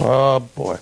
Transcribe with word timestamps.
Oh, 0.00 0.40
boy. 0.56 0.78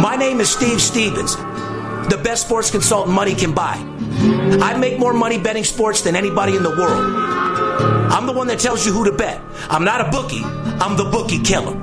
My 0.00 0.16
name 0.16 0.40
is 0.40 0.50
Steve 0.50 0.80
Stevens, 0.80 1.36
the 2.08 2.20
best 2.22 2.46
sports 2.46 2.70
consultant 2.70 3.14
money 3.14 3.34
can 3.34 3.52
buy. 3.52 3.99
I 4.62 4.76
make 4.78 4.98
more 4.98 5.12
money 5.14 5.38
betting 5.38 5.64
sports 5.64 6.02
than 6.02 6.14
anybody 6.14 6.56
in 6.56 6.62
the 6.62 6.70
world. 6.70 7.14
I'm 8.12 8.26
the 8.26 8.32
one 8.32 8.46
that 8.48 8.58
tells 8.58 8.84
you 8.84 8.92
who 8.92 9.04
to 9.04 9.12
bet. 9.12 9.40
I'm 9.70 9.84
not 9.84 10.00
a 10.00 10.10
bookie, 10.10 10.42
I'm 10.44 10.96
the 10.96 11.04
bookie 11.04 11.42
killer. 11.42 11.76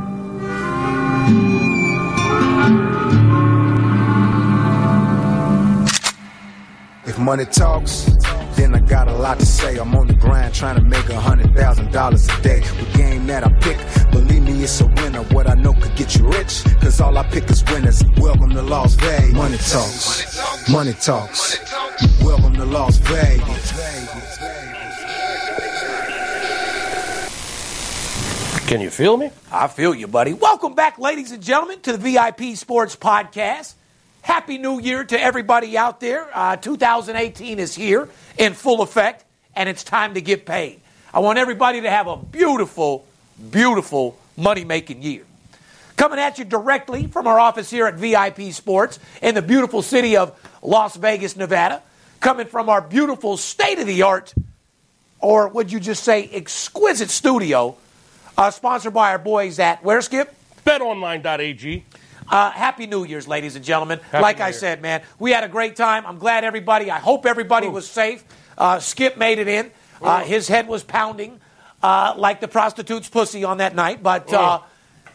If 7.05 7.17
money 7.17 7.45
talks, 7.45 8.05
then 8.55 8.75
I 8.75 8.79
got 8.79 9.07
a 9.07 9.13
lot 9.13 9.39
to 9.39 9.45
say. 9.45 9.77
I'm 9.77 9.95
on 9.95 10.07
the 10.07 10.13
grind 10.13 10.53
trying 10.53 10.75
to 10.75 10.83
make 10.83 11.09
a 11.09 11.19
hundred 11.19 11.55
thousand 11.55 11.91
dollars 11.91 12.27
a 12.27 12.41
day. 12.41 12.59
The 12.59 12.97
game 12.97 13.25
that 13.27 13.43
I 13.43 13.49
pick, 13.59 13.77
it's 14.67 14.81
a 14.81 14.85
winner. 14.85 15.21
What 15.33 15.49
I 15.49 15.53
know 15.53 15.71
could 15.71 15.95
get 15.95 16.17
you 16.17 16.27
rich, 16.27 16.61
cause 16.81 16.99
all 16.99 17.17
I 17.17 17.23
pick 17.23 17.49
is 17.49 17.63
winners. 17.71 18.03
Welcome 18.17 18.49
to 18.49 18.61
Las 18.61 18.95
Vegas. 18.95 19.33
Money 19.33 19.57
talks, 19.57 20.69
money 20.69 20.93
talks. 20.93 21.57
Welcome 22.21 22.53
to 22.55 22.65
Las 22.65 22.97
Vegas. 22.97 23.71
Can 28.67 28.81
you 28.81 28.89
feel 28.89 29.15
me? 29.15 29.29
I 29.53 29.67
feel 29.67 29.95
you, 29.95 30.05
buddy. 30.05 30.33
Welcome 30.33 30.75
back, 30.75 30.99
ladies 30.99 31.31
and 31.31 31.41
gentlemen, 31.41 31.79
to 31.83 31.95
the 31.95 31.97
VIP 31.97 32.57
Sports 32.57 32.97
Podcast. 32.97 33.73
Happy 34.21 34.57
New 34.57 34.81
Year 34.81 35.05
to 35.05 35.17
everybody 35.17 35.77
out 35.77 36.01
there. 36.01 36.27
Uh, 36.33 36.57
2018 36.57 37.59
is 37.59 37.73
here 37.73 38.09
in 38.37 38.53
full 38.53 38.81
effect, 38.81 39.23
and 39.55 39.69
it's 39.69 39.85
time 39.85 40.15
to 40.15 40.21
get 40.21 40.45
paid. 40.45 40.81
I 41.13 41.19
want 41.19 41.39
everybody 41.39 41.79
to 41.79 41.89
have 41.89 42.07
a 42.07 42.17
beautiful, 42.17 43.05
beautiful 43.49 44.17
money 44.37 44.63
making 44.63 45.01
year. 45.01 45.23
Coming 45.97 46.19
at 46.19 46.37
you 46.37 46.45
directly 46.45 47.07
from 47.07 47.25
our 47.27 47.39
office 47.39 47.69
here 47.71 47.87
at 47.87 47.95
VIP 47.95 48.53
Sports 48.53 48.99
in 49.21 49.33
the 49.35 49.41
beautiful 49.41 49.81
city 49.81 50.15
of 50.15 50.39
Las 50.61 50.95
Vegas, 50.95 51.35
Nevada. 51.35 51.81
Coming 52.19 52.47
from 52.47 52.69
our 52.69 52.81
beautiful 52.81 53.35
state 53.37 53.79
of 53.79 53.87
the 53.87 54.03
art, 54.03 54.33
or 55.19 55.47
would 55.49 55.71
you 55.71 55.79
just 55.79 56.03
say 56.03 56.29
exquisite 56.31 57.09
studio, 57.09 57.75
uh, 58.37 58.51
sponsored 58.51 58.93
by 58.93 59.11
our 59.11 59.17
boys 59.19 59.59
at 59.59 59.83
where, 59.83 60.01
Skip? 60.01 60.33
BetOnline.ag. 60.65 61.85
Uh, 62.29 62.51
Happy 62.51 62.87
New 62.87 63.05
Year's, 63.05 63.27
ladies 63.27 63.55
and 63.55 63.63
gentlemen. 63.63 63.99
Happy 64.11 64.21
like 64.21 64.37
New 64.37 64.43
I 64.45 64.47
Year. 64.49 64.53
said, 64.59 64.81
man, 64.81 65.01
we 65.17 65.31
had 65.31 65.43
a 65.43 65.47
great 65.47 65.75
time. 65.75 66.05
I'm 66.05 66.17
glad 66.17 66.43
everybody, 66.43 66.91
I 66.91 66.99
hope 66.99 67.25
everybody 67.25 67.67
was 67.67 67.87
safe. 67.89 68.23
Uh, 68.57 68.79
Skip 68.79 69.17
made 69.17 69.39
it 69.39 69.47
in. 69.47 69.71
Uh, 70.01 70.23
his 70.23 70.47
head 70.47 70.67
was 70.67 70.83
pounding 70.83 71.39
uh, 71.83 72.13
like 72.17 72.39
the 72.41 72.47
prostitute's 72.47 73.07
pussy 73.09 73.43
on 73.43 73.57
that 73.57 73.75
night, 73.75 74.01
but 74.03 74.31
uh, 74.33 74.59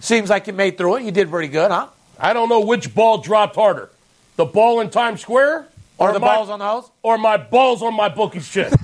seems 0.01 0.31
like 0.31 0.47
you 0.47 0.53
made 0.53 0.79
through 0.79 0.97
it. 0.97 1.03
You 1.05 1.11
did 1.11 1.29
pretty 1.31 1.49
good, 1.49 1.71
huh? 1.71 1.89
I 2.19 2.33
don't 2.33 2.49
know 2.49 2.61
which 2.61 2.95
ball 2.95 3.19
dropped 3.19 3.57
harder. 3.57 3.91
The 4.37 4.45
ball 4.45 4.81
in 4.81 4.91
Times 4.91 5.21
Square? 5.21 5.67
Or 5.99 6.13
the 6.13 6.19
my- 6.21 6.35
balls 6.37 6.49
on 6.51 6.59
the 6.59 6.67
hose? 6.67 6.91
Or 7.03 7.19
my 7.19 7.37
balls 7.37 7.83
on 7.83 7.95
my 7.95 8.09
bookie's 8.09 8.49
chin. 8.49 8.73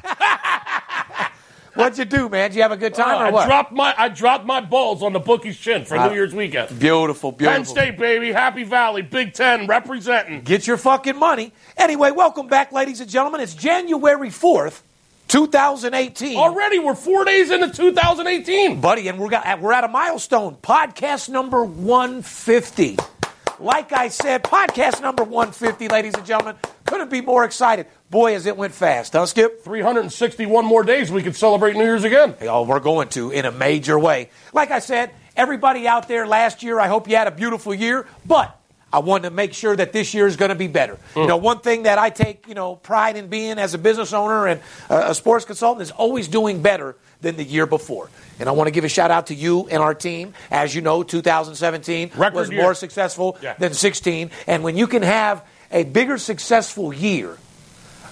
What'd 1.74 1.96
you 1.96 2.04
do, 2.06 2.28
man? 2.28 2.50
Did 2.50 2.56
you 2.56 2.62
have 2.62 2.72
a 2.72 2.76
good 2.76 2.94
time 2.94 3.22
Uh, 3.26 3.28
or 3.28 3.32
what? 3.32 3.42
I 3.44 3.46
dropped 3.46 3.72
my 3.72 3.94
I 3.96 4.08
dropped 4.08 4.44
my 4.44 4.60
balls 4.60 5.00
on 5.00 5.12
the 5.12 5.20
bookie's 5.20 5.56
chin 5.56 5.84
for 5.84 5.96
Uh, 5.96 6.08
New 6.08 6.14
Year's 6.14 6.34
weekend. 6.34 6.76
beautiful, 6.76 7.30
beautiful. 7.30 7.30
Penn 7.32 7.62
beautiful. 7.62 7.64
State, 7.76 7.98
baby. 7.98 8.32
Happy 8.32 8.64
Valley. 8.64 9.02
Big 9.02 9.32
Ten 9.32 9.68
representing. 9.68 10.40
Get 10.42 10.66
your 10.66 10.76
fucking 10.76 11.16
money. 11.16 11.52
Anyway, 11.76 12.10
welcome 12.10 12.48
back, 12.48 12.72
ladies 12.72 13.00
and 13.00 13.08
gentlemen. 13.08 13.40
It's 13.40 13.54
January 13.54 14.28
4th, 14.28 14.80
2018. 15.28 16.36
Already, 16.36 16.78
we're 16.78 16.94
four 16.94 17.24
days 17.24 17.50
into 17.50 17.70
2018. 17.70 18.80
buddy, 18.80 19.08
and 19.08 19.18
we're 19.18 19.28
got, 19.28 19.60
we're 19.60 19.72
at 19.72 19.84
a 19.84 19.88
milestone. 19.88 20.56
Podcast 20.56 21.28
number 21.28 21.64
150. 21.64 22.96
Like 23.60 23.92
I 23.92 24.08
said, 24.08 24.44
podcast 24.44 25.02
number 25.02 25.24
150, 25.24 25.88
ladies 25.88 26.14
and 26.14 26.24
gentlemen. 26.24 26.56
Couldn't 26.86 27.10
be 27.10 27.20
more 27.20 27.44
excited. 27.44 27.86
Boy, 28.08 28.34
as 28.34 28.46
it 28.46 28.56
went 28.56 28.72
fast, 28.72 29.12
huh, 29.12 29.26
Skip? 29.26 29.64
361 29.64 30.64
more 30.64 30.82
days 30.82 31.10
we 31.10 31.22
can 31.22 31.34
celebrate 31.34 31.74
New 31.74 31.82
Year's 31.82 32.04
again. 32.04 32.34
Oh, 32.42 32.62
we're 32.62 32.80
going 32.80 33.08
to 33.10 33.30
in 33.30 33.44
a 33.44 33.52
major 33.52 33.98
way. 33.98 34.30
Like 34.54 34.70
I 34.70 34.78
said, 34.78 35.10
everybody 35.36 35.86
out 35.86 36.08
there 36.08 36.26
last 36.26 36.62
year, 36.62 36.80
I 36.80 36.86
hope 36.86 37.08
you 37.08 37.16
had 37.16 37.26
a 37.26 37.32
beautiful 37.32 37.74
year, 37.74 38.06
but 38.24 38.58
I 38.92 39.00
want 39.00 39.24
to 39.24 39.30
make 39.30 39.52
sure 39.52 39.76
that 39.76 39.92
this 39.92 40.14
year 40.14 40.26
is 40.26 40.36
going 40.36 40.48
to 40.48 40.54
be 40.54 40.66
better. 40.66 40.98
You 41.14 41.26
know, 41.26 41.36
one 41.36 41.60
thing 41.60 41.82
that 41.82 41.98
I 41.98 42.08
take, 42.10 42.48
you 42.48 42.54
know, 42.54 42.74
pride 42.76 43.16
in 43.16 43.28
being 43.28 43.58
as 43.58 43.74
a 43.74 43.78
business 43.78 44.12
owner 44.14 44.46
and 44.46 44.60
a, 44.88 45.14
sports 45.14 45.44
consultant 45.44 45.82
is 45.82 45.90
always 45.90 46.26
doing 46.28 46.62
better 46.62 46.96
than 47.20 47.36
the 47.36 47.44
year 47.44 47.66
before. 47.66 48.08
And 48.40 48.48
I 48.48 48.52
want 48.52 48.68
to 48.68 48.70
give 48.70 48.84
a 48.84 48.88
shout 48.88 49.10
out 49.10 49.26
to 49.26 49.34
you 49.34 49.68
and 49.68 49.82
our 49.82 49.92
team. 49.94 50.32
As 50.50 50.74
you 50.74 50.80
know, 50.80 51.02
2017 51.02 52.12
Record 52.16 52.34
was 52.34 52.50
year. 52.50 52.62
more 52.62 52.72
successful 52.74 53.36
Yeah. 53.42 53.54
than 53.58 53.74
16. 53.74 54.30
And 54.46 54.64
when 54.64 54.76
you 54.76 54.86
can 54.86 55.02
have 55.02 55.44
a 55.70 55.84
bigger 55.84 56.16
successful 56.16 56.92
year 56.94 57.36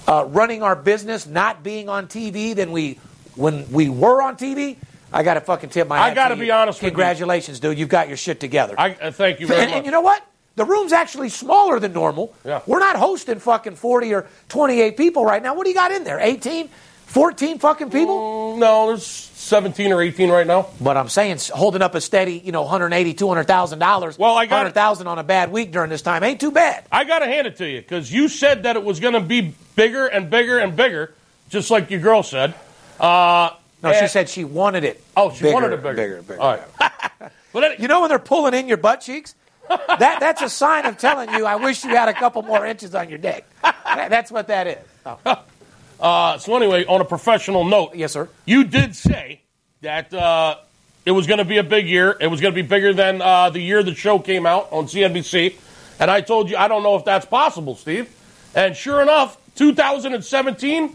uh, 0.06 0.26
running 0.28 0.62
our 0.62 0.76
business, 0.76 1.26
not 1.26 1.62
being 1.62 1.88
on 1.88 2.06
TV 2.06 2.54
than 2.54 2.70
we 2.70 2.98
when 3.34 3.70
we 3.72 3.88
were 3.88 4.20
on 4.22 4.36
TV, 4.36 4.76
I 5.12 5.22
got 5.22 5.34
to 5.34 5.40
fucking 5.40 5.70
tip 5.70 5.88
my 5.88 5.98
I 5.98 6.14
gotta 6.14 6.36
be 6.36 6.46
you. 6.46 6.52
honest 6.52 6.78
with 6.80 6.84
you. 6.84 6.90
Congratulations, 6.90 7.60
dude. 7.60 7.78
You've 7.78 7.88
got 7.88 8.08
your 8.08 8.16
shit 8.16 8.40
together. 8.40 8.74
I 8.78 8.90
uh, 8.94 9.10
thank 9.10 9.40
you 9.40 9.46
very 9.46 9.60
and, 9.62 9.70
much. 9.70 9.76
and 9.78 9.86
you 9.86 9.92
know 9.92 10.00
what? 10.00 10.22
The 10.56 10.64
room's 10.64 10.92
actually 10.92 11.28
smaller 11.28 11.78
than 11.78 11.92
normal. 11.92 12.34
Yeah. 12.44 12.62
We're 12.66 12.78
not 12.80 12.96
hosting 12.96 13.38
fucking 13.38 13.76
40 13.76 14.14
or 14.14 14.26
28 14.48 14.96
people 14.96 15.24
right 15.24 15.42
now. 15.42 15.54
What 15.54 15.64
do 15.64 15.70
you 15.70 15.76
got 15.76 15.92
in 15.92 16.04
there? 16.04 16.18
18? 16.18 16.68
14 17.06 17.58
fucking 17.60 17.90
people? 17.90 18.56
no, 18.56 18.88
there's 18.88 19.04
17 19.06 19.92
or 19.92 20.02
18 20.02 20.28
right 20.30 20.46
now. 20.46 20.66
But 20.80 20.96
I'm 20.96 21.08
saying 21.08 21.38
holding 21.54 21.80
up 21.82 21.94
a 21.94 22.00
steady, 22.00 22.38
you 22.44 22.50
know, 22.52 22.62
180, 22.62 23.14
200,000 23.14 23.78
dollars. 23.78 24.18
Well, 24.18 24.36
I 24.36 24.46
got- 24.46 24.56
100,000 24.56 25.06
on 25.06 25.18
a 25.18 25.22
bad 25.22 25.52
week 25.52 25.70
during 25.72 25.88
this 25.88 26.02
time 26.02 26.24
ain't 26.24 26.40
too 26.40 26.50
bad. 26.50 26.84
I 26.90 27.04
got 27.04 27.20
to 27.20 27.26
hand 27.26 27.46
it 27.46 27.56
to 27.58 27.68
you 27.68 27.80
because 27.80 28.10
you 28.12 28.28
said 28.28 28.64
that 28.64 28.74
it 28.76 28.82
was 28.82 28.98
going 28.98 29.14
to 29.14 29.20
be 29.20 29.54
bigger 29.76 30.06
and 30.06 30.28
bigger 30.30 30.58
and 30.58 30.74
bigger, 30.74 31.14
just 31.48 31.70
like 31.70 31.90
your 31.90 32.00
girl 32.00 32.22
said. 32.24 32.54
Uh, 32.98 33.50
No, 33.82 33.92
she 33.92 34.08
said 34.08 34.28
she 34.28 34.44
wanted 34.44 34.82
it. 34.84 35.04
Oh, 35.16 35.30
she 35.32 35.42
bigger, 35.42 35.54
wanted 35.54 35.72
it 35.74 35.82
bigger. 35.82 35.94
bigger, 35.94 36.22
bigger. 36.22 36.40
All 36.40 36.58
right. 36.80 37.30
but 37.52 37.78
You 37.78 37.86
know 37.88 38.00
when 38.00 38.08
they're 38.08 38.18
pulling 38.18 38.54
in 38.54 38.66
your 38.68 38.78
butt 38.78 39.00
cheeks? 39.02 39.34
That 39.68 40.18
that's 40.20 40.42
a 40.42 40.48
sign 40.48 40.86
of 40.86 40.98
telling 40.98 41.30
you 41.30 41.46
I 41.46 41.56
wish 41.56 41.84
you 41.84 41.90
had 41.90 42.08
a 42.08 42.14
couple 42.14 42.42
more 42.42 42.66
inches 42.66 42.94
on 42.94 43.08
your 43.08 43.18
dick. 43.18 43.44
That's 43.84 44.30
what 44.30 44.48
that 44.48 44.66
is. 44.66 44.78
Oh. 45.04 45.18
uh, 46.00 46.38
so 46.38 46.56
anyway, 46.56 46.84
on 46.86 47.00
a 47.00 47.04
professional 47.04 47.64
note, 47.64 47.94
Yes, 47.94 48.12
sir. 48.12 48.28
you 48.44 48.64
did 48.64 48.94
say 48.94 49.40
that 49.82 50.12
uh, 50.12 50.56
it 51.04 51.12
was 51.12 51.26
going 51.26 51.38
to 51.38 51.44
be 51.44 51.58
a 51.58 51.62
big 51.62 51.88
year. 51.88 52.16
It 52.20 52.26
was 52.26 52.40
going 52.40 52.52
to 52.54 52.62
be 52.62 52.66
bigger 52.66 52.92
than 52.92 53.22
uh, 53.22 53.50
the 53.50 53.60
year 53.60 53.82
the 53.82 53.94
show 53.94 54.18
came 54.18 54.46
out 54.46 54.68
on 54.72 54.86
CNBC. 54.86 55.54
And 55.98 56.10
I 56.10 56.20
told 56.20 56.50
you, 56.50 56.56
I 56.56 56.68
don't 56.68 56.82
know 56.82 56.96
if 56.96 57.04
that's 57.04 57.24
possible, 57.26 57.74
Steve. 57.76 58.12
And 58.54 58.76
sure 58.76 59.00
enough, 59.00 59.38
2017 59.54 60.94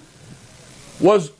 was 0.99 1.31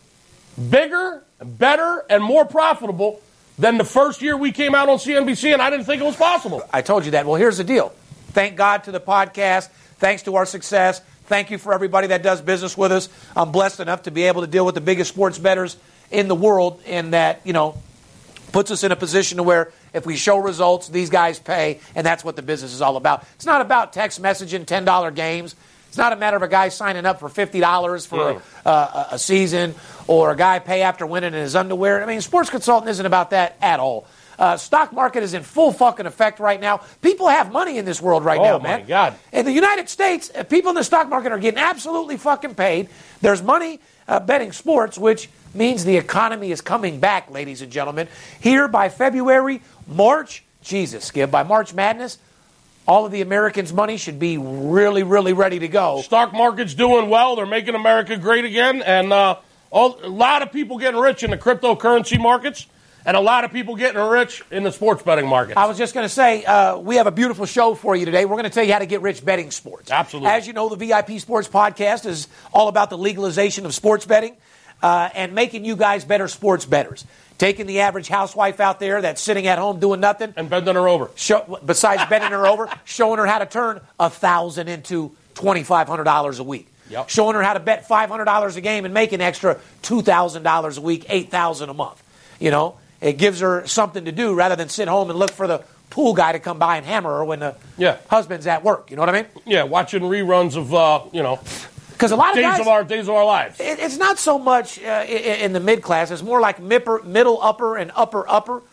bigger, 0.69 1.23
better, 1.43 2.05
and 2.09 2.23
more 2.23 2.45
profitable 2.45 3.21
than 3.61 3.77
the 3.77 3.85
first 3.85 4.23
year 4.23 4.35
we 4.35 4.51
came 4.51 4.73
out 4.73 4.89
on 4.89 4.97
CNBC, 4.97 5.53
and 5.53 5.61
I 5.61 5.69
didn't 5.69 5.85
think 5.85 6.01
it 6.01 6.05
was 6.05 6.15
possible. 6.15 6.63
I 6.73 6.81
told 6.81 7.05
you 7.05 7.11
that. 7.11 7.27
Well, 7.27 7.35
here's 7.35 7.57
the 7.57 7.63
deal. 7.63 7.93
Thank 8.31 8.55
God 8.55 8.85
to 8.85 8.91
the 8.91 8.99
podcast. 8.99 9.69
Thanks 9.99 10.23
to 10.23 10.35
our 10.35 10.47
success. 10.47 10.99
Thank 11.25 11.51
you 11.51 11.59
for 11.59 11.71
everybody 11.71 12.07
that 12.07 12.23
does 12.23 12.41
business 12.41 12.75
with 12.75 12.91
us. 12.91 13.07
I'm 13.35 13.51
blessed 13.51 13.79
enough 13.79 14.03
to 14.03 14.11
be 14.11 14.23
able 14.23 14.41
to 14.41 14.47
deal 14.47 14.65
with 14.65 14.73
the 14.73 14.81
biggest 14.81 15.13
sports 15.13 15.37
bettors 15.37 15.77
in 16.09 16.27
the 16.27 16.33
world, 16.33 16.81
and 16.87 17.13
that, 17.13 17.41
you 17.43 17.53
know, 17.53 17.77
puts 18.51 18.71
us 18.71 18.83
in 18.83 18.91
a 18.91 18.95
position 18.95 19.37
to 19.37 19.43
where 19.43 19.71
if 19.93 20.07
we 20.07 20.15
show 20.15 20.39
results, 20.39 20.87
these 20.89 21.11
guys 21.11 21.37
pay, 21.37 21.79
and 21.93 22.03
that's 22.03 22.23
what 22.23 22.35
the 22.35 22.41
business 22.41 22.73
is 22.73 22.81
all 22.81 22.97
about. 22.97 23.23
It's 23.35 23.45
not 23.45 23.61
about 23.61 23.93
text 23.93 24.19
messaging, 24.19 24.65
$10 24.65 25.13
games. 25.13 25.55
It's 25.91 25.97
not 25.97 26.13
a 26.13 26.15
matter 26.15 26.37
of 26.37 26.41
a 26.41 26.47
guy 26.47 26.69
signing 26.69 27.05
up 27.05 27.19
for 27.19 27.27
$50 27.27 28.07
for 28.07 28.17
Mm. 28.35 28.41
uh, 28.65 29.05
a, 29.11 29.15
a 29.15 29.19
season 29.19 29.75
or 30.07 30.31
a 30.31 30.37
guy 30.37 30.59
pay 30.59 30.83
after 30.83 31.05
winning 31.05 31.33
in 31.33 31.39
his 31.41 31.53
underwear. 31.53 32.01
I 32.01 32.05
mean, 32.05 32.21
sports 32.21 32.49
consultant 32.49 32.89
isn't 32.91 33.05
about 33.05 33.31
that 33.31 33.57
at 33.61 33.81
all. 33.81 34.07
Uh, 34.39 34.55
stock 34.55 34.93
market 34.93 35.21
is 35.21 35.33
in 35.33 35.43
full 35.43 35.73
fucking 35.73 36.05
effect 36.05 36.39
right 36.39 36.61
now. 36.61 36.77
People 37.01 37.27
have 37.27 37.51
money 37.51 37.77
in 37.77 37.83
this 37.83 38.01
world 38.01 38.23
right 38.23 38.39
Oh, 38.39 38.43
now, 38.43 38.59
man. 38.59 38.79
Oh 38.79 38.83
my. 38.83 38.87
God. 38.87 39.15
In 39.33 39.43
the 39.43 39.51
United 39.51 39.89
States, 39.89 40.31
uh, 40.33 40.43
people 40.43 40.69
in 40.69 40.75
the 40.75 40.83
stock 40.85 41.09
market 41.09 41.33
are 41.33 41.37
getting 41.39 41.59
absolutely 41.59 42.15
fucking 42.15 42.55
paid. 42.55 42.87
There's 43.19 43.43
money 43.43 43.81
uh, 44.07 44.21
betting 44.21 44.53
sports, 44.53 44.97
which 44.97 45.29
means 45.53 45.83
the 45.83 45.97
economy 45.97 46.51
is 46.53 46.61
coming 46.61 47.01
back, 47.01 47.29
ladies 47.29 47.61
and 47.61 47.69
gentlemen. 47.69 48.07
Here 48.39 48.69
by 48.69 48.87
February, 48.87 49.61
March, 49.87 50.45
Jesus, 50.63 51.11
give 51.11 51.29
by 51.29 51.43
March 51.43 51.73
Madness, 51.73 52.17
all 52.87 53.05
of 53.05 53.11
the 53.11 53.21
Americans' 53.21 53.71
money 53.71 53.97
should 53.97 54.19
be 54.19 54.37
really, 54.37 55.03
really 55.03 55.33
ready 55.33 55.59
to 55.59 55.67
go. 55.67 56.01
Stock 56.01 56.33
market's 56.33 56.73
doing 56.73 57.09
well. 57.09 57.35
They're 57.35 57.45
making 57.45 57.75
America 57.75 58.17
great 58.17 58.45
again, 58.45 58.81
and 58.81 59.13
uh, 59.13 59.37
all, 59.69 59.99
a 60.03 60.09
lot 60.09 60.41
of 60.41 60.51
people 60.51 60.77
getting 60.77 60.99
rich 60.99 61.23
in 61.23 61.31
the 61.31 61.37
cryptocurrency 61.37 62.19
markets, 62.19 62.67
and 63.05 63.15
a 63.15 63.19
lot 63.19 63.43
of 63.43 63.51
people 63.51 63.75
getting 63.75 64.01
rich 64.01 64.43
in 64.51 64.63
the 64.63 64.71
sports 64.71 65.03
betting 65.03 65.27
market. 65.27 65.57
I 65.57 65.65
was 65.67 65.77
just 65.77 65.93
going 65.93 66.05
to 66.05 66.13
say, 66.13 66.43
uh, 66.43 66.77
we 66.77 66.97
have 66.97 67.07
a 67.07 67.11
beautiful 67.11 67.45
show 67.45 67.73
for 67.75 67.95
you 67.95 68.05
today. 68.05 68.25
We're 68.25 68.35
going 68.35 68.43
to 68.43 68.49
tell 68.49 68.63
you 68.63 68.73
how 68.73 68.79
to 68.79 68.85
get 68.85 69.01
rich 69.01 69.23
betting 69.23 69.51
sports. 69.51 69.89
Absolutely. 69.91 70.29
As 70.29 70.45
you 70.45 70.53
know, 70.53 70.69
the 70.69 70.75
VIP 70.75 71.19
Sports 71.19 71.47
Podcast 71.47 72.05
is 72.05 72.27
all 72.53 72.67
about 72.67 72.89
the 72.89 72.97
legalization 72.97 73.65
of 73.65 73.73
sports 73.73 74.05
betting 74.05 74.35
uh, 74.83 75.09
and 75.15 75.33
making 75.33 75.65
you 75.65 75.75
guys 75.75 76.05
better 76.05 76.27
sports 76.27 76.65
betters. 76.65 77.05
Taking 77.41 77.65
the 77.65 77.79
average 77.79 78.07
housewife 78.07 78.59
out 78.59 78.79
there 78.79 79.01
that's 79.01 79.19
sitting 79.19 79.47
at 79.47 79.57
home 79.57 79.79
doing 79.79 79.99
nothing, 79.99 80.31
and 80.37 80.47
bending 80.47 80.75
her 80.75 80.87
over. 80.87 81.09
show, 81.15 81.59
besides 81.65 82.03
bending 82.07 82.29
her 82.29 82.45
over, 82.45 82.69
showing 82.85 83.17
her 83.17 83.25
how 83.25 83.39
to 83.39 83.47
turn 83.47 83.81
a 83.99 84.11
thousand 84.11 84.67
into 84.67 85.11
twenty 85.33 85.63
five 85.63 85.87
hundred 85.87 86.03
dollars 86.03 86.37
a 86.37 86.43
week. 86.43 86.67
Yep. 86.91 87.09
Showing 87.09 87.33
her 87.33 87.41
how 87.41 87.53
to 87.53 87.59
bet 87.59 87.87
five 87.87 88.11
hundred 88.11 88.25
dollars 88.25 88.57
a 88.57 88.61
game 88.61 88.85
and 88.85 88.93
make 88.93 89.11
an 89.11 89.21
extra 89.21 89.59
two 89.81 90.03
thousand 90.03 90.43
dollars 90.43 90.77
a 90.77 90.81
week, 90.81 91.07
eight 91.09 91.31
thousand 91.31 91.69
a 91.69 91.73
month. 91.73 92.03
You 92.39 92.51
know, 92.51 92.77
it 93.01 93.13
gives 93.17 93.39
her 93.39 93.65
something 93.65 94.05
to 94.05 94.11
do 94.11 94.35
rather 94.35 94.55
than 94.55 94.69
sit 94.69 94.87
home 94.87 95.09
and 95.09 95.17
look 95.17 95.31
for 95.31 95.47
the 95.47 95.63
pool 95.89 96.13
guy 96.13 96.33
to 96.33 96.39
come 96.39 96.59
by 96.59 96.77
and 96.77 96.85
hammer 96.85 97.09
her 97.09 97.25
when 97.25 97.39
the 97.39 97.55
Yeah. 97.75 97.97
husband's 98.07 98.45
at 98.45 98.63
work. 98.63 98.91
You 98.91 98.97
know 98.97 99.01
what 99.01 99.09
I 99.09 99.13
mean? 99.13 99.25
Yeah, 99.47 99.63
watching 99.63 100.03
reruns 100.03 100.55
of 100.55 100.71
uh, 100.75 101.01
you 101.11 101.23
know 101.23 101.39
Because 102.01 102.11
a 102.11 102.15
lot 102.15 102.29
of 102.31 102.35
days 102.37 102.45
guys, 102.45 102.59
of 102.59 102.67
our 102.67 102.83
days 102.83 103.07
of 103.07 103.13
our 103.13 103.23
lives. 103.25 103.59
it, 103.59 103.77
it's 103.77 103.97
not 103.97 104.17
so 104.17 104.39
much 104.39 104.79
uh, 104.83 104.87
i- 104.87 105.03
i- 105.03 105.41
in 105.45 105.53
the 105.53 105.59
mid 105.59 105.83
class. 105.83 106.09
It's 106.09 106.23
more 106.23 106.41
like 106.41 106.59
mipper, 106.59 107.03
middle 107.05 107.39
upper 107.39 107.77
and 107.77 107.91
upper 107.95 108.27
upper. 108.27 108.63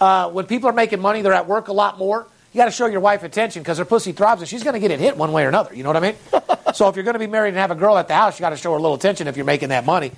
Uh, 0.00 0.30
when 0.30 0.46
people 0.46 0.70
are 0.70 0.72
making 0.72 0.98
money, 1.00 1.20
they're 1.20 1.34
at 1.34 1.46
work 1.46 1.68
a 1.68 1.72
lot 1.74 1.98
more. 1.98 2.26
You 2.54 2.58
got 2.58 2.64
to 2.64 2.70
show 2.70 2.86
your 2.86 3.00
wife 3.00 3.24
attention 3.24 3.60
because 3.62 3.76
her 3.76 3.84
pussy 3.84 4.12
throbs 4.12 4.40
and 4.40 4.48
she's 4.48 4.62
going 4.62 4.72
to 4.72 4.80
get 4.80 4.90
it 4.90 5.00
hit 5.00 5.18
one 5.18 5.32
way 5.32 5.44
or 5.44 5.48
another. 5.48 5.74
You 5.74 5.82
know 5.82 5.90
what 5.90 5.98
I 5.98 6.00
mean? 6.00 6.14
so 6.74 6.88
if 6.88 6.96
you're 6.96 7.04
going 7.04 7.12
to 7.12 7.18
be 7.18 7.26
married 7.26 7.50
and 7.50 7.58
have 7.58 7.70
a 7.70 7.74
girl 7.74 7.98
at 7.98 8.08
the 8.08 8.14
house, 8.14 8.38
you 8.38 8.42
got 8.42 8.50
to 8.50 8.56
show 8.56 8.70
her 8.72 8.78
a 8.78 8.80
little 8.80 8.96
attention 8.96 9.28
if 9.28 9.36
you're 9.36 9.44
making 9.44 9.68
that 9.68 9.84
money 9.84 10.12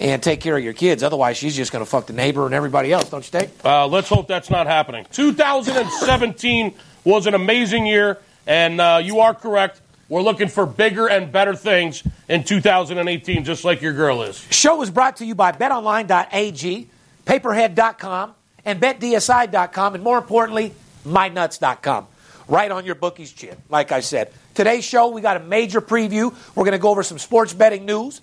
and 0.00 0.22
take 0.22 0.40
care 0.40 0.56
of 0.56 0.64
your 0.64 0.72
kids. 0.72 1.02
Otherwise, 1.02 1.36
she's 1.36 1.54
just 1.54 1.72
going 1.72 1.84
to 1.84 1.90
fuck 1.90 2.06
the 2.06 2.14
neighbor 2.14 2.46
and 2.46 2.54
everybody 2.54 2.90
else, 2.90 3.10
don't 3.10 3.22
you 3.30 3.38
think? 3.38 3.50
Uh, 3.62 3.86
let's 3.86 4.08
hope 4.08 4.28
that's 4.28 4.48
not 4.48 4.66
happening. 4.66 5.04
2017 5.12 6.74
was 7.04 7.26
an 7.26 7.34
amazing 7.34 7.84
year, 7.86 8.18
and 8.46 8.80
uh, 8.80 9.00
you 9.04 9.20
are 9.20 9.34
correct. 9.34 9.82
We're 10.08 10.22
looking 10.22 10.48
for 10.48 10.66
bigger 10.66 11.06
and 11.06 11.32
better 11.32 11.54
things 11.54 12.02
in 12.28 12.44
2018, 12.44 13.44
just 13.44 13.64
like 13.64 13.80
your 13.80 13.94
girl 13.94 14.22
is. 14.22 14.36
Show 14.50 14.82
is 14.82 14.90
brought 14.90 15.16
to 15.16 15.24
you 15.24 15.34
by 15.34 15.52
betonline.ag, 15.52 16.88
payperhead.com, 17.24 18.34
and 18.64 18.80
betdsi.com, 18.80 19.94
and 19.94 20.04
more 20.04 20.18
importantly, 20.18 20.74
mynuts.com. 21.06 22.06
Right 22.46 22.70
on 22.70 22.84
your 22.84 22.94
bookie's 22.94 23.32
chin, 23.32 23.56
like 23.70 23.92
I 23.92 24.00
said. 24.00 24.30
Today's 24.54 24.84
show, 24.84 25.08
we 25.08 25.22
got 25.22 25.38
a 25.38 25.40
major 25.40 25.80
preview. 25.80 26.34
We're 26.54 26.64
going 26.64 26.72
to 26.72 26.78
go 26.78 26.90
over 26.90 27.02
some 27.02 27.18
sports 27.18 27.54
betting 27.54 27.86
news. 27.86 28.20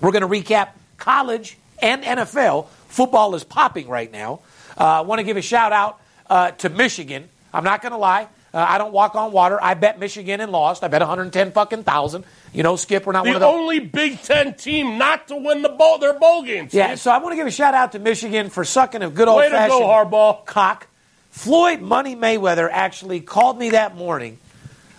We're 0.00 0.10
going 0.10 0.22
to 0.22 0.28
recap 0.28 0.70
college 0.98 1.56
and 1.78 2.02
NFL. 2.02 2.66
Football 2.88 3.34
is 3.36 3.44
popping 3.44 3.88
right 3.88 4.10
now. 4.10 4.40
Uh, 4.76 4.84
I 4.84 5.00
want 5.02 5.20
to 5.20 5.22
give 5.22 5.36
a 5.36 5.42
shout 5.42 5.72
out 5.72 6.00
uh, 6.28 6.50
to 6.52 6.68
Michigan. 6.68 7.28
I'm 7.52 7.64
not 7.64 7.80
going 7.82 7.92
to 7.92 7.98
lie. 7.98 8.26
Uh, 8.54 8.64
I 8.68 8.78
don't 8.78 8.92
walk 8.92 9.16
on 9.16 9.32
water. 9.32 9.58
I 9.60 9.74
bet 9.74 9.98
Michigan 9.98 10.40
and 10.40 10.52
lost. 10.52 10.84
I 10.84 10.88
bet 10.88 11.00
110 11.00 11.50
fucking 11.50 11.82
thousand. 11.82 12.24
You 12.52 12.62
know, 12.62 12.76
Skip, 12.76 13.04
we're 13.04 13.12
not 13.12 13.24
one 13.24 13.30
The 13.32 13.36
of 13.36 13.40
those. 13.40 13.52
only 13.52 13.80
Big 13.80 14.22
Ten 14.22 14.54
team 14.54 14.96
not 14.96 15.26
to 15.28 15.36
win 15.36 15.62
the 15.62 15.68
bowl, 15.70 15.98
their 15.98 16.16
bowl 16.16 16.42
games. 16.44 16.72
Yeah, 16.72 16.94
so 16.94 17.10
I 17.10 17.18
want 17.18 17.32
to 17.32 17.36
give 17.36 17.48
a 17.48 17.50
shout 17.50 17.74
out 17.74 17.90
to 17.92 17.98
Michigan 17.98 18.50
for 18.50 18.64
sucking 18.64 19.02
a 19.02 19.10
good 19.10 19.26
old 19.26 19.38
Way 19.38 19.46
to 19.48 19.56
fashioned 19.56 19.80
go, 19.80 19.86
Harbaugh. 19.88 20.46
cock. 20.46 20.86
Floyd 21.30 21.80
Money 21.80 22.14
Mayweather 22.14 22.68
actually 22.70 23.20
called 23.20 23.58
me 23.58 23.70
that 23.70 23.96
morning 23.96 24.38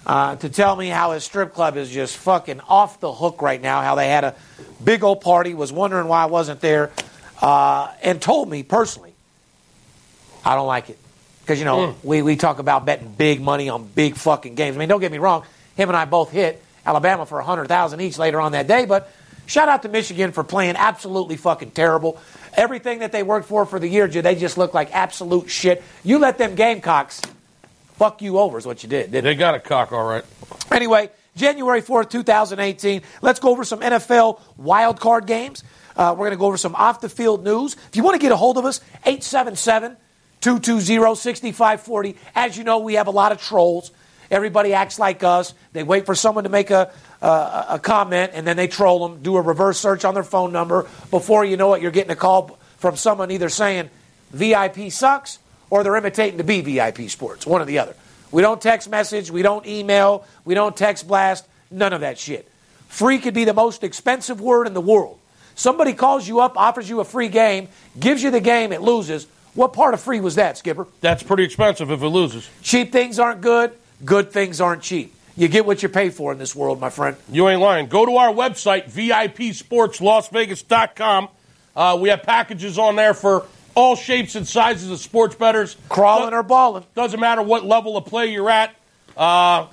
uh, 0.06 0.36
to 0.36 0.50
tell 0.50 0.76
me 0.76 0.90
how 0.90 1.14
his 1.14 1.24
strip 1.24 1.54
club 1.54 1.78
is 1.78 1.90
just 1.90 2.18
fucking 2.18 2.60
off 2.68 3.00
the 3.00 3.14
hook 3.14 3.42
right 3.42 3.62
now. 3.62 3.82
How 3.82 3.96
they 3.96 4.10
had 4.10 4.26
a 4.26 4.36
big 4.84 5.02
old 5.02 5.22
party, 5.22 5.54
was 5.54 5.72
wondering 5.72 6.10
why 6.10 6.24
I 6.24 6.26
wasn't 6.26 6.60
there, 6.60 6.92
uh, 7.42 7.90
and 8.04 8.22
told 8.22 8.50
me 8.50 8.64
personally, 8.64 9.14
I 10.44 10.56
don't 10.56 10.68
like 10.68 10.90
it 10.90 11.00
because 11.46 11.60
you 11.60 11.66
know 11.66 11.96
we 12.04 12.22
we 12.24 12.36
talk 12.36 12.60
about 12.60 12.86
betting 12.86 13.14
big 13.16 13.40
money 13.40 13.70
on 13.70 13.86
big 13.86 14.16
fucking 14.16 14.56
games. 14.56 14.76
I 14.76 14.80
mean, 14.80 14.90
don't 14.90 15.00
get 15.00 15.12
me 15.12 15.20
wrong, 15.20 15.44
him 15.76 15.90
and 15.90 15.96
I 15.96 16.06
both 16.06 16.32
hit 16.32 16.62
Alabama 16.86 17.26
for 17.26 17.40
a 17.40 17.44
hundred 17.44 17.68
thousand 17.68 18.02
each 18.02 18.18
later 18.18 18.42
on 18.42 18.54
that 18.54 18.68
day, 18.68 18.86
but 18.86 19.12
shout 19.46 19.70
out 19.70 19.84
to 19.84 19.90
Michigan 19.90 20.32
for 20.32 20.44
playing 20.44 20.76
absolutely 20.76 21.38
fucking 21.38 21.72
terrible. 21.72 22.20
Everything 22.56 23.00
that 23.00 23.12
they 23.12 23.22
worked 23.22 23.48
for 23.48 23.66
for 23.66 23.80
the 23.80 23.88
year, 23.88 24.08
they 24.08 24.36
just 24.36 24.58
look 24.58 24.74
like 24.74 24.94
absolute 24.94 25.50
shit. 25.50 25.84
You 26.04 26.18
let 26.18 26.38
them 26.38 26.56
Gamecocks 26.56 27.22
fuck 27.98 28.22
you 28.22 28.40
over 28.40 28.58
is 28.58 28.66
what 28.66 28.84
you 28.84 28.90
did, 28.90 29.12
didn't 29.12 29.26
They 29.26 29.36
got 29.36 29.56
a 29.56 29.60
cock, 29.60 29.92
all 29.92 30.08
right. 30.08 30.24
Anyway, 30.72 31.10
January 31.36 31.82
4th, 31.82 32.10
2018. 32.10 33.02
Let's 33.22 33.40
go 33.40 33.50
over 33.50 33.64
some 33.64 33.80
NFL 33.82 34.42
wild 34.58 35.00
card 35.00 35.28
games. 35.28 35.64
Uh, 35.96 36.12
we're 36.12 36.26
going 36.26 36.32
to 36.32 36.38
go 36.38 36.48
over 36.48 36.58
some 36.58 36.76
off 36.76 37.02
the 37.02 37.10
field 37.10 37.44
news. 37.44 37.76
If 37.88 37.96
you 37.96 38.04
want 38.04 38.16
to 38.16 38.22
get 38.22 38.32
a 38.32 38.36
hold 38.36 38.58
of 38.58 38.66
us, 38.66 38.82
877 39.06 39.98
220 40.46 41.16
6540. 41.16 42.16
As 42.36 42.56
you 42.56 42.64
know, 42.64 42.78
we 42.78 42.94
have 42.94 43.08
a 43.08 43.12
lot 43.12 43.32
of 43.32 43.42
trolls. 43.42 43.90
Everybody 44.30 44.74
acts 44.74 45.00
like 45.00 45.24
us. 45.24 45.56
They 45.74 45.82
wait 45.82 46.06
for 46.06 46.14
someone 46.14 46.44
to 46.44 46.52
make 46.52 46.70
a, 46.70 46.92
uh, 47.20 47.66
a 47.70 47.80
comment 47.80 48.34
and 48.36 48.46
then 48.46 48.56
they 48.56 48.68
troll 48.68 49.08
them, 49.08 49.24
do 49.24 49.38
a 49.38 49.42
reverse 49.42 49.80
search 49.80 50.06
on 50.06 50.14
their 50.14 50.24
phone 50.24 50.52
number. 50.52 50.88
Before 51.10 51.44
you 51.44 51.58
know 51.58 51.74
it, 51.74 51.82
you're 51.82 51.90
getting 51.90 52.12
a 52.12 52.16
call 52.16 52.60
from 52.78 52.96
someone 52.96 53.32
either 53.32 53.50
saying 53.50 53.90
VIP 54.30 54.92
sucks 54.92 55.40
or 55.72 55.84
they're 55.84 55.96
imitating 55.96 56.38
to 56.38 56.44
be 56.44 56.62
VIP 56.62 57.10
sports, 57.10 57.48
one 57.48 57.60
or 57.60 57.66
the 57.66 57.80
other. 57.80 57.96
We 58.32 58.44
don't 58.44 58.62
text 58.62 58.88
message, 58.88 59.32
we 59.32 59.42
don't 59.42 59.66
email, 59.66 60.28
we 60.44 60.54
don't 60.54 60.78
text 60.78 61.08
blast, 61.08 61.44
none 61.72 61.92
of 61.92 62.02
that 62.02 62.20
shit. 62.20 62.48
Free 62.88 63.18
could 63.18 63.34
be 63.34 63.46
the 63.46 63.54
most 63.56 63.84
expensive 63.84 64.40
word 64.40 64.68
in 64.68 64.76
the 64.76 64.82
world. 64.82 65.18
Somebody 65.56 65.94
calls 65.94 66.28
you 66.28 66.42
up, 66.42 66.56
offers 66.56 66.88
you 66.88 67.00
a 67.00 67.06
free 67.06 67.30
game, 67.30 67.70
gives 68.00 68.22
you 68.22 68.30
the 68.30 68.42
game, 68.42 68.72
it 68.74 68.82
loses. 68.82 69.26
What 69.56 69.74
part 69.74 69.94
of 69.94 70.02
free 70.02 70.20
was 70.20 70.36
that, 70.36 70.58
Skipper? 70.58 70.88
That's 71.02 71.24
pretty 71.24 71.44
expensive 71.44 71.90
if 71.90 72.02
it 72.02 72.08
loses. 72.08 72.48
Cheap 72.62 72.92
things 72.92 73.20
aren't 73.20 73.42
good, 73.42 73.72
good 74.04 74.32
things 74.32 74.62
aren't 74.62 74.84
cheap. 74.84 75.14
You 75.38 75.48
get 75.48 75.66
what 75.66 75.82
you 75.84 75.90
pay 75.90 76.12
for 76.12 76.32
in 76.32 76.38
this 76.38 76.56
world, 76.56 76.80
my 76.80 76.90
friend. 76.90 77.18
You 77.30 77.50
ain't 77.50 77.60
lying. 77.62 77.88
Go 77.88 78.06
to 78.06 78.16
our 78.18 78.34
website, 78.34 78.90
VIPSportsLasVegas.com. 78.92 81.28
Uh, 81.76 81.98
we 82.00 82.10
have 82.10 82.24
packages 82.24 82.78
on 82.78 82.96
there 82.96 83.14
for 83.14 83.46
all 83.76 83.98
shapes 83.98 84.36
and 84.36 84.48
sizes 84.48 84.90
of 84.90 85.00
sports 85.00 85.36
bettors. 85.36 85.76
Crawling 85.90 86.34
or 86.34 86.44
balling. 86.44 86.86
Doesn't 86.96 87.20
matter 87.20 87.42
what 87.42 87.66
level 87.66 87.98
of 87.98 88.06
play 88.06 88.28
you're 88.28 88.50
at. 88.50 88.74
Uh, 89.18 89.68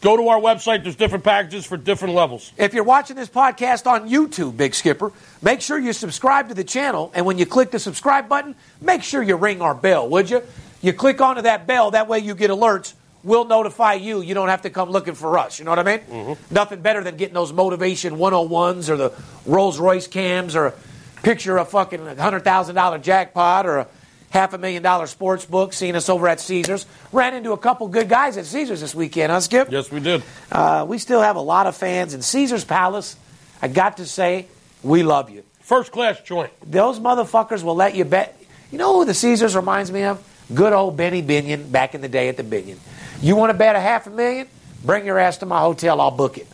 go 0.00 0.16
to 0.16 0.28
our 0.28 0.40
website. 0.40 0.82
There's 0.82 0.96
different 0.96 1.24
packages 1.24 1.66
for 1.66 1.76
different 1.76 2.14
levels. 2.14 2.52
If 2.56 2.74
you're 2.74 2.84
watching 2.84 3.16
this 3.16 3.28
podcast 3.28 3.86
on 3.86 4.08
YouTube, 4.08 4.56
Big 4.56 4.74
Skipper, 4.74 5.12
make 5.42 5.60
sure 5.60 5.78
you 5.78 5.92
subscribe 5.92 6.48
to 6.48 6.54
the 6.54 6.64
channel. 6.64 7.10
And 7.14 7.26
when 7.26 7.38
you 7.38 7.46
click 7.46 7.70
the 7.70 7.78
subscribe 7.78 8.28
button, 8.28 8.54
make 8.80 9.02
sure 9.02 9.22
you 9.22 9.36
ring 9.36 9.60
our 9.62 9.74
bell, 9.74 10.08
would 10.08 10.30
you? 10.30 10.42
You 10.82 10.92
click 10.92 11.20
onto 11.20 11.42
that 11.42 11.66
bell, 11.66 11.90
that 11.90 12.08
way 12.08 12.20
you 12.20 12.34
get 12.34 12.50
alerts. 12.50 12.94
We'll 13.22 13.44
notify 13.44 13.94
you. 13.94 14.22
You 14.22 14.32
don't 14.32 14.48
have 14.48 14.62
to 14.62 14.70
come 14.70 14.88
looking 14.88 15.14
for 15.14 15.38
us. 15.38 15.58
You 15.58 15.66
know 15.66 15.72
what 15.72 15.78
I 15.78 15.82
mean? 15.82 15.98
Mm-hmm. 15.98 16.54
Nothing 16.54 16.80
better 16.80 17.04
than 17.04 17.18
getting 17.18 17.34
those 17.34 17.52
motivation 17.52 18.16
101s 18.16 18.88
or 18.88 18.96
the 18.96 19.12
Rolls 19.44 19.78
Royce 19.78 20.06
cams 20.06 20.56
or 20.56 20.68
a 20.68 20.74
picture 21.22 21.58
of 21.58 21.68
fucking 21.68 22.00
$100,000 22.00 23.02
jackpot 23.02 23.66
or 23.66 23.78
a 23.80 23.86
half 24.30 24.52
a 24.54 24.58
million 24.58 24.82
dollar 24.82 25.06
sports 25.06 25.44
book, 25.44 25.72
seeing 25.72 25.94
us 25.96 26.08
over 26.08 26.26
at 26.28 26.40
Caesars. 26.40 26.86
Ran 27.12 27.34
into 27.34 27.52
a 27.52 27.58
couple 27.58 27.88
good 27.88 28.08
guys 28.08 28.36
at 28.36 28.46
Caesars 28.46 28.80
this 28.80 28.94
weekend, 28.94 29.30
huh, 29.30 29.40
Skip? 29.40 29.68
Yes, 29.70 29.90
we 29.90 30.00
did. 30.00 30.22
Uh, 30.50 30.86
we 30.88 30.98
still 30.98 31.20
have 31.20 31.36
a 31.36 31.40
lot 31.40 31.66
of 31.66 31.76
fans 31.76 32.14
in 32.14 32.22
Caesars 32.22 32.64
Palace. 32.64 33.16
I 33.60 33.68
got 33.68 33.98
to 33.98 34.06
say, 34.06 34.46
we 34.82 35.02
love 35.02 35.30
you. 35.30 35.44
First 35.60 35.92
class 35.92 36.20
joint. 36.20 36.50
Those 36.68 36.98
motherfuckers 36.98 37.62
will 37.62 37.76
let 37.76 37.94
you 37.94 38.04
bet. 38.04 38.40
You 38.72 38.78
know 38.78 38.94
who 38.98 39.04
the 39.04 39.14
Caesars 39.14 39.54
reminds 39.54 39.92
me 39.92 40.04
of? 40.04 40.24
Good 40.52 40.72
old 40.72 40.96
Benny 40.96 41.22
Binion 41.22 41.70
back 41.70 41.94
in 41.94 42.00
the 42.00 42.08
day 42.08 42.28
at 42.28 42.36
the 42.36 42.42
Binion. 42.42 42.78
You 43.20 43.36
want 43.36 43.50
to 43.50 43.58
bet 43.58 43.76
a 43.76 43.80
half 43.80 44.06
a 44.06 44.10
million? 44.10 44.48
Bring 44.84 45.04
your 45.04 45.18
ass 45.18 45.38
to 45.38 45.46
my 45.46 45.60
hotel. 45.60 46.00
I'll 46.00 46.10
book 46.10 46.38
it. 46.38 46.46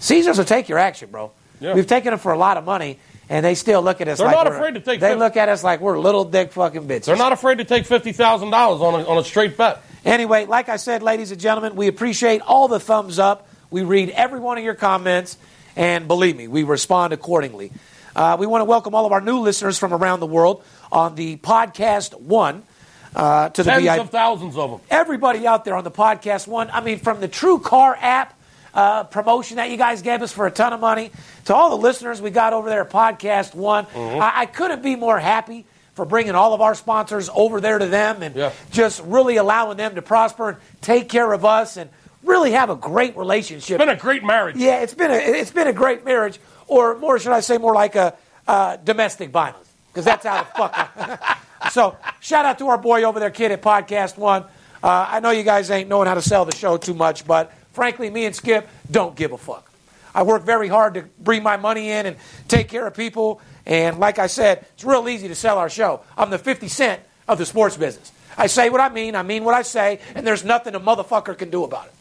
Caesars 0.00 0.38
will 0.38 0.44
take 0.44 0.68
your 0.68 0.78
action, 0.78 1.10
bro. 1.10 1.32
Yeah. 1.60 1.74
We've 1.74 1.86
taken 1.86 2.10
them 2.10 2.18
for 2.18 2.32
a 2.32 2.38
lot 2.38 2.56
of 2.56 2.64
money, 2.64 2.98
and 3.30 3.46
they 3.46 3.54
still 3.54 3.80
look 3.80 4.00
at 4.02 4.08
us 4.08 4.18
They're 4.18 4.26
like 4.26 4.36
not 4.36 4.46
afraid 4.48 4.74
to 4.74 4.80
take 4.80 5.00
They 5.00 5.10
fif- 5.10 5.18
look 5.18 5.36
at 5.38 5.48
us 5.48 5.64
like 5.64 5.80
we're 5.80 5.98
little 5.98 6.24
dick 6.26 6.52
fucking 6.52 6.86
bitches. 6.86 7.04
They're 7.06 7.16
not 7.16 7.32
afraid 7.32 7.58
to 7.58 7.64
take 7.64 7.86
fifty 7.86 8.12
thousand 8.12 8.50
dollars 8.50 8.82
on 8.82 9.00
a 9.00 9.04
on 9.08 9.16
a 9.16 9.24
straight 9.24 9.56
bet. 9.56 9.82
Anyway, 10.04 10.44
like 10.46 10.68
I 10.68 10.76
said, 10.76 11.02
ladies 11.02 11.30
and 11.30 11.40
gentlemen, 11.40 11.76
we 11.76 11.86
appreciate 11.86 12.42
all 12.42 12.68
the 12.68 12.80
thumbs 12.80 13.18
up. 13.18 13.48
We 13.70 13.82
read 13.82 14.10
every 14.10 14.40
one 14.40 14.58
of 14.58 14.64
your 14.64 14.74
comments, 14.74 15.38
and 15.76 16.08
believe 16.08 16.36
me, 16.36 16.48
we 16.48 16.64
respond 16.64 17.12
accordingly. 17.12 17.70
Uh, 18.16 18.36
we 18.40 18.46
want 18.46 18.62
to 18.62 18.64
welcome 18.64 18.94
all 18.94 19.06
of 19.06 19.12
our 19.12 19.20
new 19.20 19.38
listeners 19.38 19.78
from 19.78 19.92
around 19.94 20.18
the 20.20 20.26
world 20.26 20.64
on 20.90 21.14
the 21.14 21.36
podcast 21.36 22.18
one 22.20 22.64
uh, 23.14 23.50
to 23.50 23.62
the 23.62 23.70
Tens 23.70 23.84
VIP. 23.84 24.00
of 24.00 24.10
thousands 24.10 24.56
of 24.56 24.70
them. 24.70 24.80
Everybody 24.90 25.46
out 25.46 25.64
there 25.64 25.76
on 25.76 25.84
the 25.84 25.90
podcast 25.92 26.48
one. 26.48 26.68
I 26.72 26.80
mean, 26.80 26.98
from 26.98 27.20
the 27.20 27.28
True 27.28 27.60
Car 27.60 27.96
app 28.00 28.36
uh, 28.74 29.04
promotion 29.04 29.56
that 29.56 29.70
you 29.70 29.76
guys 29.76 30.02
gave 30.02 30.22
us 30.22 30.32
for 30.32 30.46
a 30.46 30.50
ton 30.50 30.72
of 30.72 30.80
money 30.80 31.10
to 31.46 31.54
all 31.54 31.70
the 31.70 31.76
listeners 31.76 32.20
we 32.22 32.30
got 32.30 32.52
over 32.52 32.68
there 32.68 32.82
at 32.82 32.90
Podcast 32.90 33.54
One. 33.54 33.86
Mm-hmm. 33.86 34.20
I, 34.22 34.32
I 34.42 34.46
couldn't 34.46 34.82
be 34.82 34.96
more 34.96 35.18
happy 35.18 35.66
for 35.94 36.04
bringing 36.04 36.34
all 36.34 36.54
of 36.54 36.60
our 36.60 36.74
sponsors 36.74 37.28
over 37.34 37.60
there 37.60 37.78
to 37.78 37.86
them 37.86 38.22
and 38.22 38.34
Yeah. 38.36 38.52
just 38.70 39.02
really 39.04 39.36
allowing 39.36 39.76
them 39.76 39.96
to 39.96 40.02
prosper 40.02 40.50
and 40.50 40.58
take 40.80 41.08
care 41.08 41.30
of 41.32 41.44
us 41.44 41.76
and 41.76 41.90
really 42.22 42.52
have 42.52 42.70
a 42.70 42.76
great 42.76 43.16
relationship. 43.16 43.80
It's 43.80 43.84
been 43.86 43.94
a 43.94 44.00
great 44.00 44.22
marriage. 44.24 44.56
yeah, 44.56 44.80
it's 44.80 44.94
been 44.94 45.10
a 45.10 45.14
it's 45.16 45.50
been 45.50 45.66
a 45.66 45.72
great 45.72 46.04
marriage, 46.04 46.38
or 46.68 46.96
more 46.98 47.18
should 47.18 47.32
I 47.32 47.40
say, 47.40 47.58
more 47.58 47.74
like 47.74 47.96
a 47.96 48.14
uh, 48.46 48.76
domestic 48.76 49.30
violence 49.30 49.68
because 49.88 50.04
that's 50.04 50.24
how 50.24 50.42
the 50.42 50.48
fuck. 50.56 51.38
so 51.72 51.96
shout 52.20 52.44
out 52.44 52.58
to 52.58 52.68
our 52.68 52.78
boy 52.78 53.02
over 53.02 53.18
there, 53.20 53.30
kid 53.30 53.50
at 53.52 53.60
Podcast 53.62 54.16
One. 54.16 54.44
Uh, 54.82 55.06
I 55.10 55.20
know 55.20 55.30
you 55.30 55.42
guys 55.42 55.70
ain't 55.70 55.88
knowing 55.90 56.06
how 56.08 56.14
to 56.14 56.22
sell 56.22 56.44
the 56.46 56.54
show 56.56 56.76
too 56.78 56.94
much, 56.94 57.26
but 57.26 57.52
frankly, 57.80 58.10
me 58.10 58.26
and 58.26 58.36
Skip 58.36 58.68
don't 58.90 59.16
give 59.16 59.32
a 59.32 59.38
fuck. 59.38 59.72
I 60.14 60.22
work 60.22 60.42
very 60.42 60.68
hard 60.68 60.92
to 60.94 61.04
bring 61.18 61.42
my 61.42 61.56
money 61.56 61.88
in 61.88 62.04
and 62.04 62.18
take 62.46 62.68
care 62.68 62.86
of 62.86 62.92
people. 62.92 63.40
And 63.64 63.98
like 63.98 64.18
I 64.18 64.26
said, 64.26 64.66
it's 64.74 64.84
real 64.84 65.08
easy 65.08 65.28
to 65.28 65.34
sell 65.34 65.56
our 65.56 65.70
show. 65.70 66.02
I'm 66.14 66.28
the 66.28 66.36
50 66.36 66.68
cent 66.68 67.00
of 67.26 67.38
the 67.38 67.46
sports 67.46 67.78
business. 67.78 68.12
I 68.36 68.48
say 68.48 68.68
what 68.68 68.82
I 68.82 68.90
mean, 68.90 69.16
I 69.16 69.22
mean 69.22 69.44
what 69.44 69.54
I 69.54 69.62
say, 69.62 70.00
and 70.14 70.26
there's 70.26 70.44
nothing 70.44 70.74
a 70.74 70.80
motherfucker 70.80 71.38
can 71.38 71.48
do 71.48 71.64
about 71.64 71.86
it. 71.86 71.94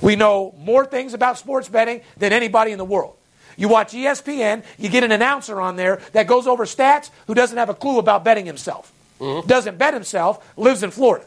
We 0.00 0.14
know 0.14 0.54
more 0.58 0.86
things 0.86 1.12
about 1.12 1.38
sports 1.38 1.68
betting 1.68 2.02
than 2.16 2.32
anybody 2.32 2.70
in 2.70 2.78
the 2.78 2.84
world. 2.84 3.16
You 3.56 3.68
watch 3.68 3.94
ESPN, 3.94 4.62
you 4.78 4.90
get 4.90 5.02
an 5.02 5.10
announcer 5.10 5.60
on 5.60 5.74
there 5.74 6.02
that 6.12 6.28
goes 6.28 6.46
over 6.46 6.66
stats 6.66 7.10
who 7.26 7.34
doesn't 7.34 7.58
have 7.58 7.68
a 7.68 7.74
clue 7.74 7.98
about 7.98 8.22
betting 8.22 8.46
himself. 8.46 8.92
Mm-hmm. 9.18 9.48
Doesn't 9.48 9.76
bet 9.76 9.92
himself, 9.92 10.56
lives 10.56 10.84
in 10.84 10.92
Florida. 10.92 11.24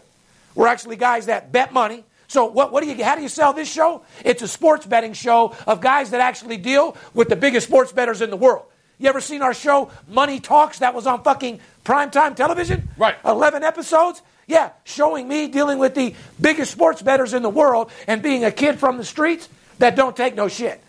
We're 0.55 0.67
actually 0.67 0.95
guys 0.95 1.25
that 1.25 1.51
bet 1.51 1.73
money. 1.73 2.05
So 2.27 2.45
what, 2.45 2.71
what 2.71 2.83
do 2.83 2.89
you 2.89 3.03
how 3.03 3.15
do 3.15 3.21
you 3.21 3.29
sell 3.29 3.53
this 3.53 3.71
show? 3.71 4.03
It's 4.23 4.41
a 4.41 4.47
sports 4.47 4.85
betting 4.85 5.13
show 5.13 5.55
of 5.65 5.81
guys 5.81 6.11
that 6.11 6.21
actually 6.21 6.57
deal 6.57 6.97
with 7.13 7.29
the 7.29 7.35
biggest 7.35 7.67
sports 7.67 7.91
bettors 7.91 8.21
in 8.21 8.29
the 8.29 8.37
world. 8.37 8.65
You 8.99 9.09
ever 9.09 9.21
seen 9.21 9.41
our 9.41 9.53
show 9.53 9.91
Money 10.07 10.39
Talks 10.39 10.79
that 10.79 10.93
was 10.93 11.07
on 11.07 11.23
fucking 11.23 11.59
primetime 11.85 12.35
television? 12.35 12.89
Right. 12.97 13.15
11 13.23 13.63
episodes? 13.63 14.21
Yeah, 14.47 14.71
showing 14.85 15.27
me 15.27 15.47
dealing 15.47 15.77
with 15.77 15.93
the 15.93 16.15
biggest 16.39 16.71
sports 16.71 17.01
bettors 17.01 17.33
in 17.33 17.43
the 17.43 17.49
world 17.49 17.91
and 18.07 18.21
being 18.21 18.43
a 18.43 18.51
kid 18.51 18.79
from 18.79 18.97
the 18.97 19.03
streets 19.03 19.49
that 19.79 19.95
don't 19.95 20.15
take 20.15 20.35
no 20.35 20.47
shit. 20.47 20.81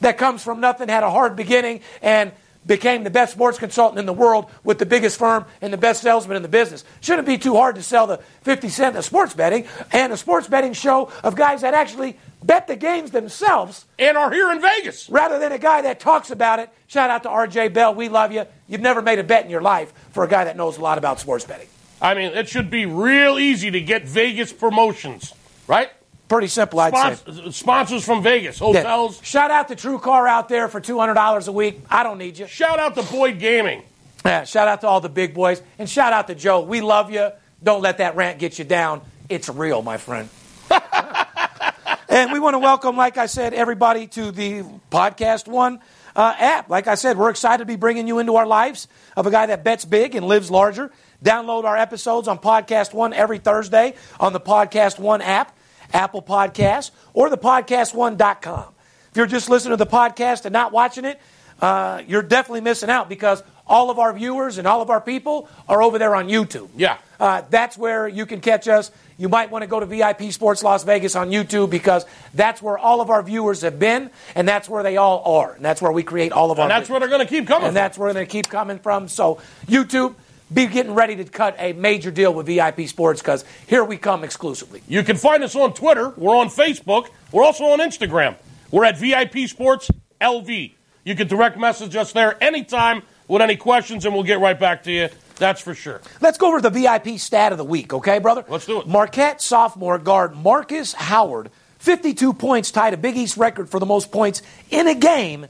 That 0.00 0.18
comes 0.18 0.42
from 0.42 0.60
nothing, 0.60 0.88
had 0.88 1.04
a 1.04 1.10
hard 1.10 1.36
beginning, 1.36 1.82
and 2.00 2.32
became 2.66 3.02
the 3.04 3.10
best 3.10 3.32
sports 3.32 3.58
consultant 3.58 3.98
in 3.98 4.06
the 4.06 4.12
world 4.12 4.50
with 4.62 4.78
the 4.78 4.86
biggest 4.86 5.18
firm 5.18 5.44
and 5.60 5.72
the 5.72 5.76
best 5.78 6.02
salesman 6.02 6.36
in 6.36 6.42
the 6.42 6.48
business. 6.48 6.84
Shouldn't 7.00 7.26
be 7.26 7.38
too 7.38 7.54
hard 7.56 7.74
to 7.76 7.82
sell 7.82 8.06
the 8.06 8.18
50 8.42 8.68
cent 8.68 8.96
of 8.96 9.04
sports 9.04 9.34
betting 9.34 9.66
and 9.92 10.12
a 10.12 10.16
sports 10.16 10.46
betting 10.48 10.72
show 10.72 11.10
of 11.24 11.34
guys 11.34 11.62
that 11.62 11.74
actually 11.74 12.18
bet 12.42 12.66
the 12.68 12.76
games 12.76 13.10
themselves 13.10 13.84
And 13.98 14.16
are 14.16 14.30
here 14.30 14.50
in 14.52 14.60
Vegas. 14.60 15.08
rather 15.10 15.38
than 15.38 15.52
a 15.52 15.58
guy 15.58 15.82
that 15.82 16.00
talks 16.00 16.30
about 16.30 16.58
it. 16.58 16.70
Shout 16.86 17.10
out 17.10 17.22
to 17.24 17.28
RJ 17.28 17.72
Bell. 17.72 17.94
We 17.94 18.08
love 18.08 18.32
you. 18.32 18.46
You've 18.68 18.80
never 18.80 19.02
made 19.02 19.18
a 19.18 19.24
bet 19.24 19.44
in 19.44 19.50
your 19.50 19.62
life 19.62 19.92
for 20.12 20.24
a 20.24 20.28
guy 20.28 20.44
that 20.44 20.56
knows 20.56 20.76
a 20.78 20.80
lot 20.80 20.98
about 20.98 21.20
sports 21.20 21.44
betting. 21.44 21.68
I 22.00 22.14
mean, 22.14 22.32
it 22.32 22.48
should 22.48 22.70
be 22.70 22.84
real 22.86 23.38
easy 23.38 23.70
to 23.70 23.80
get 23.80 24.04
Vegas 24.06 24.52
promotions, 24.52 25.32
right? 25.68 25.90
Pretty 26.32 26.48
simple, 26.48 26.80
I'd 26.80 26.94
say. 26.94 27.30
Spons- 27.30 27.52
sponsors 27.52 28.04
from 28.06 28.22
Vegas, 28.22 28.58
Yeah. 28.58 28.66
hotels. 28.66 29.20
Shout 29.22 29.50
out 29.50 29.68
to 29.68 29.76
True 29.76 29.98
Car 29.98 30.26
out 30.26 30.48
there 30.48 30.66
for 30.66 30.80
$200 30.80 31.46
a 31.46 31.52
week. 31.52 31.82
I 31.90 32.02
don't 32.02 32.16
need 32.16 32.38
you. 32.38 32.46
Shout 32.46 32.78
out 32.78 32.94
to 32.94 33.02
Boyd 33.02 33.38
Gaming. 33.38 33.82
Yeah, 34.24 34.44
shout 34.44 34.66
out 34.66 34.80
to 34.80 34.88
all 34.88 35.02
the 35.02 35.10
big 35.10 35.34
boys. 35.34 35.60
And 35.78 35.86
shout 35.90 36.14
out 36.14 36.28
to 36.28 36.34
Joe. 36.34 36.60
We 36.60 36.80
love 36.80 37.10
you. 37.10 37.32
Don't 37.62 37.82
let 37.82 37.98
that 37.98 38.16
rant 38.16 38.38
get 38.38 38.58
you 38.58 38.64
down. 38.64 39.02
It's 39.28 39.50
real, 39.50 39.82
my 39.82 39.98
friend. 39.98 40.30
and 42.08 42.32
we 42.32 42.40
want 42.40 42.54
to 42.54 42.58
welcome, 42.60 42.96
like 42.96 43.18
I 43.18 43.26
said, 43.26 43.52
everybody 43.52 44.06
to 44.06 44.30
the 44.30 44.62
Podcast 44.90 45.46
One 45.48 45.80
uh, 46.16 46.34
app. 46.38 46.70
Like 46.70 46.86
I 46.86 46.94
said, 46.94 47.18
we're 47.18 47.28
excited 47.28 47.58
to 47.58 47.66
be 47.66 47.76
bringing 47.76 48.08
you 48.08 48.20
into 48.20 48.36
our 48.36 48.46
lives 48.46 48.88
of 49.18 49.26
a 49.26 49.30
guy 49.30 49.46
that 49.46 49.64
bets 49.64 49.84
big 49.84 50.14
and 50.14 50.26
lives 50.26 50.50
larger. 50.50 50.90
Download 51.22 51.64
our 51.64 51.76
episodes 51.76 52.26
on 52.26 52.38
Podcast 52.38 52.94
One 52.94 53.12
every 53.12 53.38
Thursday 53.38 53.94
on 54.18 54.32
the 54.32 54.40
Podcast 54.40 54.98
One 54.98 55.20
app, 55.20 55.54
Apple 55.92 56.22
Podcasts, 56.22 56.90
or 57.14 57.30
the 57.30 57.38
podcast1.com. 57.38 58.74
If 59.10 59.16
you're 59.16 59.26
just 59.26 59.50
listening 59.50 59.76
to 59.76 59.84
the 59.84 59.90
podcast 59.90 60.44
and 60.44 60.52
not 60.52 60.72
watching 60.72 61.04
it, 61.04 61.20
uh, 61.60 62.02
you're 62.08 62.22
definitely 62.22 62.62
missing 62.62 62.90
out 62.90 63.08
because 63.08 63.42
all 63.66 63.90
of 63.90 63.98
our 63.98 64.12
viewers 64.12 64.58
and 64.58 64.66
all 64.66 64.82
of 64.82 64.90
our 64.90 65.00
people 65.00 65.48
are 65.68 65.82
over 65.82 65.98
there 65.98 66.14
on 66.14 66.28
YouTube. 66.28 66.68
Yeah. 66.76 66.98
Uh, 67.20 67.42
that's 67.50 67.78
where 67.78 68.08
you 68.08 68.26
can 68.26 68.40
catch 68.40 68.66
us. 68.66 68.90
You 69.16 69.28
might 69.28 69.50
want 69.50 69.62
to 69.62 69.68
go 69.68 69.78
to 69.78 69.86
VIP 69.86 70.32
Sports 70.32 70.64
Las 70.64 70.82
Vegas 70.82 71.14
on 71.14 71.30
YouTube 71.30 71.70
because 71.70 72.04
that's 72.34 72.60
where 72.60 72.76
all 72.76 73.00
of 73.00 73.10
our 73.10 73.22
viewers 73.22 73.60
have 73.60 73.78
been, 73.78 74.10
and 74.34 74.48
that's 74.48 74.68
where 74.68 74.82
they 74.82 74.96
all 74.96 75.22
are, 75.38 75.52
and 75.52 75.64
that's 75.64 75.80
where 75.80 75.92
we 75.92 76.02
create 76.02 76.32
all 76.32 76.50
of 76.50 76.58
our. 76.58 76.64
And 76.64 76.70
that's 76.70 76.90
where 76.90 76.98
they're 76.98 77.08
going 77.08 77.20
to 77.20 77.26
keep 77.26 77.46
coming 77.46 77.68
and 77.68 77.76
that's 77.76 77.96
where 77.96 78.12
they're 78.12 78.24
going 78.24 78.26
to 78.26 78.32
keep 78.32 78.48
coming 78.48 78.78
from. 78.80 79.06
So 79.06 79.38
YouTube, 79.66 80.16
be 80.52 80.66
getting 80.66 80.94
ready 80.94 81.16
to 81.16 81.24
cut 81.24 81.56
a 81.58 81.72
major 81.72 82.10
deal 82.10 82.32
with 82.34 82.46
VIP 82.46 82.88
Sports 82.88 83.20
because 83.20 83.44
here 83.66 83.84
we 83.84 83.96
come 83.96 84.24
exclusively. 84.24 84.82
You 84.88 85.02
can 85.02 85.16
find 85.16 85.42
us 85.42 85.54
on 85.54 85.74
Twitter. 85.74 86.10
We're 86.10 86.36
on 86.36 86.48
Facebook. 86.48 87.08
We're 87.30 87.44
also 87.44 87.64
on 87.64 87.78
Instagram. 87.78 88.36
We're 88.70 88.84
at 88.84 88.98
VIP 88.98 89.48
Sports 89.48 89.90
LV. 90.20 90.74
You 91.04 91.16
can 91.16 91.26
direct 91.26 91.58
message 91.58 91.96
us 91.96 92.12
there 92.12 92.42
anytime 92.42 93.02
with 93.28 93.42
any 93.42 93.56
questions, 93.56 94.04
and 94.04 94.14
we'll 94.14 94.24
get 94.24 94.40
right 94.40 94.58
back 94.58 94.84
to 94.84 94.92
you. 94.92 95.08
That's 95.36 95.60
for 95.60 95.74
sure. 95.74 96.00
Let's 96.20 96.38
go 96.38 96.48
over 96.48 96.60
the 96.60 96.70
VIP 96.70 97.18
stat 97.18 97.52
of 97.52 97.58
the 97.58 97.64
week, 97.64 97.92
okay, 97.92 98.18
brother? 98.18 98.44
Let's 98.48 98.66
do 98.66 98.80
it. 98.80 98.86
Marquette 98.86 99.40
sophomore 99.40 99.98
guard 99.98 100.36
Marcus 100.36 100.92
Howard, 100.92 101.50
52 101.78 102.34
points, 102.34 102.70
tied 102.70 102.94
a 102.94 102.96
Big 102.96 103.16
East 103.16 103.36
record 103.36 103.68
for 103.68 103.80
the 103.80 103.86
most 103.86 104.12
points 104.12 104.42
in 104.70 104.86
a 104.86 104.94
game 104.94 105.46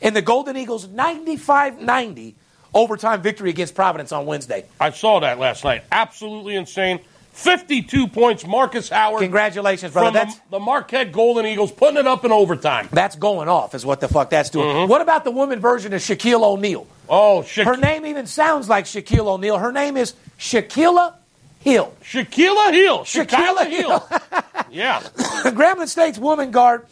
in 0.00 0.14
the 0.14 0.22
Golden 0.22 0.56
Eagles' 0.56 0.88
95 0.88 1.80
90 1.80 2.34
overtime 2.76 3.22
victory 3.22 3.50
against 3.50 3.74
Providence 3.74 4.12
on 4.12 4.26
Wednesday. 4.26 4.64
I 4.80 4.90
saw 4.90 5.20
that 5.20 5.38
last 5.38 5.64
night. 5.64 5.84
Absolutely 5.90 6.56
insane. 6.56 7.00
52 7.32 8.08
points, 8.08 8.46
Marcus 8.46 8.88
Howard. 8.88 9.20
Congratulations, 9.20 9.92
brother. 9.92 10.06
From 10.06 10.14
That's, 10.14 10.36
the, 10.36 10.42
the 10.52 10.58
Marquette 10.60 11.12
Golden 11.12 11.44
Eagles 11.44 11.70
putting 11.70 11.98
it 11.98 12.06
up 12.06 12.24
in 12.24 12.32
overtime. 12.32 12.88
that's 12.90 13.14
going 13.14 13.46
off, 13.48 13.74
is 13.74 13.84
what 13.84 14.00
the 14.00 14.08
fuck 14.08 14.30
that's 14.30 14.48
doing. 14.48 14.66
Mm-hmm. 14.66 14.90
What 14.90 15.02
about 15.02 15.24
the 15.24 15.30
woman 15.30 15.60
version 15.60 15.92
of 15.92 16.00
Shaquille 16.00 16.42
O'Neal? 16.42 16.86
Oh, 17.10 17.42
Sha- 17.42 17.64
Her 17.64 17.76
name 17.76 18.06
even 18.06 18.26
sounds 18.26 18.70
like 18.70 18.86
Shaquille 18.86 19.26
O'Neal. 19.26 19.58
Her 19.58 19.70
name 19.70 19.98
is 19.98 20.14
Shaquilla 20.38 21.14
Hill. 21.60 21.94
Shaquilla 22.02 22.72
Hill. 22.72 23.00
Shaquilla 23.00 23.26
Shaquilla 23.26 23.66
Hill. 23.68 24.08
yeah. 24.70 25.00
Grambling 25.50 25.88
State's 25.88 26.18
woman 26.18 26.50
guard, 26.52 26.86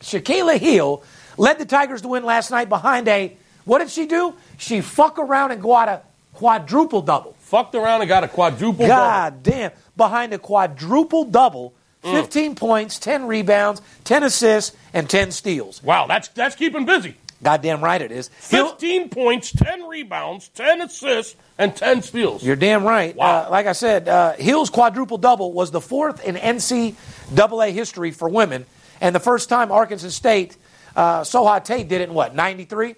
Shaquilla 0.00 0.58
Hill, 0.58 1.04
led 1.38 1.60
the 1.60 1.64
Tigers 1.64 2.02
to 2.02 2.08
win 2.08 2.24
last 2.24 2.50
night 2.50 2.68
behind 2.68 3.06
a, 3.06 3.36
what 3.64 3.78
did 3.78 3.90
she 3.90 4.06
do? 4.06 4.34
She 4.58 4.80
fuck 4.80 5.18
around 5.18 5.50
and 5.52 5.62
got 5.62 5.88
a 5.88 6.02
quadruple 6.34 7.02
double. 7.02 7.34
Fucked 7.40 7.74
around 7.74 8.00
and 8.02 8.08
got 8.08 8.24
a 8.24 8.28
quadruple 8.28 8.86
double. 8.86 9.04
God 9.04 9.42
damn. 9.42 9.70
Behind 9.96 10.32
a 10.32 10.38
quadruple 10.38 11.24
double, 11.24 11.72
Mm. 12.04 12.12
15 12.12 12.54
points, 12.54 12.98
10 12.98 13.26
rebounds, 13.26 13.80
10 14.04 14.22
assists, 14.22 14.76
and 14.94 15.08
10 15.10 15.32
steals. 15.32 15.82
Wow, 15.82 16.06
that's 16.06 16.28
that's 16.28 16.54
keeping 16.54 16.84
busy. 16.84 17.16
Goddamn 17.42 17.82
right 17.82 18.00
it 18.00 18.12
is. 18.12 18.30
Hill- 18.48 18.68
15 18.68 19.08
points, 19.08 19.50
10 19.52 19.84
rebounds, 19.88 20.48
10 20.54 20.80
assists, 20.82 21.34
and 21.58 21.74
10 21.74 22.02
steals. 22.02 22.42
You're 22.44 22.54
damn 22.56 22.84
right. 22.84 23.14
Wow. 23.16 23.46
Uh, 23.46 23.50
like 23.50 23.66
I 23.66 23.72
said, 23.72 24.08
uh, 24.08 24.32
Hill's 24.34 24.70
quadruple 24.70 25.18
double 25.18 25.52
was 25.52 25.70
the 25.70 25.80
fourth 25.80 26.24
in 26.24 26.36
NCAA 26.36 27.72
history 27.72 28.10
for 28.10 28.28
women, 28.28 28.66
and 29.00 29.14
the 29.14 29.20
first 29.20 29.48
time 29.48 29.70
Arkansas 29.72 30.08
State, 30.10 30.56
uh, 30.94 31.20
Soha 31.22 31.62
Tate 31.64 31.88
did 31.88 32.00
it 32.00 32.08
in 32.08 32.14
what, 32.14 32.34
93? 32.34 32.94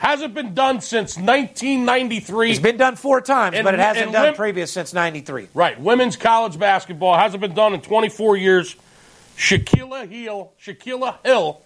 Hasn't 0.00 0.32
been 0.32 0.54
done 0.54 0.80
since 0.80 1.18
1993. 1.18 2.50
It's 2.52 2.58
been 2.58 2.78
done 2.78 2.96
four 2.96 3.20
times, 3.20 3.54
And- 3.54 3.64
but 3.64 3.74
it 3.74 3.80
hasn't 3.80 4.12
done 4.12 4.34
previous 4.34 4.72
since 4.72 4.94
'93. 4.94 5.48
right. 5.52 5.78
Women's 5.78 6.16
college 6.16 6.58
basketball 6.58 7.18
hasn't 7.18 7.42
been 7.42 7.52
done 7.52 7.74
in 7.74 7.82
24 7.82 8.34
years. 8.38 8.76
Shaquilla 9.36 10.10
Hill, 10.10 10.52
Shaquilla 10.64 11.16
Hill, 11.22 11.60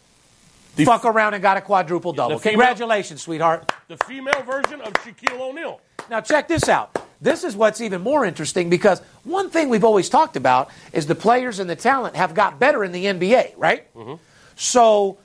the, 0.75 0.85
Fuck 0.85 1.05
around 1.05 1.35
and 1.35 1.43
got 1.45 1.57
a 1.57 1.61
quadruple 1.61 2.13
double. 2.13 2.41
Female- 2.41 2.55
Congratulations, 2.59 3.23
sweetheart. 3.23 3.71
the 3.87 3.97
female 3.99 4.43
version 4.43 4.81
of 4.81 4.93
Shaquille 4.95 5.39
O'Neal. 5.41 5.81
Now, 6.11 6.21
check 6.21 6.49
this 6.49 6.69
out. 6.69 6.91
This 7.21 7.45
is 7.45 7.55
what's 7.55 7.81
even 7.81 8.03
more 8.03 8.25
interesting 8.25 8.69
because 8.69 9.01
one 9.23 9.49
thing 9.49 9.69
we've 9.69 9.85
always 9.85 10.09
talked 10.09 10.35
about 10.35 10.71
is 10.93 11.07
the 11.07 11.15
players 11.15 11.61
and 11.61 11.71
the 11.71 11.77
talent 11.77 12.17
have 12.17 12.35
got 12.35 12.59
better 12.59 12.83
in 12.83 12.91
the 12.91 13.05
NBA, 13.07 13.55
right? 13.57 13.95
Mm-hmm. 13.95 14.15
So, 14.57 15.19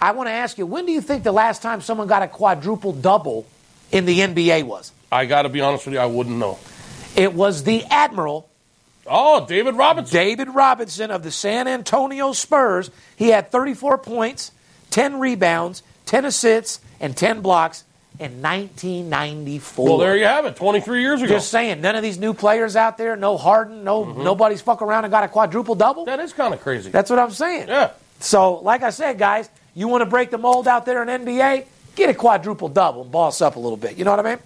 I 0.00 0.12
want 0.12 0.28
to 0.28 0.32
ask 0.32 0.58
you, 0.58 0.66
when 0.66 0.86
do 0.86 0.92
you 0.92 1.00
think 1.00 1.22
the 1.24 1.32
last 1.32 1.62
time 1.62 1.80
someone 1.80 2.06
got 2.06 2.22
a 2.22 2.28
quadruple 2.28 2.92
double 2.92 3.46
in 3.90 4.04
the 4.04 4.18
NBA 4.20 4.64
was? 4.64 4.92
I 5.10 5.24
got 5.26 5.42
to 5.42 5.48
be 5.48 5.60
honest 5.60 5.86
with 5.86 5.94
you, 5.94 6.00
I 6.00 6.06
wouldn't 6.06 6.36
know. 6.36 6.58
It 7.14 7.32
was 7.32 7.62
the 7.64 7.84
Admiral 7.84 8.48
Oh, 9.08 9.46
David 9.46 9.76
Robinson. 9.76 10.12
David 10.12 10.48
Robinson 10.48 11.12
of 11.12 11.22
the 11.22 11.30
San 11.30 11.68
Antonio 11.68 12.32
Spurs. 12.32 12.90
He 13.14 13.28
had 13.28 13.52
34 13.52 13.98
points, 13.98 14.50
10 14.90 15.20
rebounds, 15.20 15.84
10 16.06 16.24
assists, 16.24 16.80
and 16.98 17.16
10 17.16 17.40
blocks 17.40 17.84
in 18.18 18.42
1994. 18.42 19.84
well, 19.86 19.98
there 19.98 20.16
you 20.16 20.24
have 20.24 20.44
it. 20.46 20.56
23 20.56 21.00
years 21.02 21.22
ago. 21.22 21.28
Just 21.34 21.50
saying, 21.52 21.80
none 21.80 21.94
of 21.94 22.02
these 22.02 22.18
new 22.18 22.34
players 22.34 22.74
out 22.76 22.98
there, 22.98 23.14
no 23.16 23.36
Harden, 23.36 23.84
no 23.84 24.04
Mm-hmm. 24.04 24.24
nobody's 24.24 24.60
fuck 24.60 24.82
around 24.82 25.04
and 25.04 25.10
got 25.12 25.22
a 25.24 25.28
quadruple 25.28 25.74
double. 25.76 26.04
that 26.06 26.18
is 26.20 26.32
kind 26.32 26.52
of 26.52 26.60
crazy. 26.60 26.90
That's 26.90 27.08
what 27.08 27.18
I'm 27.20 27.30
saying. 27.30 27.68
yeah. 27.68 27.90
So, 28.18 28.54
like 28.56 28.82
I 28.82 28.90
said, 28.90 29.18
guys, 29.18 29.48
you 29.76 29.88
want 29.88 30.00
to 30.00 30.06
break 30.06 30.30
the 30.30 30.38
mold 30.38 30.66
out 30.66 30.86
there 30.86 31.02
in 31.02 31.24
NBA? 31.24 31.66
Get 31.94 32.08
a 32.08 32.14
quadruple 32.14 32.68
double 32.68 33.02
and 33.02 33.12
boss 33.12 33.42
up 33.42 33.56
a 33.56 33.58
little 33.58 33.76
bit. 33.76 33.98
You 33.98 34.04
know 34.04 34.10
what 34.10 34.24
I 34.24 34.30
mean? 34.30 34.38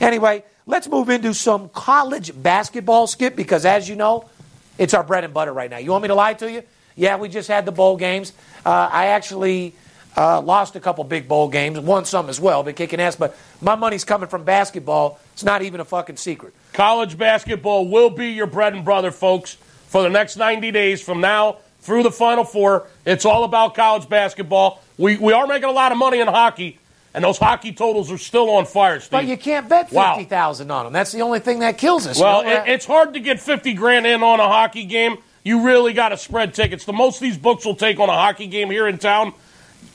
Anyway, 0.00 0.42
let's 0.66 0.88
move 0.88 1.08
into 1.10 1.32
some 1.32 1.68
college 1.68 2.32
basketball, 2.42 3.06
Skip, 3.06 3.36
because 3.36 3.64
as 3.64 3.88
you 3.88 3.94
know, 3.94 4.28
it's 4.76 4.94
our 4.94 5.04
bread 5.04 5.22
and 5.22 5.32
butter 5.32 5.52
right 5.52 5.70
now. 5.70 5.78
You 5.78 5.92
want 5.92 6.02
me 6.02 6.08
to 6.08 6.16
lie 6.16 6.34
to 6.34 6.50
you? 6.50 6.64
Yeah, 6.96 7.16
we 7.16 7.28
just 7.28 7.46
had 7.46 7.66
the 7.66 7.72
bowl 7.72 7.96
games. 7.96 8.32
Uh, 8.66 8.90
I 8.92 9.06
actually 9.06 9.74
uh, 10.16 10.40
lost 10.40 10.74
a 10.74 10.80
couple 10.80 11.04
big 11.04 11.28
bowl 11.28 11.48
games, 11.48 11.78
won 11.78 12.04
some 12.04 12.28
as 12.28 12.40
well, 12.40 12.64
been 12.64 12.74
kicking 12.74 13.00
ass, 13.00 13.14
but 13.14 13.36
my 13.60 13.76
money's 13.76 14.04
coming 14.04 14.28
from 14.28 14.42
basketball. 14.42 15.20
It's 15.34 15.44
not 15.44 15.62
even 15.62 15.78
a 15.78 15.84
fucking 15.84 16.16
secret. 16.16 16.52
College 16.72 17.16
basketball 17.16 17.86
will 17.88 18.10
be 18.10 18.30
your 18.30 18.48
bread 18.48 18.74
and 18.74 18.84
butter, 18.84 19.12
folks, 19.12 19.54
for 19.86 20.02
the 20.02 20.10
next 20.10 20.36
90 20.36 20.72
days 20.72 21.00
from 21.00 21.20
now 21.20 21.58
through 21.88 22.02
the 22.02 22.12
Final 22.12 22.44
Four. 22.44 22.86
It's 23.06 23.24
all 23.24 23.44
about 23.44 23.74
college 23.74 24.08
basketball. 24.10 24.82
We, 24.98 25.16
we 25.16 25.32
are 25.32 25.46
making 25.46 25.70
a 25.70 25.72
lot 25.72 25.90
of 25.90 25.96
money 25.96 26.20
in 26.20 26.28
hockey, 26.28 26.78
and 27.14 27.24
those 27.24 27.38
hockey 27.38 27.72
totals 27.72 28.12
are 28.12 28.18
still 28.18 28.50
on 28.50 28.66
fire, 28.66 29.00
Steve. 29.00 29.10
But 29.10 29.24
you 29.24 29.38
can't 29.38 29.68
bet 29.70 29.90
Wow. 29.90 30.16
50000 30.16 30.70
on 30.70 30.84
them. 30.84 30.92
That's 30.92 31.12
the 31.12 31.22
only 31.22 31.40
thing 31.40 31.60
that 31.60 31.78
kills 31.78 32.06
us. 32.06 32.20
Well, 32.20 32.44
you 32.44 32.50
know? 32.50 32.62
it, 32.64 32.68
it's 32.68 32.84
hard 32.84 33.14
to 33.14 33.20
get 33.20 33.40
50 33.40 33.72
grand 33.72 34.06
in 34.06 34.22
on 34.22 34.38
a 34.38 34.46
hockey 34.46 34.84
game. 34.84 35.16
You 35.44 35.64
really 35.64 35.94
got 35.94 36.10
to 36.10 36.18
spread 36.18 36.52
tickets. 36.52 36.84
The 36.84 36.92
most 36.92 37.20
these 37.20 37.38
books 37.38 37.64
will 37.64 37.74
take 37.74 37.98
on 37.98 38.10
a 38.10 38.12
hockey 38.12 38.48
game 38.48 38.70
here 38.70 38.86
in 38.86 38.98
town, 38.98 39.32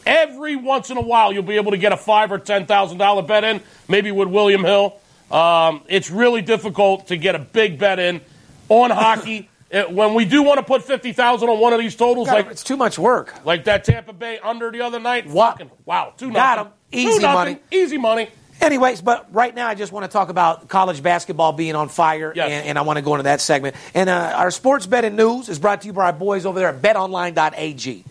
every 0.04 0.56
once 0.56 0.90
in 0.90 0.98
a 0.98 1.02
while 1.02 1.32
you'll 1.32 1.44
be 1.44 1.58
able 1.58 1.72
to 1.72 1.78
get 1.78 1.92
a 1.92 1.98
five 1.98 2.32
or 2.32 2.40
ten 2.40 2.66
thousand 2.66 2.98
dollar 2.98 3.22
bet 3.22 3.44
in, 3.44 3.62
maybe 3.88 4.12
with 4.12 4.30
William 4.30 4.64
Hill. 4.64 4.98
Um, 5.30 5.82
it's 5.88 6.10
really 6.10 6.42
difficult 6.42 7.08
to 7.08 7.18
get 7.18 7.36
a 7.36 7.40
big 7.40 7.78
bet 7.78 8.00
in 8.00 8.22
on 8.70 8.90
hockey. 8.90 9.48
It- 9.74 9.92
when 9.92 10.14
we 10.14 10.24
do 10.26 10.44
want 10.44 10.60
to 10.60 10.64
put 10.64 10.84
fifty 10.84 11.12
thousand 11.14 11.50
on 11.50 11.60
one 11.60 11.74
of 11.74 11.80
these 11.80 11.96
totals, 11.96 12.28
God, 12.28 12.34
like 12.36 12.48
it's 12.52 12.64
too 12.64 12.78
much 12.78 12.98
work. 13.00 13.34
like 13.44 13.64
that 13.66 13.84
Tampa 13.84 14.14
Bay 14.14 14.40
under 14.42 14.72
the 14.72 14.82
other 14.82 15.00
night, 15.00 15.28
What? 15.28 15.54
fucking 15.54 15.72
wow, 15.86 16.14
two 16.16 16.32
Got 16.32 16.58
nothing. 16.58 16.74
Easy 16.92 17.16
Two 17.16 17.22
nothing. 17.22 17.34
money. 17.34 17.60
easy 17.72 17.98
money. 17.98 18.30
Anyways, 18.62 19.02
but 19.02 19.34
right 19.34 19.54
now 19.54 19.68
I 19.68 19.74
just 19.76 19.92
want 19.92 20.06
to 20.06 20.12
talk 20.12 20.30
about 20.30 20.70
college 20.70 21.02
basketball 21.02 21.52
being 21.54 21.76
on 21.76 21.90
fire, 21.90 22.32
Yes. 22.36 22.50
and, 22.52 22.68
and 22.68 22.78
I 22.78 22.84
want 22.84 22.98
to 22.98 23.02
go 23.04 23.16
into 23.16 23.24
that 23.24 23.42
segment. 23.42 23.76
And 23.96 24.10
uh, 24.10 24.34
our 24.38 24.52
sports 24.52 24.86
betting 24.86 25.16
news 25.16 25.50
is 25.50 25.58
brought 25.60 25.82
to 25.82 25.88
you 25.88 25.94
by 25.94 26.06
our 26.06 26.14
boys 26.14 26.46
over 26.46 26.60
there 26.60 26.70
at 26.70 26.80
BetOnline.ag. 26.82 28.06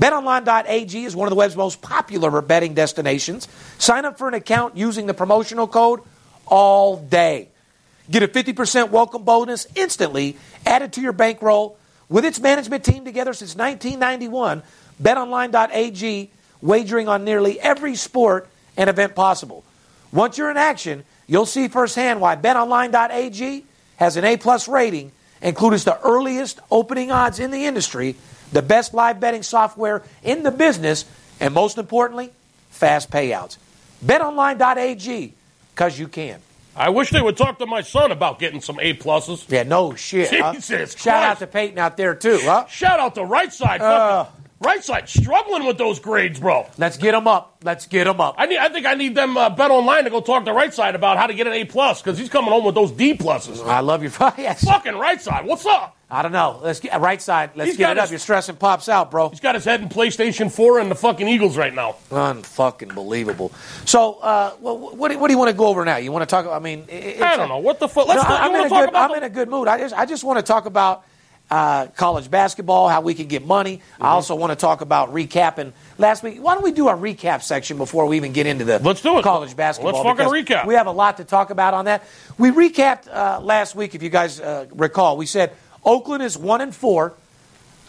BetOnline.ag 0.00 1.04
is 1.04 1.14
one 1.14 1.26
of 1.28 1.30
the 1.30 1.36
web's 1.36 1.54
most 1.54 1.82
popular 1.82 2.40
betting 2.40 2.72
destinations. 2.74 3.46
Sign 3.78 4.04
up 4.06 4.16
for 4.18 4.26
an 4.28 4.34
account 4.34 4.76
using 4.76 5.06
the 5.06 5.14
promotional 5.14 5.68
code 5.68 6.00
all 6.46 6.96
day. 6.96 7.50
Get 8.10 8.22
a 8.22 8.28
50% 8.28 8.90
welcome 8.90 9.22
bonus 9.22 9.66
instantly 9.74 10.36
added 10.66 10.92
to 10.94 11.00
your 11.00 11.12
bankroll. 11.12 11.76
With 12.08 12.24
its 12.24 12.40
management 12.40 12.84
team 12.84 13.04
together 13.04 13.32
since 13.32 13.56
1991, 13.56 14.62
BetOnline.ag 15.02 16.30
wagering 16.60 17.08
on 17.08 17.24
nearly 17.24 17.58
every 17.60 17.94
sport 17.96 18.48
and 18.76 18.90
event 18.90 19.14
possible. 19.14 19.64
Once 20.12 20.36
you're 20.36 20.50
in 20.50 20.56
action, 20.56 21.04
you'll 21.26 21.46
see 21.46 21.68
firsthand 21.68 22.20
why 22.20 22.36
BetOnline.ag 22.36 23.64
has 23.96 24.16
an 24.16 24.24
A-plus 24.24 24.68
rating, 24.68 25.12
including 25.40 25.78
the 25.80 25.98
earliest 26.02 26.60
opening 26.70 27.10
odds 27.10 27.38
in 27.38 27.50
the 27.50 27.64
industry, 27.64 28.16
the 28.52 28.62
best 28.62 28.92
live 28.92 29.20
betting 29.20 29.42
software 29.42 30.02
in 30.22 30.42
the 30.42 30.50
business, 30.50 31.04
and 31.40 31.54
most 31.54 31.78
importantly, 31.78 32.30
fast 32.70 33.10
payouts. 33.10 33.56
BetOnline.ag, 34.04 35.32
because 35.74 35.98
you 35.98 36.08
can. 36.08 36.40
I 36.74 36.88
wish 36.88 37.10
they 37.10 37.20
would 37.20 37.36
talk 37.36 37.58
to 37.58 37.66
my 37.66 37.82
son 37.82 38.12
about 38.12 38.38
getting 38.38 38.60
some 38.60 38.78
A 38.80 38.94
pluses. 38.94 39.44
Yeah, 39.50 39.62
no 39.64 39.94
shit. 39.94 40.30
huh? 40.30 40.54
Jesus 40.54 40.96
Shout 40.96 41.22
out 41.22 41.38
to 41.40 41.46
Peyton 41.46 41.78
out 41.78 41.96
there 41.96 42.14
too, 42.14 42.38
huh? 42.42 42.66
Shout 42.66 42.98
out 42.98 43.14
to 43.16 43.24
right 43.24 43.52
side. 43.52 43.82
Uh. 43.82 44.26
right 44.60 44.82
side 44.82 45.08
struggling 45.08 45.66
with 45.66 45.76
those 45.76 46.00
grades, 46.00 46.40
bro. 46.40 46.66
Let's 46.78 46.96
get 46.96 47.12
them 47.12 47.28
up. 47.28 47.58
Let's 47.62 47.86
get 47.86 48.04
them 48.04 48.20
up. 48.20 48.36
I 48.38 48.46
need. 48.46 48.58
I 48.58 48.68
think 48.70 48.86
I 48.86 48.94
need 48.94 49.14
them 49.14 49.36
uh, 49.36 49.50
bet 49.50 49.70
online 49.70 50.04
to 50.04 50.10
go 50.10 50.20
talk 50.20 50.44
to 50.46 50.52
right 50.52 50.72
side 50.72 50.94
about 50.94 51.18
how 51.18 51.26
to 51.26 51.34
get 51.34 51.46
an 51.46 51.52
A 51.52 51.64
plus 51.64 52.00
because 52.00 52.18
he's 52.18 52.30
coming 52.30 52.50
home 52.50 52.64
with 52.64 52.74
those 52.74 52.90
D 52.90 53.14
pluses. 53.14 53.64
I 53.66 53.80
love 53.80 54.02
your 54.02 54.12
yes. 54.38 54.64
Fucking 54.64 54.96
right 54.96 55.20
side. 55.20 55.44
What's 55.44 55.66
up? 55.66 55.96
I 56.14 56.20
don't 56.20 56.32
know. 56.32 56.60
Let's 56.62 56.78
get 56.78 57.00
right 57.00 57.20
side. 57.22 57.52
Let's 57.56 57.70
He's 57.70 57.78
get 57.78 57.92
it 57.92 57.96
up. 57.98 58.02
his- 58.04 58.10
Your 58.10 58.18
stressing 58.18 58.56
pops 58.56 58.90
out, 58.90 59.10
bro. 59.10 59.30
He's 59.30 59.40
got 59.40 59.54
his 59.54 59.64
head 59.64 59.80
in 59.80 59.88
PlayStation 59.88 60.52
4 60.52 60.78
and 60.78 60.90
the 60.90 60.94
fucking 60.94 61.26
Eagles 61.26 61.56
right 61.56 61.72
now. 61.74 61.96
Unfucking 62.10 62.94
believable. 62.94 63.50
So, 63.86 64.14
uh, 64.20 64.50
what, 64.60 64.96
what, 64.98 65.10
do, 65.10 65.18
what 65.18 65.28
do 65.28 65.32
you 65.32 65.38
want 65.38 65.50
to 65.50 65.56
go 65.56 65.68
over 65.68 65.86
now? 65.86 65.96
You 65.96 66.12
want 66.12 66.22
to 66.22 66.26
talk? 66.26 66.44
About 66.44 66.56
I 66.56 66.58
mean, 66.62 66.80
it- 66.88 66.92
it's 67.16 67.22
I 67.22 67.38
don't 67.38 67.48
know 67.48 67.58
what 67.58 67.78
the 67.80 67.88
fuck. 67.88 68.06
Let's 68.08 68.22
No, 68.22 68.28
talk, 68.28 68.42
I'm, 68.42 68.54
in 68.54 68.66
a 68.66 68.68
good, 68.68 68.88
about? 68.90 69.10
I'm 69.10 69.16
in 69.16 69.22
a 69.22 69.30
good 69.30 69.48
mood. 69.48 69.68
I 69.68 69.78
just, 69.78 69.94
I 69.96 70.04
just 70.04 70.22
want 70.22 70.38
to 70.38 70.42
talk 70.42 70.66
about 70.66 71.04
uh, 71.50 71.86
college 71.96 72.30
basketball, 72.30 72.90
how 72.90 73.00
we 73.00 73.14
can 73.14 73.26
get 73.26 73.46
money. 73.46 73.78
Mm-hmm. 73.78 74.02
I 74.04 74.08
also 74.08 74.34
want 74.34 74.50
to 74.52 74.56
talk 74.56 74.82
about 74.82 75.14
recapping 75.14 75.72
last 75.96 76.22
week. 76.22 76.42
Why 76.42 76.54
don't 76.54 76.62
we 76.62 76.72
do 76.72 76.88
a 76.88 76.94
recap 76.94 77.42
section 77.42 77.78
before 77.78 78.06
we 78.06 78.16
even 78.18 78.32
get 78.32 78.46
into 78.46 78.64
the 78.66 78.78
Let's 78.80 79.00
do 79.00 79.18
it. 79.18 79.22
college 79.22 79.56
basketball? 79.56 80.04
Let's 80.04 80.18
fucking 80.20 80.32
recap. 80.44 80.66
We 80.66 80.74
have 80.74 80.86
a 80.88 80.92
lot 80.92 81.16
to 81.18 81.24
talk 81.24 81.48
about 81.48 81.72
on 81.72 81.86
that. 81.86 82.04
We 82.36 82.50
recapped 82.50 83.08
uh, 83.08 83.40
last 83.40 83.74
week, 83.74 83.94
if 83.94 84.02
you 84.02 84.10
guys 84.10 84.40
uh, 84.40 84.66
recall. 84.72 85.16
We 85.16 85.24
said 85.26 85.52
Oakland 85.84 86.22
is 86.22 86.36
one 86.38 86.60
and 86.60 86.74
four 86.74 87.14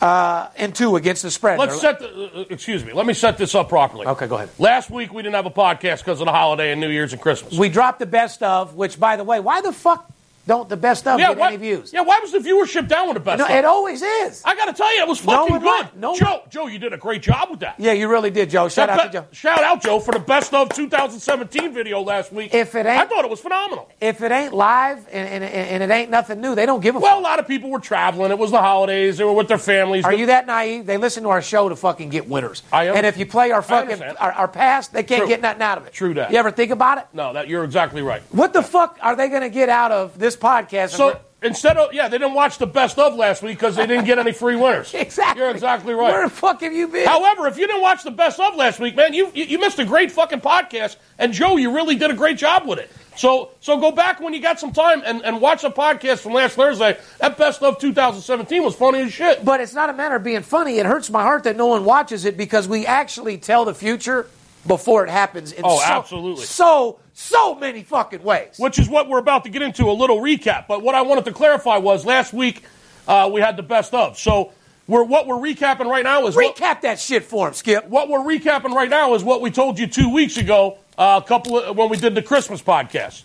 uh, 0.02 0.50
and 0.58 0.76
two 0.76 0.96
against 0.96 1.24
the 1.24 1.32
spread. 1.32 1.60
Let's 1.60 1.80
set 1.80 2.00
the. 2.00 2.32
Uh, 2.36 2.46
excuse 2.50 2.84
me. 2.84 2.94
Let 2.94 3.06
me 3.06 3.14
set 3.14 3.38
this 3.38 3.56
up 3.56 3.70
properly. 3.70 4.06
Okay, 4.06 4.28
go 4.28 4.36
ahead. 4.36 4.50
Last 4.60 4.90
week 4.90 5.14
we 5.14 5.22
didn't 5.22 5.36
have 5.36 5.46
a 5.46 5.52
podcast 5.52 6.00
because 6.00 6.20
of 6.20 6.26
the 6.26 6.32
holiday 6.32 6.72
and 6.72 6.82
New 6.82 6.90
Year's 6.90 7.14
and 7.14 7.22
Christmas. 7.22 7.58
We 7.58 7.70
dropped 7.70 8.00
the 8.00 8.06
best 8.06 8.44
of, 8.44 8.76
which, 8.76 9.00
by 9.00 9.16
the 9.16 9.24
way, 9.24 9.40
why 9.40 9.62
the 9.62 9.72
fuck 9.72 10.12
don't 10.46 10.68
the 10.70 10.78
best 10.78 11.08
of 11.08 11.20
yeah, 11.20 11.30
get 11.30 11.38
why, 11.38 11.48
any 11.50 11.58
views? 11.58 11.94
yeah. 11.94 12.02
Why 12.02 12.20
was 12.20 12.32
the 12.32 12.40
viewership 12.40 12.88
down 12.88 13.08
with 13.08 13.16
the 13.16 13.20
best? 13.22 13.40
no, 13.40 13.46
stuff? 13.46 13.58
it 13.58 13.66
always 13.66 14.02
is. 14.02 14.42
I 14.46 14.56
got 14.56 14.66
to 14.66 14.74
tell 14.74 14.94
you, 14.96 15.02
it 15.02 15.08
was 15.08 15.20
fucking 15.20 15.54
one 15.54 15.62
good. 15.62 15.86
li- 15.86 16.00
no 16.00 16.16
Joe, 16.16 16.44
Joe, 16.50 16.68
you 16.68 16.80
did 16.80 16.92
a 16.94 16.98
great 16.98 17.22
job 17.22 17.50
with 17.50 17.62
that. 17.62 17.76
yeah, 17.80 17.94
you 17.94 18.10
really 18.10 18.30
did, 18.32 18.50
Joe. 18.50 18.68
Shout 18.70 18.90
That 18.90 19.00
out 19.00 19.12
to 19.12 19.20
Joe. 19.22 19.26
Shout 19.32 19.64
out, 19.64 19.82
Joe, 19.82 20.00
for 20.00 20.12
the 20.12 20.20
best 20.20 20.54
of 20.54 20.70
2017 20.70 21.74
video 21.74 22.02
last 22.02 22.32
week. 22.32 22.54
If 22.54 22.76
it 22.76 22.86
ain't- 22.86 23.00
I 23.02 23.06
thought 23.06 23.24
it 23.26 23.30
was 23.32 23.40
phenomenal. 23.40 23.90
If 24.02 24.22
it 24.22 24.32
ain't 24.32 24.54
live 24.54 25.08
and, 25.12 25.28
and, 25.30 25.44
and 25.44 25.84
it 25.84 25.90
ain't 25.94 26.10
nothing 26.10 26.42
new, 26.42 26.56
they 26.56 26.66
don't 26.66 26.82
give 26.82 26.96
a 26.96 27.00
Well, 27.00 27.20
a 27.20 27.22
lot 27.22 27.40
of 27.40 27.48
people 27.48 27.70
were 27.70 27.80
traveling. 27.80 28.32
It 28.32 28.38
was 28.38 28.52
the 28.52 28.60
holidays. 28.62 29.18
They 29.18 29.24
were 29.24 29.34
with 29.34 29.48
their 29.48 29.58
families. 29.58 30.04
Are 30.06 30.14
you 30.14 30.26
that 30.28 30.46
naive? 30.48 30.86
They 30.86 30.98
listen 30.98 31.24
to 31.24 31.30
our 31.30 31.42
show 31.42 31.70
to 31.70 31.76
fucking 31.76 32.10
get 32.10 32.28
winners. 32.28 32.64
I 32.72 32.86
am. 32.88 32.98
And 32.98 33.06
if 33.06 33.18
you 33.18 33.26
play 33.26 33.52
our 33.52 33.62
fucking 33.62 34.02
our, 34.02 34.32
our 34.34 34.48
past, 34.48 34.94
they 34.94 35.04
can't 35.04 35.22
True. 35.22 35.28
get 35.30 35.42
nothing 35.42 35.62
out 35.62 35.78
of 35.78 35.88
it. 35.88 35.94
True 35.94 36.14
that. 36.16 36.32
You 36.32 36.38
ever 36.38 36.52
think 36.52 36.72
about 36.72 36.98
it? 36.98 37.08
No, 37.14 37.34
that 37.34 37.48
you're 37.48 37.64
exactly 37.64 38.02
right. 38.02 38.22
What 38.32 38.54
the 38.54 38.62
fuck 38.62 38.98
are 39.02 39.16
they 39.16 39.30
going 39.30 39.42
to 39.42 39.50
get 39.50 39.70
out 39.70 39.92
of 39.92 40.18
this 40.20 40.33
podcast? 40.36 40.90
So 40.90 41.20
instead 41.42 41.78
of 41.78 41.94
yeah, 41.94 42.08
they 42.08 42.18
didn't 42.18 42.34
watch 42.34 42.58
the 42.58 42.68
best 42.68 42.98
of 42.98 43.16
last 43.16 43.44
week 43.44 43.58
because 43.58 43.76
they 43.76 43.86
didn't 43.86 44.06
get 44.06 44.18
any 44.18 44.32
free 44.32 44.56
winners. 44.56 44.94
exactly, 44.94 45.42
You're 45.42 45.52
exactly 45.52 45.94
right. 45.94 46.12
Where 46.12 46.28
the 46.28 46.34
fuck 46.34 46.62
have 46.62 46.74
you 46.74 46.88
been? 46.88 47.08
However, 47.08 47.48
if 47.48 47.58
you 47.58 47.68
didn't 47.68 47.82
watch 47.82 48.04
the 48.04 48.12
best 48.12 48.40
of 48.40 48.56
last 48.56 48.80
week, 48.80 48.96
man, 48.96 49.14
you, 49.14 49.32
you 49.34 49.46
you 49.46 49.60
missed 49.60 49.80
a 49.80 49.86
great 49.86 50.12
fucking 50.12 50.42
podcast. 50.42 50.98
And 51.20 51.34
Joe, 51.34 51.58
you 51.58 51.74
really 51.74 51.96
did 51.96 52.12
a 52.12 52.16
great 52.16 52.38
job 52.38 52.68
with 52.68 52.80
it. 52.80 52.92
So 53.16 53.52
so 53.60 53.80
go 53.80 53.92
back 53.92 54.20
when 54.20 54.34
you 54.34 54.42
got 54.42 54.60
some 54.60 54.72
time 54.72 55.04
and, 55.06 55.24
and 55.24 55.40
watch 55.40 55.62
the 55.62 55.72
podcast 55.72 56.20
from 56.20 56.34
last 56.34 56.56
Thursday. 56.56 56.98
That 57.20 57.38
best 57.38 57.62
of 57.62 57.78
2017 57.80 58.64
was 58.64 58.76
funny 58.76 59.02
as 59.02 59.14
shit. 59.14 59.46
But 59.46 59.62
it's 59.62 59.74
not 59.74 59.90
a 59.90 59.94
matter 59.94 60.16
of 60.16 60.24
being 60.24 60.42
funny. 60.42 60.78
It 60.80 60.86
hurts 60.86 61.10
my 61.10 61.22
heart 61.22 61.44
that 61.44 61.56
no 61.56 61.68
one 61.68 61.86
watches 61.86 62.26
it 62.26 62.38
because 62.38 62.68
we 62.68 62.86
actually 62.86 63.38
tell 63.38 63.66
the 63.66 63.76
future 63.76 64.28
before 64.66 65.04
it 65.04 65.10
happens. 65.10 65.52
In 65.52 65.64
Oh, 65.66 65.80
so, 65.80 65.86
absolutely. 65.86 66.46
So 66.46 67.00
so 67.14 67.56
many 67.56 67.84
fucking 67.84 68.24
ways. 68.24 68.56
which 68.58 68.80
is 68.80 68.90
what 68.90 69.08
we're 69.10 69.20
about 69.20 69.44
to 69.44 69.50
get 69.50 69.62
into 69.62 69.86
a 69.86 69.94
little 69.94 70.20
recap. 70.20 70.68
But 70.68 70.82
what 70.82 70.96
I 70.96 71.02
wanted 71.02 71.26
to 71.26 71.32
clarify 71.32 71.78
was 71.78 72.06
last 72.06 72.34
week 72.34 72.64
uh, 73.08 73.30
we 73.32 73.42
had 73.42 73.58
the 73.58 73.64
best 73.64 73.94
of. 73.94 74.18
So 74.18 74.52
we're 74.88 75.04
what 75.04 75.28
we're 75.28 75.36
recapping 75.36 75.86
right 75.90 76.04
now 76.04 76.28
is 76.28 76.36
what, 76.36 76.56
Recap 76.56 76.82
that 76.82 77.00
shit 77.00 77.24
for 77.24 77.48
him, 77.48 77.54
Skip. 77.54 77.88
what 77.88 78.10
we're 78.10 78.20
recapping 78.20 78.74
right 78.74 78.90
now 78.90 79.14
is 79.14 79.24
what 79.24 79.42
we 79.42 79.52
told 79.52 79.80
you 79.80 79.88
two 79.88 80.14
weeks 80.14 80.38
ago, 80.38 80.78
uh, 80.98 81.22
a 81.24 81.28
couple 81.28 81.60
of, 81.60 81.78
when 81.78 81.90
we 81.90 81.98
did 81.98 82.16
the 82.16 82.22
Christmas 82.22 82.62
podcast. 82.62 83.24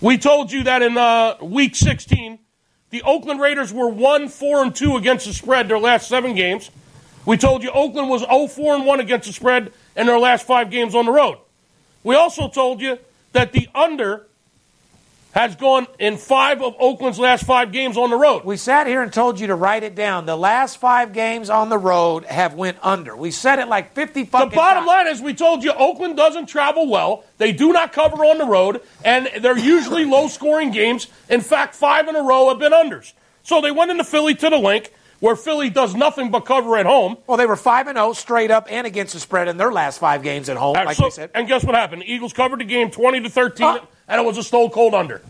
We 0.00 0.18
told 0.18 0.52
you 0.52 0.64
that 0.64 0.82
in 0.82 0.96
uh, 0.98 1.36
week 1.40 1.74
16, 1.76 2.38
the 2.90 3.02
Oakland 3.02 3.40
Raiders 3.40 3.72
were 3.72 3.88
one 3.88 4.28
four 4.28 4.62
and 4.62 4.74
two 4.74 4.96
against 4.96 5.26
the 5.26 5.32
spread 5.32 5.68
their 5.68 5.78
last 5.78 6.08
seven 6.08 6.34
games. 6.34 6.70
We 7.26 7.36
told 7.38 7.62
you 7.62 7.70
Oakland 7.70 8.10
was 8.10 8.20
0 8.20 8.46
4 8.48 8.74
and 8.76 8.86
one 8.86 9.00
against 9.00 9.26
the 9.26 9.32
spread 9.32 9.72
in 9.96 10.06
their 10.06 10.18
last 10.18 10.46
five 10.46 10.70
games 10.70 10.94
on 10.94 11.06
the 11.06 11.12
road. 11.12 11.38
We 12.02 12.14
also 12.14 12.48
told 12.48 12.80
you 12.80 12.98
that 13.32 13.52
the 13.52 13.68
under 13.74 14.26
has 15.32 15.56
gone 15.56 15.88
in 15.98 16.16
five 16.16 16.62
of 16.62 16.76
Oakland's 16.78 17.18
last 17.18 17.44
five 17.44 17.72
games 17.72 17.96
on 17.96 18.08
the 18.10 18.16
road. 18.16 18.44
We 18.44 18.56
sat 18.56 18.86
here 18.86 19.02
and 19.02 19.12
told 19.12 19.40
you 19.40 19.48
to 19.48 19.56
write 19.56 19.82
it 19.82 19.96
down. 19.96 20.26
The 20.26 20.36
last 20.36 20.78
five 20.78 21.12
games 21.12 21.50
on 21.50 21.70
the 21.70 21.78
road 21.78 22.24
have 22.26 22.54
went 22.54 22.78
under. 22.82 23.16
We 23.16 23.32
said 23.32 23.58
it 23.58 23.66
like 23.66 23.94
50 23.94 24.26
fucking 24.26 24.50
The 24.50 24.54
bottom 24.54 24.84
times. 24.84 24.86
line 24.86 25.06
is, 25.08 25.20
we 25.20 25.34
told 25.34 25.64
you 25.64 25.72
Oakland 25.72 26.16
doesn't 26.16 26.46
travel 26.46 26.88
well. 26.88 27.24
They 27.38 27.50
do 27.50 27.72
not 27.72 27.92
cover 27.92 28.24
on 28.24 28.38
the 28.38 28.44
road, 28.46 28.80
and 29.04 29.28
they're 29.40 29.58
usually 29.58 30.04
low 30.04 30.28
scoring 30.28 30.70
games. 30.70 31.08
In 31.28 31.40
fact, 31.40 31.74
five 31.74 32.06
in 32.06 32.14
a 32.14 32.22
row 32.22 32.50
have 32.50 32.60
been 32.60 32.72
unders. 32.72 33.12
So 33.42 33.60
they 33.60 33.72
went 33.72 33.90
into 33.90 34.04
Philly 34.04 34.36
to 34.36 34.50
the 34.50 34.56
link, 34.58 34.92
where 35.24 35.36
Philly 35.36 35.70
does 35.70 35.94
nothing 35.94 36.30
but 36.30 36.40
cover 36.40 36.76
at 36.76 36.84
home. 36.84 37.16
Well, 37.26 37.38
they 37.38 37.46
were 37.46 37.56
5 37.56 37.86
and 37.86 37.96
0 37.96 38.12
straight 38.12 38.50
up 38.50 38.66
and 38.70 38.86
against 38.86 39.14
the 39.14 39.20
spread 39.20 39.48
in 39.48 39.56
their 39.56 39.72
last 39.72 39.98
five 39.98 40.22
games 40.22 40.50
at 40.50 40.58
home, 40.58 40.76
Uh, 40.76 40.84
like 40.84 40.96
so- 40.98 41.04
we 41.06 41.10
said. 41.12 41.30
And 41.34 41.48
guess 41.48 41.64
what 41.64 41.74
happened? 41.74 42.02
The 42.02 42.12
Eagles 42.12 42.34
covered 42.34 42.60
the 42.60 42.64
game 42.66 42.90
20 42.90 43.20
to 43.22 43.30
13, 43.30 43.66
Uh. 43.66 43.78
and 44.06 44.20
it 44.20 44.24
was 44.26 44.36
a 44.36 44.42
stone 44.42 44.68
cold 44.68 44.94
under. 44.94 45.22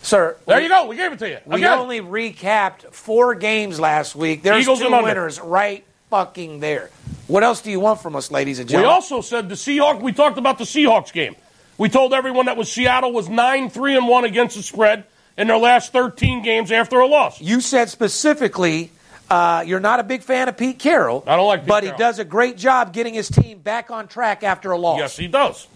Sir, 0.00 0.36
There 0.46 0.56
we, 0.56 0.62
you 0.62 0.68
go. 0.70 0.86
We 0.86 0.96
gave 0.96 1.12
it 1.12 1.18
to 1.18 1.28
you. 1.28 1.38
we 1.44 1.56
Again. 1.56 1.78
only 1.78 2.00
recapped 2.00 2.92
four 2.94 3.34
games 3.34 3.78
last 3.78 4.16
week. 4.16 4.42
There's 4.42 4.62
Eagles 4.62 4.80
two 4.80 4.86
and 4.86 5.04
winners 5.04 5.38
right 5.40 5.84
fucking 6.08 6.60
there. 6.60 6.88
What 7.26 7.42
else 7.44 7.60
do 7.60 7.70
you 7.70 7.80
want 7.80 8.00
from 8.00 8.16
us, 8.16 8.30
ladies 8.30 8.58
and 8.60 8.68
gentlemen? 8.68 8.88
We 8.88 8.94
also 8.94 9.20
said 9.20 9.50
the 9.50 9.56
Seahawks. 9.56 10.00
We 10.00 10.12
talked 10.12 10.38
about 10.38 10.56
the 10.56 10.64
Seahawks 10.64 11.12
game. 11.12 11.36
We 11.76 11.90
told 11.90 12.14
everyone 12.14 12.46
that 12.46 12.56
was 12.56 12.72
Seattle 12.72 13.12
was 13.12 13.28
nine 13.28 13.68
three 13.68 13.94
and 13.94 14.08
one 14.08 14.24
against 14.24 14.56
the 14.56 14.62
spread 14.62 15.04
in 15.36 15.48
their 15.48 15.58
last 15.58 15.92
thirteen 15.92 16.42
games 16.42 16.72
after 16.72 16.98
a 17.00 17.06
loss. 17.06 17.40
you 17.42 17.60
said 17.60 17.88
specifically 17.90 18.90
uh, 19.32 19.62
you're 19.66 19.80
not 19.80 19.98
a 19.98 20.02
big 20.02 20.22
fan 20.22 20.48
of 20.48 20.56
Pete 20.56 20.78
Carroll. 20.78 21.24
I 21.26 21.36
don't 21.36 21.46
like 21.46 21.60
Pete 21.60 21.68
But 21.68 21.82
Carroll. 21.84 21.96
he 21.96 22.02
does 22.02 22.18
a 22.18 22.24
great 22.24 22.56
job 22.58 22.92
getting 22.92 23.14
his 23.14 23.28
team 23.30 23.58
back 23.60 23.90
on 23.90 24.06
track 24.08 24.42
after 24.42 24.72
a 24.72 24.78
loss. 24.78 24.98
Yes, 24.98 25.16
he 25.16 25.26
does. 25.26 25.66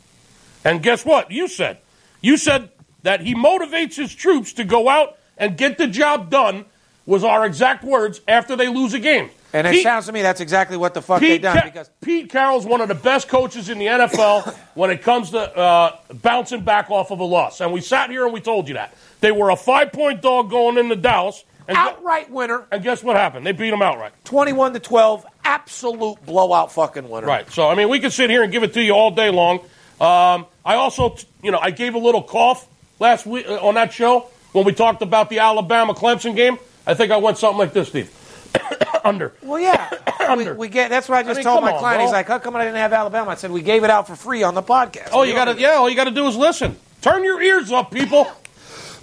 And 0.65 0.83
guess 0.83 1.05
what? 1.05 1.31
You 1.31 1.49
said 1.49 1.79
you 2.21 2.37
said 2.37 2.71
that 3.03 3.21
he 3.21 3.35
motivates 3.35 3.95
his 3.97 4.15
troops 4.15 4.53
to 4.55 4.65
go 4.65 4.89
out 4.89 5.17
and 5.39 5.57
get 5.57 5.79
the 5.79 5.87
job 5.87 6.29
done. 6.31 6.65
Was 7.07 7.23
our 7.23 7.47
exact 7.47 7.85
words 7.85 8.21
after 8.27 8.57
they 8.57 8.67
lose 8.69 8.93
a 8.93 8.99
game. 8.99 9.31
And 9.53 9.65
it 9.65 9.71
Pete- 9.75 9.85
sounds 9.85 10.07
to 10.07 10.13
me 10.13 10.23
that's 10.23 10.41
exactly 10.41 10.77
what 10.77 10.93
the 10.93 11.01
fuck 11.01 11.21
they 11.21 11.35
Pete, 11.35 11.43
done 11.43 11.57
Ca- 11.57 11.65
because 11.65 11.89
Pete 12.01 12.29
Carroll's 12.29 12.67
one 12.67 12.81
of 12.81 12.89
the 12.89 12.97
best 12.97 13.29
coaches 13.29 13.69
in 13.69 13.79
the 13.79 13.87
NFL 13.87 14.53
when 14.75 14.91
it 14.91 15.03
comes 15.03 15.31
to 15.31 15.39
uh, 15.57 15.97
bouncing 16.15 16.63
back 16.65 16.91
off 16.91 17.13
of 17.13 17.21
a 17.21 17.25
loss. 17.25 17.61
And 17.61 17.73
we 17.73 17.81
sat 17.81 18.11
here 18.11 18.25
and 18.25 18.35
we 18.35 18.41
told 18.41 18.67
you 18.67 18.75
that. 18.75 18.93
They 19.21 19.31
were 19.31 19.51
a 19.51 19.57
five 19.57 19.93
point 19.93 20.21
dog 20.21 20.51
going 20.51 20.79
into 20.79 20.97
Dallas. 20.97 21.45
And, 21.69 21.77
outright 21.77 22.31
winner, 22.31 22.67
and 22.71 22.83
guess 22.83 23.03
what 23.03 23.17
happened? 23.17 23.45
They 23.45 23.53
beat 23.53 23.71
them 23.71 23.83
outright. 23.83 24.13
21 24.25 24.75
to 24.75 24.81
12, 24.81 25.27
absolute 25.45 26.25
blowout 26.25 26.73
fucking 26.73 27.09
winner. 27.09 27.27
Right. 27.27 27.51
So, 27.51 27.69
I 27.69 27.75
mean, 27.75 27.89
we 27.89 27.99
could 28.01 28.13
sit 28.13 28.31
here 28.31 28.43
and 28.43 28.53
give 28.53 28.63
it 28.63 28.73
to 28.75 28.83
you 28.83 28.93
all 28.93 29.11
day 29.11 29.31
long. 29.31 29.59
Um, 30.01 30.47
I 30.65 30.75
also, 30.77 31.17
you 31.43 31.51
know, 31.51 31.59
I 31.59 31.71
gave 31.71 31.95
a 31.95 31.99
little 31.99 32.23
cough 32.23 32.69
last 33.01 33.27
week 33.27 33.47
uh, 33.49 33.67
on 33.67 33.75
that 33.75 33.93
show 33.93 34.29
when 34.53 34.65
we 34.65 34.73
talked 34.73 35.03
about 35.03 35.31
the 35.31 35.41
Alabama 35.41 35.95
Clemson 35.95 36.37
game. 36.37 36.59
I 36.87 36.95
think 36.95 37.11
I 37.11 37.17
went 37.17 37.39
something 37.39 37.59
like 37.59 37.73
this, 37.73 37.89
Steve. 37.89 38.13
Under. 39.05 39.33
Well, 39.43 39.61
yeah. 39.61 39.91
we, 40.21 40.25
Under. 40.27 40.55
we 40.55 40.69
get, 40.69 40.91
that's 40.91 41.09
what 41.09 41.19
I 41.19 41.23
just 41.23 41.39
mean, 41.39 41.45
told 41.45 41.63
my 41.63 41.73
on, 41.73 41.79
client. 41.79 41.99
bro. 41.99 42.05
He's 42.07 42.13
like, 42.13 42.27
how 42.29 42.39
come 42.39 42.55
I 42.57 42.65
didn't 42.65 42.77
have 42.77 42.93
Alabama? 42.93 43.31
I 43.31 43.35
said, 43.35 43.51
we 43.51 43.63
gave 43.63 43.83
it 43.85 43.91
out 43.91 44.07
for 44.07 44.15
free 44.17 44.43
on 44.43 44.55
the 44.55 44.63
podcast. 44.63 45.09
Oh, 45.13 45.23
We 45.23 45.29
you 45.29 45.35
got 45.35 45.47
to, 45.47 45.61
yeah, 45.61 45.73
all 45.73 45.89
you 45.89 45.97
got 45.97 46.05
to 46.05 46.11
do 46.11 46.27
is 46.27 46.37
listen. 46.37 46.77
Turn 47.01 47.25
your 47.25 47.41
ears 47.43 47.73
up, 47.73 47.91
people. 47.91 48.31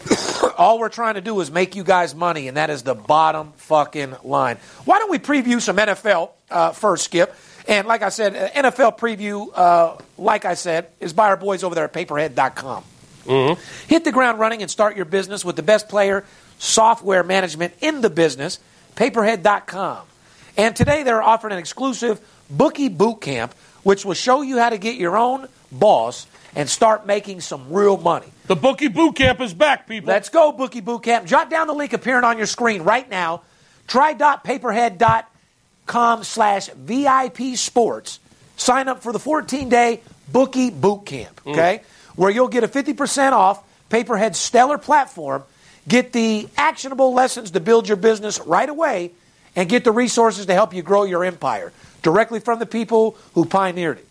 All 0.58 0.80
we're 0.80 0.90
trying 0.90 1.16
to 1.16 1.22
do 1.22 1.40
is 1.40 1.52
make 1.52 1.76
you 1.76 1.84
guys 1.84 2.14
money, 2.14 2.48
and 2.48 2.58
that 2.58 2.70
is 2.70 2.84
the 2.84 2.96
bottom 2.96 3.54
fucking 3.54 4.16
line. 4.24 4.58
Why 4.86 5.00
don't 5.00 5.12
we 5.12 5.20
preview 5.20 5.62
some 5.62 5.78
NFL 5.78 6.32
uh, 6.50 6.72
first, 6.72 7.06
Skip? 7.06 7.36
And 7.68 7.88
like 7.88 8.02
I 8.02 8.10
said, 8.10 8.36
uh, 8.36 8.64
NFL 8.64 8.98
preview, 8.98 9.50
uh, 9.54 9.98
like 10.18 10.46
I 10.46 10.54
said, 10.54 10.88
is 11.00 11.14
by 11.14 11.30
our 11.30 11.38
boys 11.38 11.64
over 11.64 11.76
there 11.76 11.86
at 11.86 11.94
payperhead.com. 11.94 12.84
Hit 13.88 14.04
the 14.04 14.12
ground 14.12 14.40
running 14.40 14.62
and 14.62 14.70
start 14.70 14.96
your 14.96 15.06
business 15.06 15.46
with 15.46 15.56
the 15.56 15.64
best 15.64 15.88
player 15.88 16.26
software 16.60 17.24
management 17.24 17.74
in 17.82 18.02
the 18.02 18.10
business, 18.10 18.60
payperhead.com. 18.96 20.06
And 20.58 20.76
today 20.76 21.04
they're 21.04 21.24
offering 21.24 21.54
an 21.54 21.60
exclusive 21.60 22.22
bookie 22.50 22.90
boot 22.90 23.22
camp, 23.22 23.54
which 23.84 24.06
will 24.06 24.14
show 24.14 24.42
you 24.42 24.60
how 24.60 24.70
to 24.70 24.78
get 24.78 24.96
your 24.96 25.18
own 25.18 25.48
boss 25.72 26.28
and 26.56 26.70
start 26.70 27.06
making 27.06 27.42
some 27.42 27.72
real 27.72 27.98
money. 27.98 28.28
The 28.48 28.56
bookie 28.56 28.88
boot 28.88 29.16
camp 29.16 29.42
is 29.42 29.54
back, 29.54 29.88
people. 29.88 30.10
Let's 30.10 30.30
go, 30.30 30.52
Bookie 30.52 30.82
Boot 30.82 31.04
Camp. 31.04 31.26
Jot 31.26 31.50
down 31.50 31.68
the 31.68 31.74
link 31.74 31.94
appearing 31.94 32.24
on 32.24 32.38
your 32.38 32.46
screen 32.46 32.84
right 32.84 33.10
now. 33.10 33.42
Try.payperhead.com 33.88 36.24
slash 36.24 36.70
VIP 36.70 37.56
sports. 37.56 38.20
Sign 38.56 38.88
up 38.88 39.02
for 39.02 39.12
the 39.12 39.20
14 39.20 39.70
day 39.70 40.02
Bookie 40.32 40.70
Boot 40.70 41.06
Camp, 41.06 41.42
mm. 41.44 41.54
okay? 41.54 41.82
Where 42.16 42.30
you'll 42.30 42.48
get 42.48 42.64
a 42.64 42.68
50% 42.68 43.32
off 43.32 43.64
PayPerHead's 43.90 44.38
stellar 44.38 44.78
platform, 44.78 45.44
get 45.88 46.14
the 46.14 46.48
actionable 46.58 47.14
lessons 47.14 47.52
to 47.52 47.60
build 47.60 47.88
your 47.88 47.98
business 47.98 48.40
right 48.40 48.70
away, 48.70 49.12
and 49.56 49.70
get 49.70 49.84
the 49.84 49.92
resources 49.92 50.48
to 50.48 50.54
help 50.54 50.74
you 50.74 50.82
grow 50.82 51.04
your 51.04 51.24
empire 51.24 51.72
directly 52.02 52.40
from 52.40 52.60
the 52.60 52.66
people 52.66 53.18
who 53.34 53.46
pioneered 53.46 54.00
it. 54.00 54.08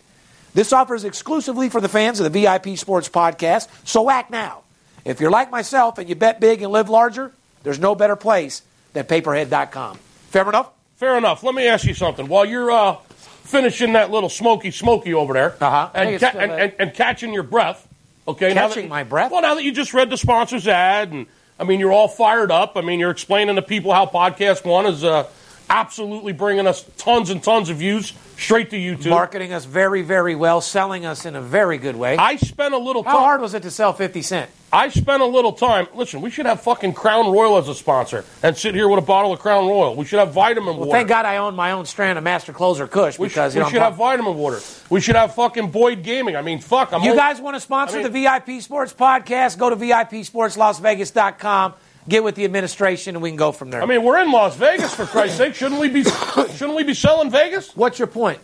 This 0.54 0.72
offer 0.72 0.94
is 0.94 1.04
exclusively 1.04 1.68
for 1.68 1.80
the 1.80 1.88
fans 1.88 2.20
of 2.20 2.30
the 2.30 2.40
VIP 2.42 2.76
Sports 2.78 3.08
Podcast, 3.08 3.68
so 3.84 4.10
act 4.10 4.30
now. 4.30 4.62
If 5.04 5.20
you're 5.20 5.30
like 5.30 5.50
myself 5.50 5.98
and 5.98 6.08
you 6.08 6.14
bet 6.14 6.40
big 6.40 6.62
and 6.62 6.70
live 6.70 6.88
larger, 6.88 7.32
there's 7.62 7.78
no 7.78 7.94
better 7.94 8.16
place 8.16 8.62
than 8.92 9.04
payperhead.com. 9.04 9.98
Fair 10.28 10.48
enough? 10.48 10.70
Fair 10.96 11.16
enough. 11.16 11.42
Let 11.42 11.54
me 11.54 11.66
ask 11.66 11.86
you 11.86 11.94
something. 11.94 12.28
While 12.28 12.44
you're 12.44 12.70
uh, 12.70 12.96
finishing 13.44 13.94
that 13.94 14.10
little 14.10 14.28
smoky 14.28 14.70
smoky 14.70 15.14
over 15.14 15.32
there 15.32 15.56
Uh-huh. 15.60 15.90
And, 15.94 16.20
ca- 16.20 16.32
and, 16.38 16.52
and, 16.52 16.72
and 16.78 16.94
catching 16.94 17.32
your 17.32 17.42
breath, 17.42 17.86
okay? 18.28 18.52
now 18.54 18.68
Catching 18.68 18.84
that- 18.84 18.90
my 18.90 19.04
breath? 19.04 19.32
Well, 19.32 19.42
now 19.42 19.54
that 19.54 19.64
you 19.64 19.72
just 19.72 19.94
read 19.94 20.10
the 20.10 20.16
sponsor's 20.18 20.68
ad, 20.68 21.10
and 21.12 21.26
I 21.58 21.64
mean, 21.64 21.80
you're 21.80 21.92
all 21.92 22.08
fired 22.08 22.50
up. 22.52 22.76
I 22.76 22.82
mean, 22.82 23.00
you're 23.00 23.10
explaining 23.10 23.56
to 23.56 23.62
people 23.62 23.92
how 23.92 24.06
Podcast 24.06 24.64
One 24.64 24.86
is 24.86 25.02
uh, 25.02 25.24
absolutely 25.72 26.32
bringing 26.32 26.66
us 26.66 26.84
tons 26.98 27.30
and 27.30 27.42
tons 27.42 27.70
of 27.70 27.78
views 27.78 28.12
straight 28.36 28.68
to 28.70 28.76
YouTube. 28.76 29.10
Marketing 29.10 29.52
us 29.52 29.64
very, 29.64 30.02
very 30.02 30.34
well, 30.34 30.60
selling 30.60 31.06
us 31.06 31.24
in 31.24 31.34
a 31.34 31.40
very 31.40 31.78
good 31.78 31.96
way. 31.96 32.16
I 32.16 32.36
spent 32.36 32.74
a 32.74 32.78
little 32.78 33.02
How 33.02 33.12
time. 33.12 33.20
hard 33.22 33.40
was 33.40 33.54
it 33.54 33.62
to 33.62 33.70
sell 33.70 33.92
50 33.92 34.20
Cent? 34.22 34.50
I 34.74 34.88
spent 34.88 35.22
a 35.22 35.26
little 35.26 35.52
time. 35.52 35.86
Listen, 35.94 36.20
we 36.22 36.30
should 36.30 36.46
have 36.46 36.62
fucking 36.62 36.94
Crown 36.94 37.30
Royal 37.30 37.56
as 37.58 37.68
a 37.68 37.74
sponsor 37.74 38.24
and 38.42 38.56
sit 38.56 38.74
here 38.74 38.88
with 38.88 38.98
a 38.98 39.06
bottle 39.06 39.32
of 39.32 39.38
Crown 39.38 39.66
Royal. 39.68 39.94
We 39.94 40.04
should 40.06 40.18
have 40.18 40.32
vitamin 40.32 40.76
Well, 40.76 40.86
water. 40.86 40.92
thank 40.92 41.08
God 41.08 41.24
I 41.26 41.36
own 41.38 41.54
my 41.54 41.72
own 41.72 41.84
strand 41.86 42.16
of 42.18 42.24
Master 42.24 42.52
Closer 42.52 42.86
Kush 42.86 43.18
We, 43.18 43.28
because 43.28 43.52
should, 43.52 43.58
we 43.58 43.64
know, 43.64 43.70
should 43.70 43.82
I'm- 43.82 43.90
have 43.92 43.98
vitamin 43.98 44.34
water. 44.36 44.60
We 44.90 45.00
should 45.00 45.16
have 45.16 45.34
fucking 45.34 45.70
Boyd 45.70 46.02
Gaming. 46.02 46.36
I 46.36 46.42
mean, 46.42 46.58
fuck. 46.60 46.92
I'm 46.92 47.02
You 47.02 47.14
guys 47.14 47.40
want 47.40 47.54
to 47.56 47.60
sponsor 47.60 47.98
I 47.98 48.02
mean- 48.02 48.12
the 48.12 48.20
VIP 48.22 48.60
Sports 48.62 48.92
Podcast? 48.94 49.58
Go 49.58 49.68
to 49.70 49.76
VIPSportsLasVegas.com, 49.76 51.74
get 52.08 52.24
with 52.24 52.34
the 52.34 52.44
administration, 52.44 53.14
and 53.16 53.22
we 53.22 53.30
can 53.30 53.36
go 53.36 53.52
from 53.52 53.70
there. 53.70 53.82
I 53.82 53.86
mean, 53.86 54.02
we're 54.02 54.20
in 54.20 54.30
Las 54.32 54.56
Vegas 54.56 54.94
for 54.94 55.06
Christ's 55.06 55.36
sake. 55.38 55.54
Shouldn't 55.54 55.80
we 55.80 55.88
be? 55.88 56.04
Shouldn't 56.54 56.74
we 56.74 56.82
be 56.84 56.94
selling 56.94 57.30
Vegas? 57.30 57.74
What's 57.76 57.98
your 57.98 58.08
point? 58.08 58.38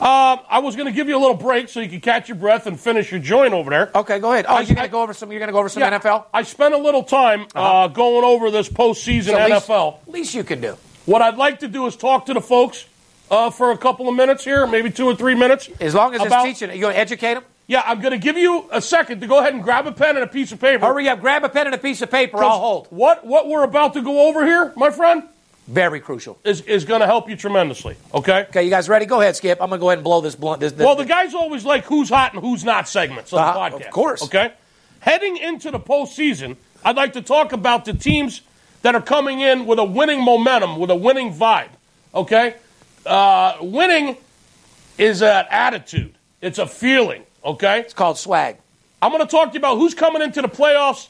Um, 0.00 0.40
I 0.48 0.58
was 0.58 0.74
going 0.74 0.86
to 0.86 0.92
give 0.92 1.06
you 1.08 1.16
a 1.16 1.20
little 1.20 1.36
break 1.36 1.68
so 1.68 1.78
you 1.78 1.88
could 1.88 2.02
catch 2.02 2.28
your 2.28 2.36
breath 2.36 2.66
and 2.66 2.78
finish 2.80 3.12
your 3.12 3.20
joint 3.20 3.54
over 3.54 3.70
there. 3.70 3.90
Okay, 3.94 4.18
go 4.18 4.32
ahead. 4.32 4.46
Oh, 4.48 4.54
I- 4.56 4.60
you're 4.62 4.74
going 4.74 4.86
to 4.88 4.90
go 4.90 5.00
over 5.02 5.14
some. 5.14 5.30
You're 5.30 5.38
going 5.38 5.48
to 5.48 5.52
go 5.52 5.60
over 5.60 5.68
some 5.68 5.80
Yeah, 5.80 5.96
NFL. 5.96 6.24
I 6.34 6.42
spent 6.42 6.74
a 6.74 6.78
little 6.78 7.04
time 7.04 7.46
uh 7.54 7.86
going 7.88 8.24
over 8.24 8.50
this 8.50 8.68
postseason 8.68 9.24
So 9.26 9.36
at 9.36 9.50
least- 9.50 9.68
NFL. 9.68 9.98
Least 10.08 10.34
you 10.34 10.42
can 10.42 10.60
do. 10.60 10.76
What 11.06 11.22
I'd 11.22 11.36
like 11.36 11.60
to 11.60 11.68
do 11.68 11.86
is 11.86 11.94
talk 11.94 12.26
to 12.26 12.34
the 12.34 12.40
folks 12.40 12.84
uh, 13.30 13.50
for 13.50 13.70
a 13.70 13.78
couple 13.78 14.08
of 14.08 14.14
minutes 14.16 14.42
here, 14.44 14.66
maybe 14.66 14.90
two 14.90 15.06
or 15.06 15.14
three 15.14 15.34
minutes. 15.36 15.68
As 15.80 15.94
long 15.94 16.14
as 16.16 16.20
about- 16.22 16.46
it's 16.48 16.58
teaching, 16.58 16.74
you 16.74 16.80
going 16.82 16.94
to 16.94 16.98
educate 17.00 17.34
them? 17.34 17.44
Yeah, 17.66 17.82
I'm 17.86 18.00
going 18.00 18.12
to 18.12 18.18
give 18.18 18.36
you 18.36 18.68
a 18.72 18.82
second 18.82 19.20
to 19.20 19.26
go 19.26 19.38
ahead 19.38 19.54
and 19.54 19.62
grab 19.62 19.86
a 19.86 19.92
pen 19.92 20.16
and 20.16 20.24
a 20.24 20.26
piece 20.26 20.52
of 20.52 20.60
paper. 20.60 20.84
Hurry 20.84 21.08
up, 21.08 21.20
grab 21.20 21.44
a 21.44 21.48
pen 21.48 21.66
and 21.66 21.74
a 21.74 21.78
piece 21.78 22.02
of 22.02 22.10
paper. 22.10 22.38
I'll 22.42 22.58
hold. 22.58 22.86
What 22.90 23.24
what 23.26 23.48
we're 23.48 23.62
about 23.62 23.94
to 23.94 24.02
go 24.02 24.28
over 24.28 24.44
here, 24.44 24.72
my 24.76 24.90
friend, 24.90 25.22
Very 25.68 26.00
crucial. 26.00 26.38
is 26.44 26.60
is 26.62 26.84
going 26.84 27.00
to 27.00 27.06
help 27.06 27.30
you 27.30 27.36
tremendously. 27.36 27.96
Okay. 28.12 28.46
Okay, 28.48 28.64
you 28.64 28.70
guys 28.70 28.88
ready? 28.88 29.06
Go 29.06 29.20
ahead, 29.20 29.36
Skip. 29.36 29.58
I'm 29.62 29.68
going 29.68 29.78
to 29.78 29.82
go 29.82 29.88
ahead 29.90 29.98
and 29.98 30.04
blow 30.04 30.20
this 30.20 30.34
blunt. 30.34 30.60
This, 30.60 30.72
this, 30.72 30.84
Well, 30.84 30.96
the 30.96 31.04
guys 31.04 31.34
always 31.34 31.64
like 31.64 31.84
who's 31.84 32.08
hot 32.08 32.34
and 32.34 32.42
who's 32.42 32.64
not 32.64 32.88
segments 32.88 33.32
of 33.32 33.38
Uh-huh, 33.38 33.68
the 33.70 33.76
podcast. 33.78 33.86
of 33.86 33.90
course. 33.92 34.22
Okay. 34.24 34.52
Heading 35.00 35.36
into 35.36 35.70
the 35.70 35.80
postseason, 35.80 36.56
I'd 36.84 36.96
like 36.96 37.12
to 37.14 37.22
talk 37.22 37.52
about 37.52 37.84
the 37.84 37.94
teams 37.94 38.42
that 38.82 38.94
are 38.96 39.00
coming 39.02 39.40
in 39.40 39.66
with 39.66 39.78
a 39.78 39.84
winning 39.84 40.22
momentum, 40.22 40.78
with 40.78 40.90
a 40.90 40.96
winning 40.96 41.32
vibe. 41.32 41.68
Okay. 42.14 42.54
Uh, 43.06 43.54
winning 43.60 44.16
is 44.98 45.22
an 45.22 45.46
attitude. 45.50 46.14
It's 46.40 46.58
a 46.58 46.66
feeling. 46.66 47.24
Okay. 47.44 47.80
it's 47.80 47.94
called 47.94 48.18
swag. 48.18 48.58
I'm 49.00 49.10
going 49.10 49.24
to 49.24 49.30
talk 49.30 49.48
to 49.48 49.54
you 49.54 49.58
about 49.58 49.78
who's 49.78 49.94
coming 49.94 50.22
into 50.22 50.42
the 50.42 50.48
playoffs 50.48 51.08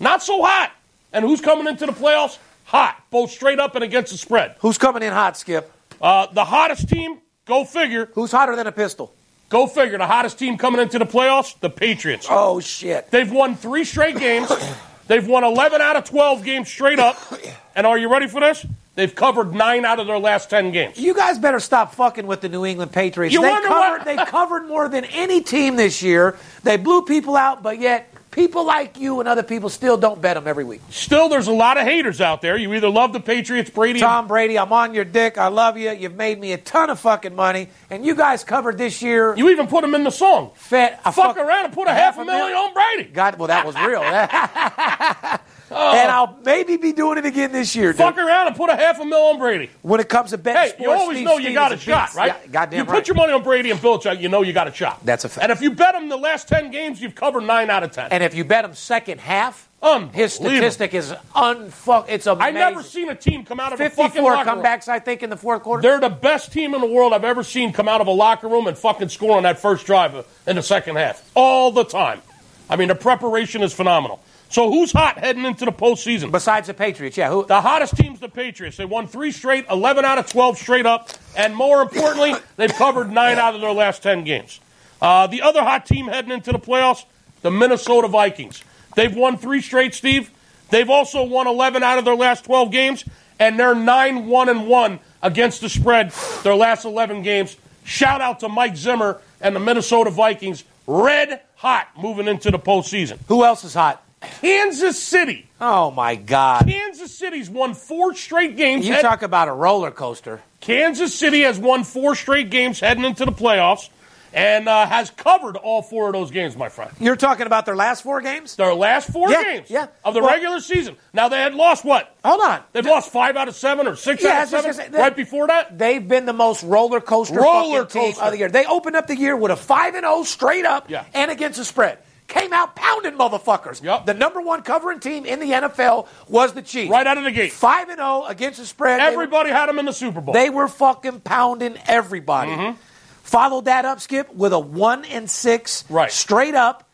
not 0.00 0.22
so 0.22 0.42
hot 0.42 0.72
and 1.12 1.24
who's 1.24 1.40
coming 1.40 1.66
into 1.66 1.86
the 1.86 1.92
playoffs 1.92 2.38
hot, 2.64 3.02
both 3.10 3.30
straight 3.30 3.58
up 3.58 3.74
and 3.74 3.82
against 3.82 4.12
the 4.12 4.18
spread. 4.18 4.56
Who's 4.60 4.78
coming 4.78 5.02
in 5.02 5.12
hot, 5.12 5.36
Skip? 5.36 5.72
Uh, 6.00 6.26
the 6.32 6.44
hottest 6.44 6.88
team, 6.88 7.18
go 7.46 7.64
figure. 7.64 8.10
Who's 8.14 8.30
hotter 8.30 8.54
than 8.54 8.66
a 8.66 8.72
pistol? 8.72 9.12
Go 9.48 9.66
figure. 9.66 9.96
The 9.96 10.06
hottest 10.06 10.38
team 10.38 10.58
coming 10.58 10.80
into 10.80 10.98
the 10.98 11.06
playoffs, 11.06 11.58
the 11.60 11.70
Patriots. 11.70 12.26
Oh 12.28 12.60
shit! 12.60 13.10
They've 13.10 13.30
won 13.30 13.56
three 13.56 13.84
straight 13.84 14.18
games. 14.18 14.52
They've 15.08 15.26
won 15.26 15.42
11 15.42 15.80
out 15.80 15.96
of 15.96 16.04
12 16.04 16.44
games 16.44 16.68
straight 16.68 16.98
up. 16.98 17.16
And 17.74 17.86
are 17.86 17.96
you 17.96 18.10
ready 18.10 18.26
for 18.26 18.40
this? 18.40 18.66
They've 18.96 19.14
covered 19.14 19.54
nine 19.54 19.84
out 19.84 20.00
of 20.00 20.08
their 20.08 20.18
last 20.18 20.50
10 20.50 20.72
games. 20.72 20.98
You 20.98 21.14
guys 21.14 21.38
better 21.38 21.60
stop 21.60 21.94
fucking 21.94 22.26
with 22.26 22.40
the 22.40 22.48
New 22.48 22.64
England 22.64 22.90
Patriots. 22.90 23.32
You 23.32 23.40
they 23.40 23.50
covered 23.52 23.68
what- 23.98 24.04
they 24.04 24.16
covered 24.16 24.66
more 24.66 24.88
than 24.88 25.04
any 25.04 25.40
team 25.42 25.76
this 25.76 26.02
year. 26.02 26.36
They 26.64 26.76
blew 26.76 27.02
people 27.02 27.36
out, 27.36 27.62
but 27.62 27.78
yet 27.78 28.12
people 28.38 28.64
like 28.64 29.00
you 29.00 29.18
and 29.18 29.28
other 29.28 29.42
people 29.42 29.68
still 29.68 29.96
don't 29.96 30.22
bet 30.22 30.36
them 30.36 30.46
every 30.46 30.62
week. 30.62 30.80
Still, 30.90 31.28
there's 31.28 31.48
a 31.48 31.52
lot 31.52 31.76
of 31.76 31.82
haters 31.82 32.20
out 32.20 32.40
there. 32.40 32.56
You 32.56 32.72
either 32.74 32.88
love 32.88 33.12
the 33.12 33.18
Patriots, 33.18 33.68
Brady. 33.68 33.98
Tom 33.98 34.28
Brady, 34.28 34.56
I'm 34.56 34.72
on 34.72 34.94
your 34.94 35.04
dick. 35.04 35.36
I 35.36 35.48
love 35.48 35.76
you. 35.76 35.90
You've 35.90 36.14
made 36.14 36.38
me 36.38 36.52
a 36.52 36.56
ton 36.56 36.88
of 36.88 37.00
fucking 37.00 37.34
money, 37.34 37.68
and 37.90 38.06
you 38.06 38.14
guys 38.14 38.44
covered 38.44 38.78
this 38.78 39.02
year. 39.02 39.36
You 39.36 39.50
even 39.50 39.66
put 39.66 39.80
them 39.82 39.92
in 39.96 40.04
the 40.04 40.12
song. 40.12 40.52
Fed 40.54 41.00
a 41.04 41.10
Fuck 41.10 41.36
around 41.36 41.64
and 41.64 41.74
put 41.74 41.88
a 41.88 41.92
half 41.92 42.16
a 42.16 42.24
million 42.24 42.56
on 42.56 42.72
Brady. 42.72 43.10
God, 43.10 43.40
well, 43.40 43.48
that 43.48 43.66
was 43.66 43.74
real. 43.74 44.02
Oh. 45.70 45.94
and 45.94 46.10
I'll 46.10 46.36
maybe 46.44 46.76
be 46.76 46.92
doing 46.92 47.18
it 47.18 47.26
again 47.26 47.52
this 47.52 47.76
year, 47.76 47.92
dude. 47.92 47.98
Fuck 47.98 48.18
around 48.18 48.48
and 48.48 48.56
put 48.56 48.70
a 48.70 48.76
half 48.76 49.00
a 49.00 49.04
mil 49.04 49.18
on 49.18 49.38
Brady. 49.38 49.70
When 49.82 50.00
it 50.00 50.08
comes 50.08 50.30
to 50.30 50.38
betting 50.38 50.62
Hey, 50.62 50.68
sports, 50.68 50.82
you 50.82 50.90
always 50.90 51.16
Steve 51.18 51.26
know 51.26 51.32
you 51.34 51.38
Stevens 51.50 51.54
got 51.54 51.72
a 51.72 51.76
shot, 51.76 52.14
right? 52.14 52.34
Yeah, 52.42 52.46
goddamn 52.50 52.78
you 52.78 52.84
right. 52.84 52.98
put 52.98 53.08
your 53.08 53.14
money 53.16 53.32
on 53.32 53.42
Brady 53.42 53.70
and 53.70 53.80
Belichick, 53.80 54.20
you 54.20 54.28
know 54.28 54.42
you 54.42 54.52
got 54.52 54.68
a 54.68 54.72
shot. 54.72 55.04
That's 55.04 55.24
a 55.24 55.28
fact. 55.28 55.42
And 55.42 55.52
if 55.52 55.60
you 55.60 55.70
bet 55.72 55.94
him 55.94 56.08
the 56.08 56.16
last 56.16 56.48
10 56.48 56.70
games, 56.70 57.00
you've 57.00 57.14
covered 57.14 57.42
9 57.42 57.70
out 57.70 57.82
of 57.82 57.92
10. 57.92 58.08
And 58.10 58.22
if 58.24 58.34
you 58.34 58.44
bet 58.44 58.64
him 58.64 58.74
second 58.74 59.20
half, 59.20 59.68
his 60.12 60.32
statistic 60.32 60.92
is 60.94 61.12
unfuck. 61.36 62.06
It's 62.08 62.26
amazing. 62.26 62.42
I've 62.42 62.54
never 62.54 62.82
seen 62.82 63.08
a 63.10 63.14
team 63.14 63.44
come 63.44 63.60
out 63.60 63.72
of 63.72 63.80
a 63.80 63.88
fucking 63.90 64.04
54 64.10 64.32
locker 64.32 64.50
room. 64.50 64.64
comebacks, 64.64 64.88
I 64.88 64.98
think, 64.98 65.22
in 65.22 65.30
the 65.30 65.36
fourth 65.36 65.62
quarter. 65.62 65.82
They're 65.82 66.00
the 66.00 66.08
best 66.08 66.52
team 66.52 66.74
in 66.74 66.80
the 66.80 66.86
world 66.86 67.12
I've 67.12 67.24
ever 67.24 67.44
seen 67.44 67.72
come 67.72 67.88
out 67.88 68.00
of 68.00 68.06
a 68.08 68.12
locker 68.12 68.48
room 68.48 68.66
and 68.66 68.76
fucking 68.76 69.08
score 69.08 69.36
on 69.36 69.44
that 69.44 69.58
first 69.58 69.86
drive 69.86 70.26
in 70.46 70.56
the 70.56 70.62
second 70.62 70.96
half. 70.96 71.30
All 71.34 71.70
the 71.70 71.84
time. 71.84 72.22
I 72.68 72.76
mean, 72.76 72.88
the 72.88 72.94
preparation 72.94 73.62
is 73.62 73.72
phenomenal. 73.72 74.20
So 74.50 74.70
who's 74.70 74.92
hot 74.92 75.18
heading 75.18 75.44
into 75.44 75.66
the 75.66 75.72
postseason? 75.72 76.30
Besides 76.30 76.68
the 76.68 76.74
Patriots, 76.74 77.16
yeah. 77.16 77.28
Who, 77.28 77.44
The 77.44 77.60
hottest 77.60 77.96
team's 77.96 78.18
the 78.18 78.30
Patriots. 78.30 78.78
They 78.78 78.86
won 78.86 79.06
three 79.06 79.30
straight, 79.30 79.66
11 79.70 80.04
out 80.04 80.16
of 80.18 80.26
12 80.26 80.56
straight 80.56 80.86
up, 80.86 81.10
and 81.36 81.54
more 81.54 81.82
importantly, 81.82 82.34
they've 82.56 82.72
covered 82.72 83.12
nine 83.12 83.38
out 83.38 83.54
of 83.54 83.60
their 83.60 83.72
last 83.72 84.02
10 84.02 84.24
games. 84.24 84.60
Uh, 85.02 85.26
the 85.26 85.42
other 85.42 85.62
hot 85.62 85.84
team 85.84 86.08
heading 86.08 86.30
into 86.32 86.50
the 86.50 86.58
playoffs, 86.58 87.04
the 87.42 87.50
Minnesota 87.50 88.08
Vikings. 88.08 88.64
They've 88.96 89.14
won 89.14 89.36
three 89.36 89.60
straight, 89.60 89.94
Steve. 89.94 90.30
They've 90.70 90.88
also 90.88 91.22
won 91.24 91.46
11 91.46 91.82
out 91.82 91.98
of 91.98 92.04
their 92.04 92.16
last 92.16 92.44
12 92.44 92.70
games, 92.70 93.04
and 93.38 93.58
they're 93.58 93.74
9 93.74 94.26
1 94.26 94.48
and 94.48 94.66
1 94.66 95.00
against 95.22 95.60
the 95.60 95.68
spread 95.68 96.10
their 96.42 96.54
last 96.54 96.84
11 96.84 97.22
games. 97.22 97.56
Shout 97.84 98.20
out 98.20 98.40
to 98.40 98.48
Mike 98.48 98.76
Zimmer 98.76 99.20
and 99.40 99.54
the 99.54 99.60
Minnesota 99.60 100.10
Vikings. 100.10 100.64
Red 100.86 101.40
hot 101.56 101.88
moving 101.98 102.28
into 102.28 102.50
the 102.50 102.58
postseason. 102.58 103.18
who 103.28 103.44
else 103.44 103.62
is 103.62 103.74
hot? 103.74 104.02
Kansas 104.20 105.00
City. 105.02 105.48
Oh 105.60 105.90
my 105.90 106.14
God! 106.16 106.66
Kansas 106.66 107.16
City's 107.16 107.48
won 107.50 107.74
four 107.74 108.14
straight 108.14 108.56
games. 108.56 108.86
You 108.86 108.94
Head- 108.94 109.02
talk 109.02 109.22
about 109.22 109.48
a 109.48 109.52
roller 109.52 109.90
coaster. 109.90 110.40
Kansas 110.60 111.14
City 111.14 111.42
has 111.42 111.58
won 111.58 111.84
four 111.84 112.14
straight 112.16 112.50
games 112.50 112.80
heading 112.80 113.04
into 113.04 113.24
the 113.24 113.32
playoffs 113.32 113.88
and 114.34 114.68
uh, 114.68 114.86
has 114.86 115.08
covered 115.10 115.56
all 115.56 115.82
four 115.82 116.08
of 116.08 116.12
those 116.12 116.30
games, 116.32 116.56
my 116.56 116.68
friend. 116.68 116.90
You're 117.00 117.16
talking 117.16 117.46
about 117.46 117.64
their 117.64 117.76
last 117.76 118.02
four 118.02 118.20
games. 118.20 118.56
Their 118.56 118.74
last 118.74 119.08
four 119.10 119.30
Yeah, 119.30 119.42
games 119.42 119.70
yeah. 119.70 119.86
of 120.04 120.14
the 120.14 120.20
Well- 120.20 120.30
regular 120.30 120.60
season. 120.60 120.96
Now, 121.14 121.28
they 121.28 121.38
had 121.38 121.54
lost 121.54 121.84
what? 121.84 122.14
Hold 122.24 122.40
on. 122.42 122.60
They've 122.72 122.84
lost 122.84 123.10
five 123.10 123.36
out 123.36 123.48
of 123.48 123.54
seven 123.54 123.86
or 123.86 123.96
six 123.96 124.22
Yeah, 124.22 124.30
out 124.38 124.42
of 124.42 124.48
seven 124.50 124.74
say, 124.74 124.88
right 124.90 125.14
before 125.16 125.46
that? 125.46 125.78
They've 125.78 126.06
been 126.06 126.26
the 126.26 126.32
most 126.34 126.62
roller 126.64 127.00
coaster 127.00 127.36
Roller 127.36 127.86
coaster. 127.86 128.20
of 128.22 128.32
the 128.32 128.38
year. 128.38 128.48
They 128.50 128.66
opened 128.66 128.96
up 128.96 129.06
the 129.06 129.16
year 129.16 129.34
with 129.36 129.50
a 129.52 129.56
five 129.56 129.94
and 129.94 130.04
zero 130.04 130.24
straight 130.24 130.66
up 130.66 130.90
Yeah. 130.90 131.04
and 131.14 131.30
against 131.30 131.58
the 131.58 131.64
spread. 131.64 131.98
Came 132.28 132.52
out 132.52 132.76
pounding 132.76 133.14
motherfuckers. 133.14 133.82
Yep. 133.82 134.04
The 134.06 134.12
number 134.14 134.40
one 134.40 134.62
covering 134.62 135.00
team 135.00 135.24
in 135.24 135.40
the 135.40 135.50
NFL 135.50 136.06
was 136.28 136.52
the 136.52 136.60
Chiefs. 136.62 136.90
Right 136.90 137.06
out 137.06 137.16
of 137.18 137.24
the 137.24 137.30
gate. 137.32 137.52
Five 137.52 137.88
and 137.88 137.96
zero 137.98 138.24
against 138.26 138.60
the 138.60 138.66
spread. 138.66 139.00
They 139.00 139.04
were- 139.16 139.22
Everybody 139.22 139.50
had 139.50 139.66
them 139.68 139.78
in 139.78 139.86
the 139.86 139.92
Super 139.92 140.20
Bowl. 140.20 140.34
They 140.34 140.50
were 140.50 140.68
fucking 140.68 141.20
pounding 141.20 141.78
everybody. 141.86 142.50
Mm-hmm. 142.52 142.76
Followed 143.22 143.64
that 143.64 143.84
up, 143.86 144.00
Skip, 144.00 144.32
with 144.34 144.52
a 144.52 144.58
one 144.58 145.04
and 145.06 145.28
six 145.30 145.84
Right. 145.88 146.12
straight 146.12 146.54
up 146.54 146.84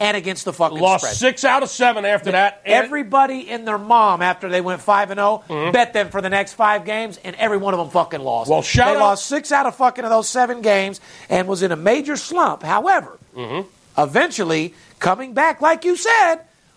and 0.00 0.16
against 0.16 0.44
the 0.44 0.52
fucking 0.52 0.76
spread. 0.78 0.82
lost 0.90 1.04
spread. 1.04 1.16
six 1.16 1.44
out 1.44 1.62
of 1.62 1.68
seven 1.70 2.04
after 2.04 2.32
that. 2.32 2.60
Everybody 2.66 3.48
and 3.50 3.66
their 3.66 3.78
mom, 3.78 4.20
after 4.22 4.48
they 4.50 4.60
went 4.60 4.80
five 4.82 5.10
and 5.10 5.18
0 5.18 5.42
Mm-hmm. 5.48 5.72
bet 5.72 5.92
them 5.94 6.10
for 6.10 6.20
the 6.20 6.30
next 6.30 6.52
five 6.54 6.84
games, 6.84 7.18
and 7.24 7.34
every 7.36 7.56
one 7.58 7.72
of 7.74 7.78
them 7.78 7.88
fucking 7.90 8.20
lost. 8.20 8.50
Well, 8.50 8.60
shout 8.62 8.88
they 8.88 8.92
out- 8.96 9.00
lost 9.00 9.26
six 9.26 9.52
out 9.52 9.64
of 9.66 9.74
fucking 9.76 10.04
of 10.04 10.10
those 10.10 10.28
seven 10.28 10.60
games 10.60 11.00
and 11.30 11.46
was 11.48 11.62
in 11.62 11.72
a 11.72 11.76
major 11.76 12.16
slump. 12.16 12.62
However, 12.62 13.18
Mm-hmm. 13.36 13.68
Eventually 13.98 14.74
coming 14.98 15.34
back, 15.34 15.60
like 15.60 15.84
you 15.84 15.96
said, 15.96 16.36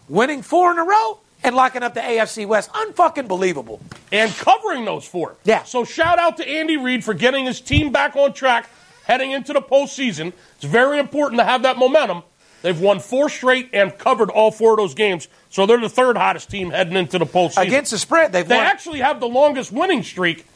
winning 0.09 0.41
four 0.41 0.71
in 0.71 0.77
a 0.79 0.83
row 0.83 1.19
and 1.43 1.55
locking 1.55 1.83
up 1.83 1.93
the 1.93 1.99
AFC 2.01 2.47
West, 2.47 2.71
unfucking 2.73 3.27
believable. 3.27 3.79
and 4.11 4.31
covering 4.33 4.85
those 4.85 5.05
four. 5.05 5.35
Yeah. 5.43 5.63
So 5.63 5.83
shout 5.83 6.17
out 6.19 6.37
to 6.37 6.47
Andy 6.47 6.77
Reid 6.77 7.03
for 7.03 7.13
getting 7.13 7.45
his 7.45 7.61
team 7.61 7.91
back 7.91 8.15
on 8.15 8.33
track 8.33 8.69
heading 9.05 9.31
into 9.31 9.53
the 9.53 9.61
postseason. 9.61 10.33
It's 10.55 10.63
very 10.65 10.97
important 10.99 11.39
to 11.39 11.45
have 11.45 11.63
that 11.63 11.77
momentum. 11.77 12.23
They've 12.63 12.79
won 12.79 12.99
four 12.99 13.29
straight 13.29 13.69
and 13.73 13.95
covered 13.95 14.31
all 14.31 14.49
four 14.49 14.71
of 14.71 14.77
those 14.77 14.95
games, 14.95 15.27
so 15.51 15.67
they're 15.67 15.79
the 15.79 15.87
third 15.89 16.17
hottest 16.17 16.49
team 16.49 16.71
heading 16.71 16.95
into 16.95 17.19
the 17.19 17.25
postseason. 17.27 17.67
Against 17.67 17.91
the 17.91 17.99
spread, 17.99 18.31
they've 18.31 18.47
they 18.47 18.57
won. 18.57 18.65
actually 18.65 18.99
have 19.01 19.19
the 19.19 19.27
longest 19.27 19.71
winning 19.71 20.01
streak 20.01 20.47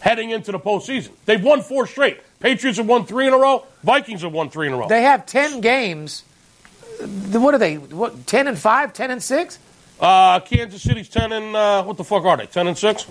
heading 0.00 0.28
into 0.28 0.52
the 0.52 0.58
postseason. 0.58 1.12
They've 1.24 1.42
won 1.42 1.62
four 1.62 1.86
straight. 1.86 2.20
Patriots 2.44 2.76
have 2.76 2.86
won 2.86 3.06
three 3.06 3.26
in 3.26 3.32
a 3.32 3.38
row. 3.38 3.64
Vikings 3.82 4.20
have 4.20 4.32
won 4.34 4.50
three 4.50 4.66
in 4.66 4.74
a 4.74 4.76
row. 4.76 4.86
They 4.86 5.00
have 5.00 5.24
10 5.24 5.62
games. 5.62 6.24
What 7.32 7.54
are 7.54 7.58
they? 7.58 7.78
What 7.78 8.26
10 8.26 8.48
and 8.48 8.58
5, 8.58 8.92
10 8.92 9.10
and 9.10 9.22
6? 9.22 9.58
Uh, 9.98 10.40
Kansas 10.40 10.82
City's 10.82 11.08
ten 11.08 11.32
and 11.32 11.56
uh, 11.56 11.82
what 11.84 11.96
the 11.96 12.04
fuck 12.04 12.24
are 12.24 12.36
they? 12.36 12.46
Ten 12.46 12.66
and 12.66 12.76
six? 12.76 13.06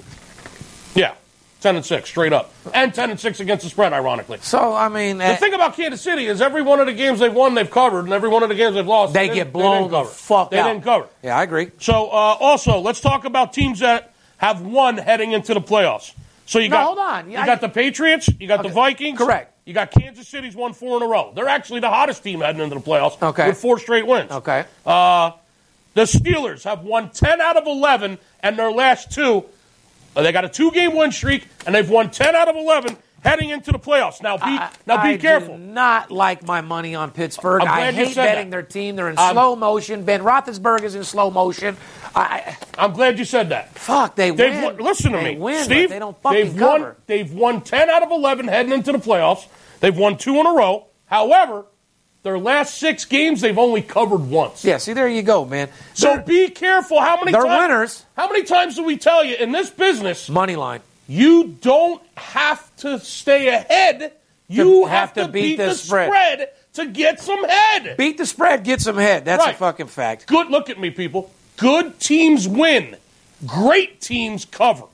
Yeah, 0.94 1.14
ten 1.62 1.78
and 1.78 1.86
six 1.86 2.10
straight 2.10 2.34
up, 2.34 2.52
and 2.74 2.94
ten 2.94 3.10
and 3.10 3.18
six 3.18 3.40
against 3.40 3.64
the 3.64 3.70
spread. 3.70 3.94
Ironically, 3.94 4.40
So, 4.42 4.74
I 4.76 4.90
mean, 4.90 5.18
The 5.20 5.28
uh, 5.28 5.36
thing 5.38 5.54
about 5.54 5.76
Kansas 5.78 6.02
City 6.02 6.26
is 6.26 6.42
every 6.42 6.62
one 6.62 6.82
of 6.82 6.86
the 6.88 6.94
games 6.94 7.20
they've 7.22 7.34
won, 7.34 7.54
they've 7.56 7.72
covered, 7.72 8.04
and 8.04 8.12
every 8.14 8.28
one 8.28 8.44
of 8.44 8.50
the 8.50 8.56
games 8.56 8.76
they've 8.76 8.86
lost, 8.86 9.14
they 9.14 9.28
didn't- 9.28 9.36
get 9.36 9.54
blown 9.54 9.90
didn't 9.90 9.92
the 9.92 10.04
fuck 10.04 10.52
They 10.52 10.60
out. 10.60 10.68
didn't 10.68 10.84
cover. 10.84 11.08
Yeah, 11.24 11.38
I 11.38 11.44
agree. 11.44 11.72
So, 11.80 12.08
uh, 12.10 12.36
also, 12.42 12.80
let's 12.80 13.00
talk 13.00 13.24
about 13.24 13.54
teams 13.54 13.80
that 13.80 14.14
have 14.38 14.60
won 14.62 14.98
heading 14.98 15.32
into 15.32 15.54
the 15.54 15.62
playoffs. 15.62 16.12
So 16.46 16.60
you 16.60 16.70
No, 16.70 16.76
got 16.78 16.86
hold 16.86 17.00
on. 17.00 17.32
You 17.32 17.38
I- 17.38 17.46
got 17.46 17.62
the 17.62 17.70
Patriots, 17.70 18.30
you 18.40 18.48
got 18.48 18.64
the 18.64 18.70
Vikings, 18.70 19.18
Correct. 19.18 19.52
You 19.66 19.74
got 19.74 19.92
Kansas 19.92 20.28
City's 20.28 20.56
won 20.58 20.74
four 20.74 20.98
in 20.98 21.04
a 21.04 21.08
row. 21.08 21.32
They're 21.34 21.48
actually 21.48 21.80
the 21.80 21.90
hottest 21.90 22.22
team 22.22 22.42
heading 22.42 22.62
into 22.62 22.76
the 22.76 22.82
playoffs 22.82 23.22
Okay. 23.22 23.48
with 23.48 23.58
four 23.58 23.80
straight 23.80 24.06
wins. 24.06 24.30
Okay. 24.30 24.66
Uh, 24.86 25.32
the 25.94 26.02
Steelers 26.02 26.64
have 26.66 26.82
won 26.84 27.10
10 27.12 27.40
out 27.40 27.56
of 27.56 27.66
11, 27.66 28.18
and 28.42 28.60
their 28.60 28.72
last 28.72 29.12
two, 29.12 29.46
they 30.16 30.32
got 30.34 30.44
a 30.44 30.50
two 30.50 30.72
game 30.72 30.94
win 30.96 31.14
streak, 31.14 31.48
and 31.66 31.74
they've 31.74 31.90
won 31.90 32.10
10 32.10 32.36
out 32.36 32.50
of 32.50 32.58
11 32.58 32.98
heading 33.24 33.50
into 33.50 33.72
the 33.72 33.80
playoffs. 33.80 34.22
Now 34.22 34.38
be, 34.38 34.44
I- 34.44 34.70
now 34.86 35.02
be 35.04 35.10
I 35.14 35.18
careful. 35.18 35.58
do 35.58 35.64
not 35.64 36.12
like 36.12 36.46
my 36.46 36.62
money 36.62 36.94
on 36.96 37.12
Pittsburgh. 37.12 37.62
I'm 37.62 37.68
I 37.68 37.92
hate 37.92 38.16
betting 38.16 38.50
that. 38.50 38.52
their 38.52 38.62
team. 38.64 38.96
They're 38.96 39.10
in 39.10 39.18
Um, 39.18 39.32
slow 39.34 39.56
motion. 39.56 40.04
Ben 40.04 40.22
Roethlisberger's 40.22 40.96
in 40.96 41.04
slow 41.04 41.32
motion. 41.32 41.78
I, 42.16 42.58
I'm 42.78 42.94
glad 42.94 43.18
you 43.18 43.26
said 43.26 43.50
that. 43.50 43.74
fuck, 43.78 44.16
they 44.16 44.30
They've 44.32 44.54
win. 44.54 44.64
won, 44.64 44.78
listen 44.78 45.12
to 45.14 45.18
They 45.18 45.34
me, 45.36 45.40
win, 45.40 45.64
Steve. 45.64 45.90
they 45.90 46.00
don't 46.00 46.20
fucking 46.22 46.40
they've 46.50 46.58
cover. 46.58 46.84
won. 46.84 46.96
They've 47.08 47.34
won 47.34 47.62
10 47.62 47.90
out 47.90 48.04
of 48.04 48.12
11 48.12 48.48
heading 48.48 48.72
into 48.72 48.92
the 48.92 49.00
playoffs. 49.00 49.48
They've 49.80 49.98
won 49.98 50.18
two 50.18 50.36
in 50.40 50.46
a 50.46 50.54
row. 50.54 50.88
However, 51.06 51.66
their 52.24 52.40
last 52.40 52.78
six 52.78 53.04
games 53.06 53.42
they've 53.42 53.58
only 53.58 53.82
covered 53.82 54.22
once. 54.30 54.64
Yeah, 54.64 54.78
see, 54.78 54.94
there 54.94 55.10
you 55.10 55.24
go, 55.24 55.44
man. 55.44 55.70
So 55.94 56.14
They're- 56.16 56.22
be 56.22 56.50
careful. 56.50 57.02
How 57.02 57.18
many? 57.18 57.32
They're 57.34 57.42
times, 57.42 57.62
winners. 57.70 58.06
How 58.16 58.28
many 58.30 58.44
times 58.44 58.76
do 58.76 58.84
we 58.84 58.96
tell 58.98 59.24
you 59.26 59.36
in 59.36 59.52
this 59.52 59.70
business? 59.70 60.30
money 60.30 60.56
line. 60.56 60.80
You 61.08 61.58
don't 61.62 62.02
have 62.16 62.76
to 62.78 63.00
stay 63.00 63.50
ahead. 63.50 64.14
You 64.48 64.86
have, 64.86 65.14
to 65.14 65.28
beat, 65.28 65.58
the 65.58 65.74
spread. 65.74 66.50
to 66.74 66.86
get 66.86 67.20
some 67.20 67.44
head. 67.44 67.98
Beat 67.98 68.18
the 68.18 68.26
spread, 68.26 68.64
get 68.64 68.82
some 68.82 68.98
head. 68.98 69.26
That's 69.26 69.46
a 69.46 69.54
fucking 69.54 69.88
fact. 69.88 70.28
Good. 70.28 70.50
Look 70.50 70.70
at 70.70 70.80
me, 70.80 70.92
people. 70.92 71.32
Good 71.58 72.00
teams 72.00 72.48
win. 72.48 72.98
Great 73.46 74.00
teams 74.02 74.46
cover. 74.46 74.86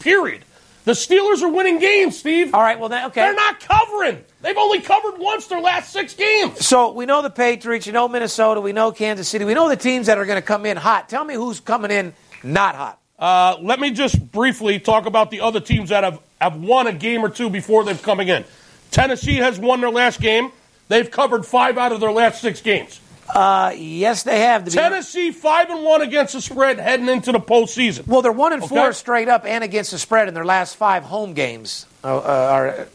Period. 0.00 0.44
The 0.84 0.92
Steelers 0.92 1.40
are 1.40 1.48
winning 1.48 1.78
games, 1.78 2.18
Steve. 2.18 2.54
All 2.54 2.60
right, 2.60 2.78
well, 2.78 2.90
then, 2.90 3.06
okay. 3.06 3.22
They're 3.22 3.34
not 3.34 3.58
covering. 3.58 4.22
They've 4.42 4.56
only 4.56 4.80
covered 4.80 5.18
once 5.18 5.46
their 5.46 5.60
last 5.60 5.90
six 5.90 6.12
games. 6.12 6.66
So 6.66 6.92
we 6.92 7.06
know 7.06 7.22
the 7.22 7.30
Patriots, 7.30 7.86
you 7.86 7.94
know 7.94 8.06
Minnesota, 8.06 8.60
we 8.60 8.72
know 8.72 8.92
Kansas 8.92 9.26
City, 9.26 9.46
we 9.46 9.54
know 9.54 9.70
the 9.70 9.76
teams 9.76 10.08
that 10.08 10.18
are 10.18 10.26
going 10.26 10.40
to 10.40 10.46
come 10.46 10.66
in 10.66 10.76
hot. 10.76 11.08
Tell 11.08 11.24
me 11.24 11.34
who's 11.34 11.58
coming 11.60 11.90
in 11.90 12.12
not 12.42 12.74
hot. 12.74 13.00
Uh, 13.18 13.56
let 13.60 13.78
me 13.78 13.90
just 13.90 14.32
briefly 14.32 14.78
talk 14.78 15.06
about 15.06 15.30
the 15.30 15.40
other 15.40 15.60
teams 15.60 15.90
that 15.90 16.04
have, 16.04 16.20
have 16.40 16.56
won 16.56 16.86
a 16.86 16.92
game 16.92 17.24
or 17.24 17.28
two 17.28 17.48
before 17.48 17.84
they've 17.84 18.02
coming 18.02 18.28
in. 18.28 18.44
Tennessee 18.90 19.36
has 19.36 19.58
won 19.58 19.80
their 19.80 19.90
last 19.90 20.20
game. 20.20 20.50
They've 20.88 21.10
covered 21.10 21.46
five 21.46 21.78
out 21.78 21.92
of 21.92 22.00
their 22.00 22.12
last 22.12 22.40
six 22.40 22.60
games. 22.60 23.00
Uh, 23.32 23.72
yes, 23.76 24.22
they 24.24 24.40
have. 24.40 24.68
Tennessee 24.68 25.30
five 25.30 25.70
and 25.70 25.82
one 25.82 26.02
against 26.02 26.34
the 26.34 26.42
spread 26.42 26.78
heading 26.78 27.08
into 27.08 27.32
the 27.32 27.40
postseason. 27.40 28.06
Well, 28.06 28.20
they're 28.20 28.30
one 28.32 28.52
and 28.52 28.62
four 28.62 28.78
Okay. 28.88 28.92
straight 28.92 29.28
up 29.28 29.46
and 29.46 29.64
against 29.64 29.92
the 29.92 29.98
spread 29.98 30.28
in 30.28 30.34
their 30.34 30.44
last 30.44 30.76
five 30.76 31.04
home 31.04 31.32
games. 31.32 31.86
Uh, 32.02 32.18
uh, 32.18 32.20
are, 32.20 32.86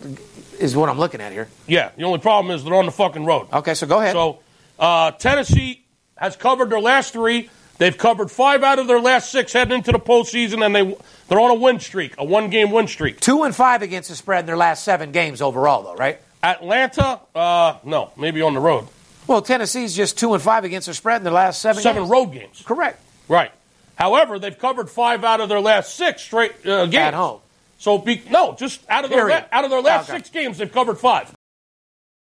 is 0.60 0.76
what 0.76 0.88
I'm 0.88 1.00
looking 1.00 1.20
at 1.20 1.32
here. 1.32 1.48
Yeah, 1.66 1.90
the 1.98 2.04
only 2.04 2.20
problem 2.20 2.56
is 2.56 2.64
they're 2.64 2.76
on 2.76 2.86
the 2.86 2.92
fucking 2.92 3.26
road. 3.26 3.48
Okay, 3.52 3.74
so 3.74 3.88
go 3.88 4.00
ahead. 4.00 4.14
So 4.14 4.40
uh, 4.78 5.12
Tennessee 5.12 5.84
has 6.16 6.36
covered 6.36 6.70
their 6.70 6.80
last 6.82 7.12
three. 7.14 7.50
They've 7.80 7.98
covered 7.98 8.30
five 8.30 8.62
out 8.62 8.78
of 8.78 8.88
their 8.88 9.00
last 9.00 9.32
six 9.32 9.52
heading 9.54 9.78
into 9.78 9.92
the 9.92 10.00
postseason, 10.00 10.64
and 10.66 10.76
they 10.76 10.96
they're 11.28 11.40
on 11.40 11.50
a 11.50 11.56
win 11.56 11.80
streak, 11.80 12.14
a 12.18 12.24
one 12.24 12.50
game 12.50 12.72
win 12.72 12.88
streak. 12.88 13.20
Two 13.20 13.44
and 13.44 13.56
five 13.56 13.82
against 13.82 14.10
the 14.10 14.16
spread 14.16 14.42
in 14.42 14.46
their 14.46 14.58
last 14.58 14.84
seven 14.84 15.12
games 15.12 15.42
overall, 15.42 15.82
though, 15.84 15.96
right? 15.96 16.20
Atlanta, 16.44 17.20
uh, 17.34 17.78
no, 17.84 18.12
maybe 18.18 18.42
on 18.42 18.54
the 18.54 18.60
road. 18.60 18.88
Well, 19.28 19.42
Tennessee's 19.42 19.96
just 19.96 20.18
two 20.18 20.34
and 20.34 20.42
five 20.44 20.64
against 20.66 20.88
the 20.88 20.94
spread 20.94 21.18
in 21.18 21.24
their 21.24 21.34
last 21.34 21.62
seven. 21.62 21.82
Seven 21.82 22.04
games. 22.04 22.12
road 22.12 22.26
games. 22.28 22.64
Correct. 22.66 23.02
Right. 23.28 23.52
However, 23.96 24.40
they've 24.40 24.58
covered 24.58 24.90
five 24.90 25.24
out 25.24 25.40
of 25.42 25.50
their 25.50 25.60
last 25.60 25.96
six 25.96 26.22
straight 26.22 26.52
uh, 26.66 26.86
games 26.86 26.96
At 26.96 27.14
home. 27.14 27.40
So 27.78 27.98
be, 27.98 28.22
no, 28.30 28.56
just 28.56 28.82
out 28.90 29.04
of 29.06 29.10
their 29.10 29.28
Period. 29.28 29.46
la- 29.52 29.58
out 29.58 29.64
of 29.66 29.70
their 29.72 29.82
last 29.82 30.10
Okay. 30.10 30.18
six 30.18 30.30
games, 30.30 30.58
they've 30.58 30.72
covered 30.72 30.98
five. 30.98 31.34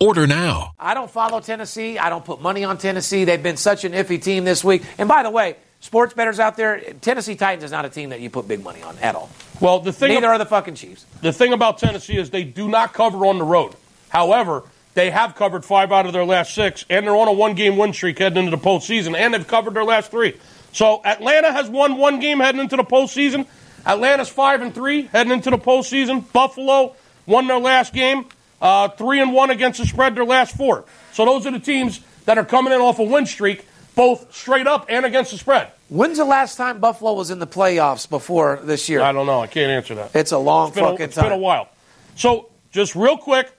Order 0.00 0.26
now. 0.26 0.74
I 0.78 0.94
don't 0.94 1.10
follow 1.10 1.40
Tennessee. 1.40 1.98
I 1.98 2.08
don't 2.10 2.24
put 2.24 2.40
money 2.40 2.64
on 2.64 2.78
Tennessee. 2.78 3.24
They've 3.24 3.42
been 3.42 3.56
such 3.56 3.84
an 3.84 3.92
iffy 3.92 4.22
team 4.22 4.44
this 4.44 4.62
week. 4.62 4.82
And 4.98 5.08
by 5.08 5.22
the 5.22 5.30
way, 5.30 5.56
sports 5.80 6.14
bettors 6.14 6.38
out 6.38 6.56
there, 6.56 6.80
Tennessee 7.00 7.34
Titans 7.36 7.64
is 7.64 7.70
not 7.70 7.84
a 7.84 7.88
team 7.88 8.10
that 8.10 8.20
you 8.20 8.30
put 8.30 8.46
big 8.46 8.62
money 8.62 8.82
on 8.82 8.98
at 8.98 9.14
all. 9.14 9.30
Well, 9.60 9.80
the 9.80 9.92
thing 9.92 10.12
Neither 10.14 10.28
are 10.28 10.38
the 10.38 10.46
fucking 10.46 10.74
Chiefs. 10.74 11.06
the 11.22 11.32
thing 11.32 11.52
about 11.52 11.78
Tennessee 11.78 12.16
is 12.18 12.30
they 12.30 12.44
do 12.44 12.68
not 12.68 12.92
cover 12.92 13.24
on 13.26 13.38
the 13.38 13.44
road. 13.44 13.74
However, 14.08 14.64
they 14.94 15.10
have 15.10 15.34
covered 15.34 15.64
five 15.64 15.92
out 15.92 16.06
of 16.06 16.12
their 16.12 16.24
last 16.24 16.54
six, 16.54 16.84
and 16.90 17.06
they're 17.06 17.16
on 17.16 17.28
a 17.28 17.32
one 17.32 17.54
game 17.54 17.76
win 17.76 17.92
streak 17.92 18.18
heading 18.18 18.38
into 18.44 18.50
the 18.56 18.62
postseason, 18.62 19.16
and 19.16 19.34
they've 19.34 19.46
covered 19.46 19.74
their 19.74 19.84
last 19.84 20.10
three. 20.10 20.34
So 20.72 21.00
Atlanta 21.04 21.52
has 21.52 21.68
won 21.70 21.96
one 21.96 22.20
game 22.20 22.38
heading 22.40 22.60
into 22.60 22.76
the 22.76 22.84
postseason. 22.84 23.46
Atlanta's 23.86 24.28
five 24.28 24.60
and 24.62 24.74
three 24.74 25.02
heading 25.02 25.32
into 25.32 25.50
the 25.50 25.58
postseason. 25.58 26.30
Buffalo 26.32 26.96
won 27.24 27.46
their 27.46 27.58
last 27.58 27.92
game, 27.94 28.26
uh, 28.60 28.88
three 28.88 29.20
and 29.20 29.32
one 29.32 29.50
against 29.50 29.80
the 29.80 29.86
spread 29.86 30.14
their 30.14 30.24
last 30.24 30.56
four. 30.56 30.84
So 31.12 31.24
those 31.24 31.46
are 31.46 31.50
the 31.50 31.58
teams 31.58 32.00
that 32.24 32.38
are 32.38 32.44
coming 32.44 32.72
in 32.72 32.80
off 32.80 32.98
a 32.98 33.02
win 33.02 33.26
streak, 33.26 33.66
both 33.94 34.34
straight 34.34 34.66
up 34.66 34.86
and 34.88 35.04
against 35.06 35.30
the 35.32 35.38
spread. 35.38 35.70
When's 35.88 36.18
the 36.18 36.24
last 36.24 36.56
time 36.56 36.80
Buffalo 36.80 37.12
was 37.12 37.30
in 37.30 37.38
the 37.38 37.46
playoffs 37.46 38.08
before 38.08 38.58
this 38.62 38.88
year? 38.88 39.00
I 39.02 39.12
don't 39.12 39.26
know. 39.26 39.40
I 39.40 39.46
can't 39.46 39.70
answer 39.70 39.94
that. 39.96 40.16
It's 40.16 40.32
a 40.32 40.38
long 40.38 40.68
It's 40.68 40.74
been 40.74 40.84
a, 40.84 40.88
fucking 40.90 41.04
it's 41.04 41.14
time. 41.14 41.24
been 41.26 41.32
a 41.32 41.38
while. 41.38 41.68
So, 42.16 42.48
just 42.72 42.96
real 42.96 43.16
quick, 43.16 43.52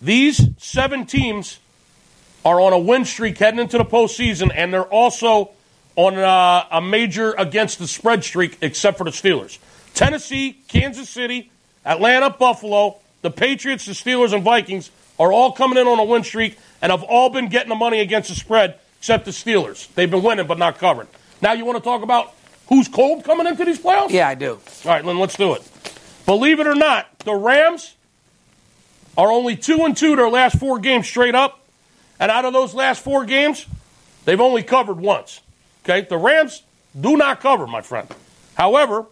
these 0.00 0.48
seven 0.58 1.06
teams 1.06 1.58
are 2.44 2.60
on 2.60 2.72
a 2.72 2.78
win 2.78 3.04
streak 3.04 3.38
heading 3.38 3.58
into 3.58 3.78
the 3.78 3.84
postseason, 3.84 4.52
and 4.54 4.72
they're 4.72 4.84
also 4.84 5.50
on 5.96 6.16
uh, 6.16 6.66
a 6.70 6.80
major 6.80 7.32
against 7.32 7.78
the 7.80 7.88
spread 7.88 8.22
streak, 8.22 8.58
except 8.60 8.98
for 8.98 9.04
the 9.04 9.10
Steelers. 9.10 9.58
Tennessee, 9.94 10.52
Kansas 10.68 11.08
City, 11.08 11.50
Atlanta, 11.84 12.30
Buffalo, 12.30 12.98
the 13.26 13.30
Patriots, 13.32 13.86
the 13.86 13.92
Steelers, 13.92 14.32
and 14.32 14.44
Vikings 14.44 14.92
are 15.18 15.32
all 15.32 15.50
coming 15.50 15.78
in 15.78 15.88
on 15.88 15.98
a 15.98 16.04
win 16.04 16.22
streak 16.22 16.56
and 16.80 16.92
have 16.92 17.02
all 17.02 17.28
been 17.28 17.48
getting 17.48 17.70
the 17.70 17.74
money 17.74 17.98
against 17.98 18.28
the 18.28 18.36
spread, 18.36 18.78
except 18.98 19.24
the 19.24 19.32
Steelers. 19.32 19.92
They've 19.94 20.08
been 20.08 20.22
winning 20.22 20.46
but 20.46 20.58
not 20.58 20.78
covering. 20.78 21.08
Now, 21.42 21.52
you 21.52 21.64
want 21.64 21.76
to 21.76 21.82
talk 21.82 22.02
about 22.02 22.32
who's 22.68 22.86
cold 22.86 23.24
coming 23.24 23.48
into 23.48 23.64
these 23.64 23.80
playoffs? 23.80 24.10
Yeah, 24.10 24.28
I 24.28 24.36
do. 24.36 24.52
All 24.84 24.90
right, 24.92 25.04
then 25.04 25.18
let's 25.18 25.36
do 25.36 25.54
it. 25.54 25.68
Believe 26.24 26.60
it 26.60 26.68
or 26.68 26.76
not, 26.76 27.18
the 27.20 27.34
Rams 27.34 27.96
are 29.18 29.32
only 29.32 29.56
two 29.56 29.84
and 29.84 29.96
two 29.96 30.14
their 30.14 30.30
last 30.30 30.60
four 30.60 30.78
games 30.78 31.08
straight 31.08 31.34
up, 31.34 31.66
and 32.20 32.30
out 32.30 32.44
of 32.44 32.52
those 32.52 32.74
last 32.74 33.02
four 33.02 33.24
games, 33.24 33.66
they've 34.24 34.40
only 34.40 34.62
covered 34.62 35.00
once. 35.00 35.40
Okay, 35.84 36.02
the 36.02 36.16
Rams 36.16 36.62
do 36.98 37.16
not 37.16 37.40
cover, 37.40 37.66
my 37.66 37.80
friend. 37.80 38.08
However, 38.54 39.06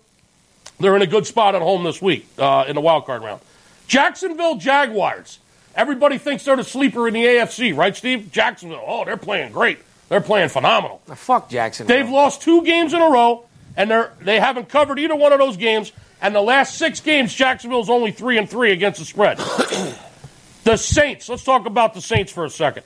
they're 0.78 0.94
in 0.94 1.02
a 1.02 1.06
good 1.08 1.26
spot 1.26 1.56
at 1.56 1.62
home 1.62 1.82
this 1.82 2.00
week 2.00 2.28
uh, 2.38 2.64
in 2.68 2.76
the 2.76 2.80
wild 2.80 3.06
card 3.06 3.22
round. 3.22 3.40
Jacksonville 3.86 4.56
Jaguars. 4.56 5.38
Everybody 5.74 6.18
thinks 6.18 6.44
they're 6.44 6.56
the 6.56 6.64
sleeper 6.64 7.08
in 7.08 7.14
the 7.14 7.24
AFC, 7.24 7.76
right, 7.76 7.96
Steve? 7.96 8.30
Jacksonville. 8.30 8.82
Oh, 8.86 9.04
they're 9.04 9.16
playing 9.16 9.52
great. 9.52 9.78
They're 10.08 10.20
playing 10.20 10.48
phenomenal. 10.50 11.02
The 11.06 11.16
fuck 11.16 11.48
Jacksonville. 11.48 11.96
They've 11.96 12.08
lost 12.08 12.42
two 12.42 12.62
games 12.62 12.92
in 12.92 13.00
a 13.00 13.08
row, 13.10 13.44
and 13.76 13.90
they're 13.90 14.12
they 14.20 14.38
haven't 14.38 14.68
covered 14.68 14.98
either 14.98 15.16
one 15.16 15.32
of 15.32 15.38
those 15.38 15.56
games. 15.56 15.92
And 16.22 16.34
the 16.34 16.40
last 16.40 16.76
six 16.76 17.00
games, 17.00 17.34
Jacksonville's 17.34 17.90
only 17.90 18.12
three 18.12 18.38
and 18.38 18.48
three 18.48 18.72
against 18.72 18.98
the 19.00 19.04
spread. 19.04 19.38
the 20.64 20.76
Saints. 20.76 21.28
Let's 21.28 21.44
talk 21.44 21.66
about 21.66 21.94
the 21.94 22.00
Saints 22.00 22.30
for 22.32 22.44
a 22.44 22.50
second. 22.50 22.84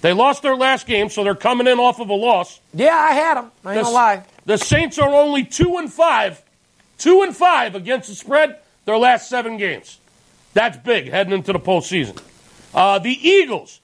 They 0.00 0.12
lost 0.14 0.42
their 0.42 0.56
last 0.56 0.86
game, 0.86 1.10
so 1.10 1.22
they're 1.22 1.34
coming 1.34 1.66
in 1.66 1.78
off 1.78 2.00
of 2.00 2.08
a 2.08 2.14
loss. 2.14 2.58
Yeah, 2.72 2.94
I 2.96 3.12
had 3.12 3.34
them. 3.36 3.52
I 3.64 3.72
ain't 3.72 3.78
The, 3.80 3.82
gonna 3.82 3.94
lie. 3.94 4.24
the 4.46 4.56
Saints 4.56 4.98
are 4.98 5.12
only 5.12 5.44
two 5.44 5.76
and 5.76 5.92
five, 5.92 6.42
two 6.96 7.20
and 7.22 7.36
five 7.36 7.74
against 7.74 8.08
the 8.08 8.14
spread. 8.14 8.56
Their 8.86 8.96
last 8.96 9.28
seven 9.28 9.58
games. 9.58 9.98
That's 10.54 10.76
big 10.78 11.10
heading 11.10 11.32
into 11.32 11.52
the 11.52 11.60
postseason. 11.60 12.20
Uh, 12.74 12.98
the 12.98 13.10
Eagles 13.10 13.80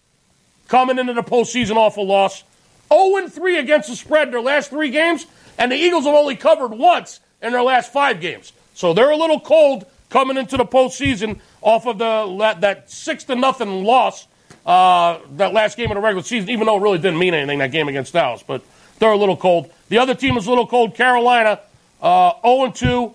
coming 0.69 0.99
into 0.99 1.13
the 1.13 1.23
postseason 1.23 1.77
off 1.77 1.97
a 1.97 2.01
loss, 2.01 2.45
0 2.93 3.17
and 3.17 3.33
3 3.33 3.59
against 3.59 3.89
the 3.89 3.97
spread 3.97 4.29
in 4.29 4.33
their 4.33 4.41
last 4.41 4.71
three 4.71 4.91
games, 4.91 5.27
and 5.59 5.71
the 5.71 5.77
Eagles 5.77 6.05
have 6.05 6.15
only 6.15 6.37
covered 6.37 6.73
once 6.73 7.21
in 7.43 7.53
their 7.53 7.63
last 7.63 7.93
five 7.93 8.21
games. 8.21 8.53
So 8.75 8.93
they're 8.93 9.11
a 9.11 9.17
little 9.17 9.41
cold 9.41 9.87
coming 10.11 10.37
into 10.37 10.57
the 10.57 10.65
postseason 10.65 11.41
off 11.63 11.87
of 11.87 11.99
the 11.99 12.57
that, 12.61 12.91
six 12.91 13.25
to 13.25 13.35
nothing 13.35 13.85
loss 13.85 14.27
uh, 14.65 15.19
that 15.33 15.53
last 15.53 15.77
game 15.77 15.91
of 15.91 15.95
the 15.95 16.01
regular 16.01 16.23
season, 16.23 16.51
even 16.51 16.67
though 16.67 16.77
it 16.77 16.83
really 16.83 16.99
didn't 16.99 17.19
mean 17.19 17.35
anything 17.35 17.59
that 17.59 17.71
game 17.73 17.89
against 17.89 18.13
Dallas. 18.13 18.43
But 18.47 18.63
they're 18.99 19.13
a 19.13 19.17
little 19.17 19.37
cold. 19.37 19.71
The 19.89 19.99
other 19.99 20.15
team 20.15 20.37
is 20.37 20.47
a 20.47 20.51
little 20.51 20.67
cold. 20.67 20.95
Carolina, 20.95 21.61
uh, 22.03 22.33
0 22.43 22.65
and 22.65 22.75
2 22.75 23.15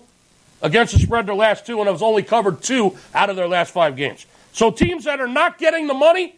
against 0.62 0.94
the 0.94 1.00
spread 1.00 1.26
their 1.26 1.34
last 1.34 1.66
two, 1.66 1.80
and 1.80 1.88
has 1.88 2.02
only 2.02 2.22
covered 2.22 2.62
two 2.62 2.96
out 3.14 3.28
of 3.30 3.36
their 3.36 3.48
last 3.48 3.72
five 3.72 3.96
games. 3.96 4.24
So 4.52 4.70
teams 4.70 5.04
that 5.04 5.20
are 5.20 5.28
not 5.28 5.58
getting 5.58 5.86
the 5.86 5.94
money 5.94 6.36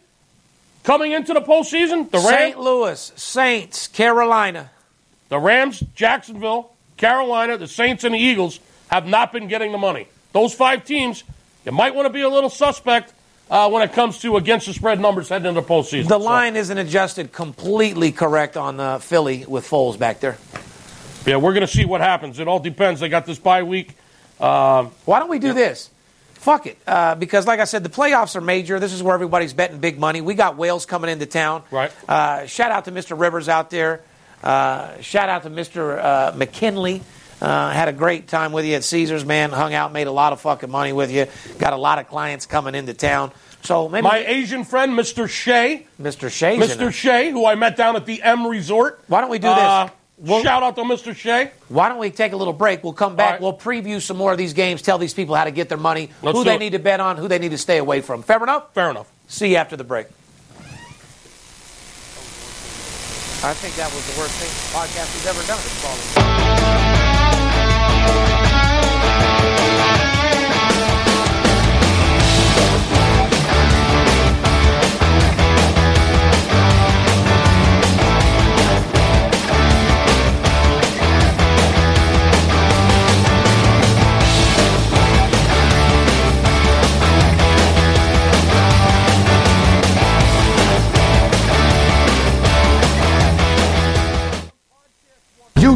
coming 0.83 1.11
into 1.11 1.33
the 1.33 1.41
postseason, 1.41 2.09
the 2.11 2.19
St. 2.19 2.55
Rams, 2.55 2.57
Louis, 2.57 3.13
Saints, 3.15 3.87
Carolina. 3.87 4.69
the 5.29 5.39
Rams, 5.39 5.81
Jacksonville, 5.95 6.71
Carolina, 6.97 7.57
the 7.57 7.67
Saints, 7.67 8.03
and 8.03 8.13
the 8.15 8.19
Eagles 8.19 8.59
have 8.87 9.05
not 9.07 9.31
been 9.33 9.47
getting 9.47 9.71
the 9.71 9.77
money. 9.77 10.07
Those 10.31 10.53
five 10.53 10.85
teams, 10.85 11.23
you 11.65 11.71
might 11.71 11.95
want 11.95 12.05
to 12.05 12.13
be 12.13 12.21
a 12.21 12.29
little 12.29 12.49
suspect 12.49 13.13
uh, 13.49 13.69
when 13.69 13.83
it 13.83 13.93
comes 13.93 14.19
to 14.19 14.37
against 14.37 14.65
the 14.67 14.73
spread 14.73 14.99
numbers 14.99 15.29
heading 15.29 15.47
into 15.47 15.61
the 15.61 15.67
postseason. 15.67 16.03
The 16.07 16.19
So, 16.19 16.25
line 16.25 16.55
isn't 16.55 16.77
adjusted 16.77 17.31
completely 17.31 18.11
correct 18.11 18.55
on 18.57 18.79
uh, 18.79 18.99
Philly 18.99 19.45
with 19.47 19.67
Foles 19.67 19.97
back 19.99 20.19
there. 20.19 20.37
yeah, 21.25 21.37
we're 21.37 21.53
going 21.53 21.61
to 21.65 21.71
see 21.71 21.85
what 21.85 22.01
happens. 22.01 22.39
It 22.39 22.47
all 22.47 22.59
depends. 22.59 22.99
They 23.01 23.09
got 23.09 23.25
this 23.25 23.39
bye 23.39 23.63
week. 23.63 23.95
Why 24.37 25.19
don't 25.19 25.29
we 25.29 25.39
do 25.39 25.53
this? 25.53 25.89
Fuck 26.45 26.67
it. 26.67 26.77
Uh, 26.85 27.15
because, 27.15 27.47
like 27.47 27.59
I 27.59 27.63
said, 27.63 27.83
the 27.83 27.89
playoffs 27.89 28.35
are 28.35 28.41
major. 28.41 28.79
This 28.79 28.93
is 28.93 29.01
where 29.01 29.15
everybody's 29.15 29.53
betting 29.53 29.79
big 29.79 29.97
money. 29.97 30.21
We 30.21 30.35
got 30.35 30.57
whales 30.57 30.85
coming 30.85 31.09
into 31.09 31.25
town. 31.25 31.63
Right. 31.71 31.91
Uh, 32.07 32.45
shout 32.45 32.71
out 32.71 32.85
to 32.85 32.91
Mr. 32.91 33.19
Rivers 33.19 33.49
out 33.49 33.71
there. 33.71 34.01
Uh, 34.43 35.01
shout 35.01 35.27
out 35.27 35.41
to 35.43 35.49
Mr. 35.49 35.97
Uh, 35.97 36.33
McKinley. 36.35 37.01
Uh, 37.41 37.71
had 37.71 37.87
a 37.87 37.93
great 37.93 38.27
time 38.27 38.51
with 38.51 38.63
you 38.63 38.75
at 38.75 38.83
Caesars, 38.83 39.25
man. 39.25 39.49
Hung 39.49 39.73
out, 39.73 39.91
made 39.91 40.05
a 40.05 40.11
lot 40.11 40.33
of 40.33 40.41
fucking 40.41 40.69
money 40.69 40.93
with 40.93 41.11
you. 41.11 41.25
Got 41.57 41.73
a 41.73 41.77
lot 41.77 41.97
of 41.97 42.07
clients 42.07 42.45
coming 42.45 42.75
into 42.75 42.93
town. 42.93 43.31
So 43.63 43.89
maybe 43.89 44.03
My 44.03 44.19
Asian 44.19 44.63
friend, 44.63 44.93
Mr. 44.93 45.27
Shea, 45.27 45.87
Mr. 45.99 46.31
Shea. 46.31 46.57
Mr. 46.57 46.93
Shea, 46.93 47.31
who 47.31 47.45
I 47.47 47.55
met 47.55 47.75
down 47.75 47.95
at 47.95 48.05
the 48.05 48.21
M 48.21 48.45
Resort. 48.45 49.01
Why 49.07 49.21
don't 49.21 49.31
we 49.31 49.39
do 49.39 49.47
this? 49.47 49.91
We'll- 50.17 50.43
shout 50.43 50.63
out 50.63 50.75
to 50.77 50.83
Mr. 50.83 51.13
Shea. 51.15 51.51
Why 51.67 51.89
don't 51.89 51.97
we 51.97 52.09
take 52.09 52.31
a 52.31 52.37
little 52.37 52.53
break? 52.53 52.83
We'll 52.83 52.93
come 52.93 53.15
back. 53.17 53.31
right. 53.33 53.41
We'll 53.41 53.57
preview 53.57 54.01
some 54.01 54.15
more 54.17 54.31
of 54.31 54.37
these 54.37 54.53
games. 54.53 54.81
Tell 54.81 54.97
these 54.97 55.13
people 55.13 55.35
how 55.35 55.43
to 55.43 55.51
get 55.51 55.67
their 55.69 55.77
money, 55.77 56.09
Let's 56.21 56.37
who 56.37 56.43
they 56.45 56.55
it. 56.55 56.59
need 56.59 56.71
to 56.71 56.79
bet 56.79 56.99
on, 57.01 57.17
who 57.17 57.27
they 57.27 57.37
need 57.39 57.51
to 57.51 57.57
stay 57.57 57.77
away 57.77 57.99
from. 58.01 58.23
Fair 58.23 58.41
enough. 58.41 58.73
Fair 58.73 58.89
enough. 58.89 59.11
See 59.27 59.49
you 59.51 59.57
after 59.57 59.75
the 59.75 59.83
break. 59.83 60.07
I 63.43 63.53
think 63.53 63.75
that 63.75 63.91
was 63.93 64.03
the 64.11 64.19
worst 64.19 64.33
thing 64.39 64.49
the 64.49 64.71
podcast 64.73 65.13
we've 65.13 65.27
ever 65.27 65.43
done. 68.25 68.44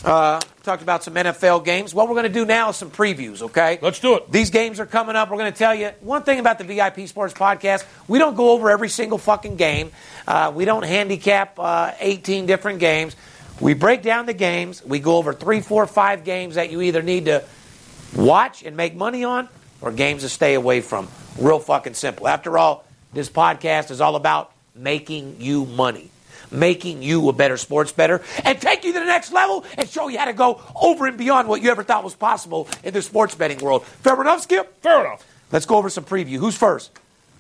Uh, 0.03 0.39
talked 0.63 0.81
about 0.81 1.03
some 1.03 1.13
NFL 1.13 1.63
games. 1.63 1.93
What 1.93 2.07
we're 2.07 2.15
going 2.15 2.27
to 2.27 2.33
do 2.33 2.43
now 2.43 2.69
is 2.69 2.75
some 2.75 2.89
previews, 2.89 3.43
okay? 3.43 3.77
Let's 3.81 3.99
do 3.99 4.15
it. 4.15 4.31
These 4.31 4.49
games 4.49 4.79
are 4.79 4.87
coming 4.87 5.15
up. 5.15 5.29
We're 5.29 5.37
going 5.37 5.51
to 5.51 5.57
tell 5.57 5.75
you 5.75 5.91
one 6.01 6.23
thing 6.23 6.39
about 6.39 6.57
the 6.57 6.63
VIP 6.63 7.07
Sports 7.07 7.35
Podcast. 7.35 7.85
We 8.07 8.17
don't 8.17 8.35
go 8.35 8.51
over 8.51 8.71
every 8.71 8.89
single 8.89 9.19
fucking 9.19 9.57
game. 9.57 9.91
Uh, 10.27 10.51
we 10.55 10.65
don't 10.65 10.83
handicap 10.83 11.59
uh, 11.59 11.91
18 11.99 12.47
different 12.47 12.79
games. 12.79 13.15
We 13.59 13.75
break 13.75 14.01
down 14.01 14.25
the 14.25 14.33
games. 14.33 14.83
We 14.83 14.99
go 14.99 15.17
over 15.17 15.33
three, 15.33 15.61
four, 15.61 15.85
five 15.85 16.23
games 16.23 16.55
that 16.55 16.71
you 16.71 16.81
either 16.81 17.03
need 17.03 17.25
to 17.25 17.43
watch 18.15 18.63
and 18.63 18.75
make 18.75 18.95
money 18.95 19.23
on 19.23 19.49
or 19.81 19.91
games 19.91 20.23
to 20.23 20.29
stay 20.29 20.55
away 20.55 20.81
from. 20.81 21.09
Real 21.37 21.59
fucking 21.59 21.93
simple. 21.93 22.27
After 22.27 22.57
all, 22.57 22.85
this 23.13 23.29
podcast 23.29 23.91
is 23.91 24.01
all 24.01 24.15
about 24.15 24.51
making 24.73 25.41
you 25.41 25.65
money 25.65 26.09
making 26.51 27.01
you 27.01 27.29
a 27.29 27.33
better 27.33 27.57
sports 27.57 27.91
better 27.91 28.21
and 28.43 28.59
take 28.59 28.83
you 28.83 28.93
to 28.93 28.99
the 28.99 29.05
next 29.05 29.31
level 29.31 29.65
and 29.77 29.87
show 29.89 30.07
you 30.07 30.17
how 30.19 30.25
to 30.25 30.33
go 30.33 30.61
over 30.79 31.07
and 31.07 31.17
beyond 31.17 31.47
what 31.47 31.61
you 31.61 31.71
ever 31.71 31.83
thought 31.83 32.03
was 32.03 32.15
possible 32.15 32.67
in 32.83 32.93
the 32.93 33.01
sports 33.01 33.35
betting 33.35 33.59
world. 33.59 33.85
Fair 33.85 34.19
enough, 34.21 34.41
Skip? 34.41 34.81
Fair 34.81 35.05
enough. 35.05 35.25
Let's 35.51 35.65
go 35.65 35.77
over 35.77 35.89
some 35.89 36.03
preview. 36.03 36.37
Who's 36.37 36.55
first? 36.57 36.91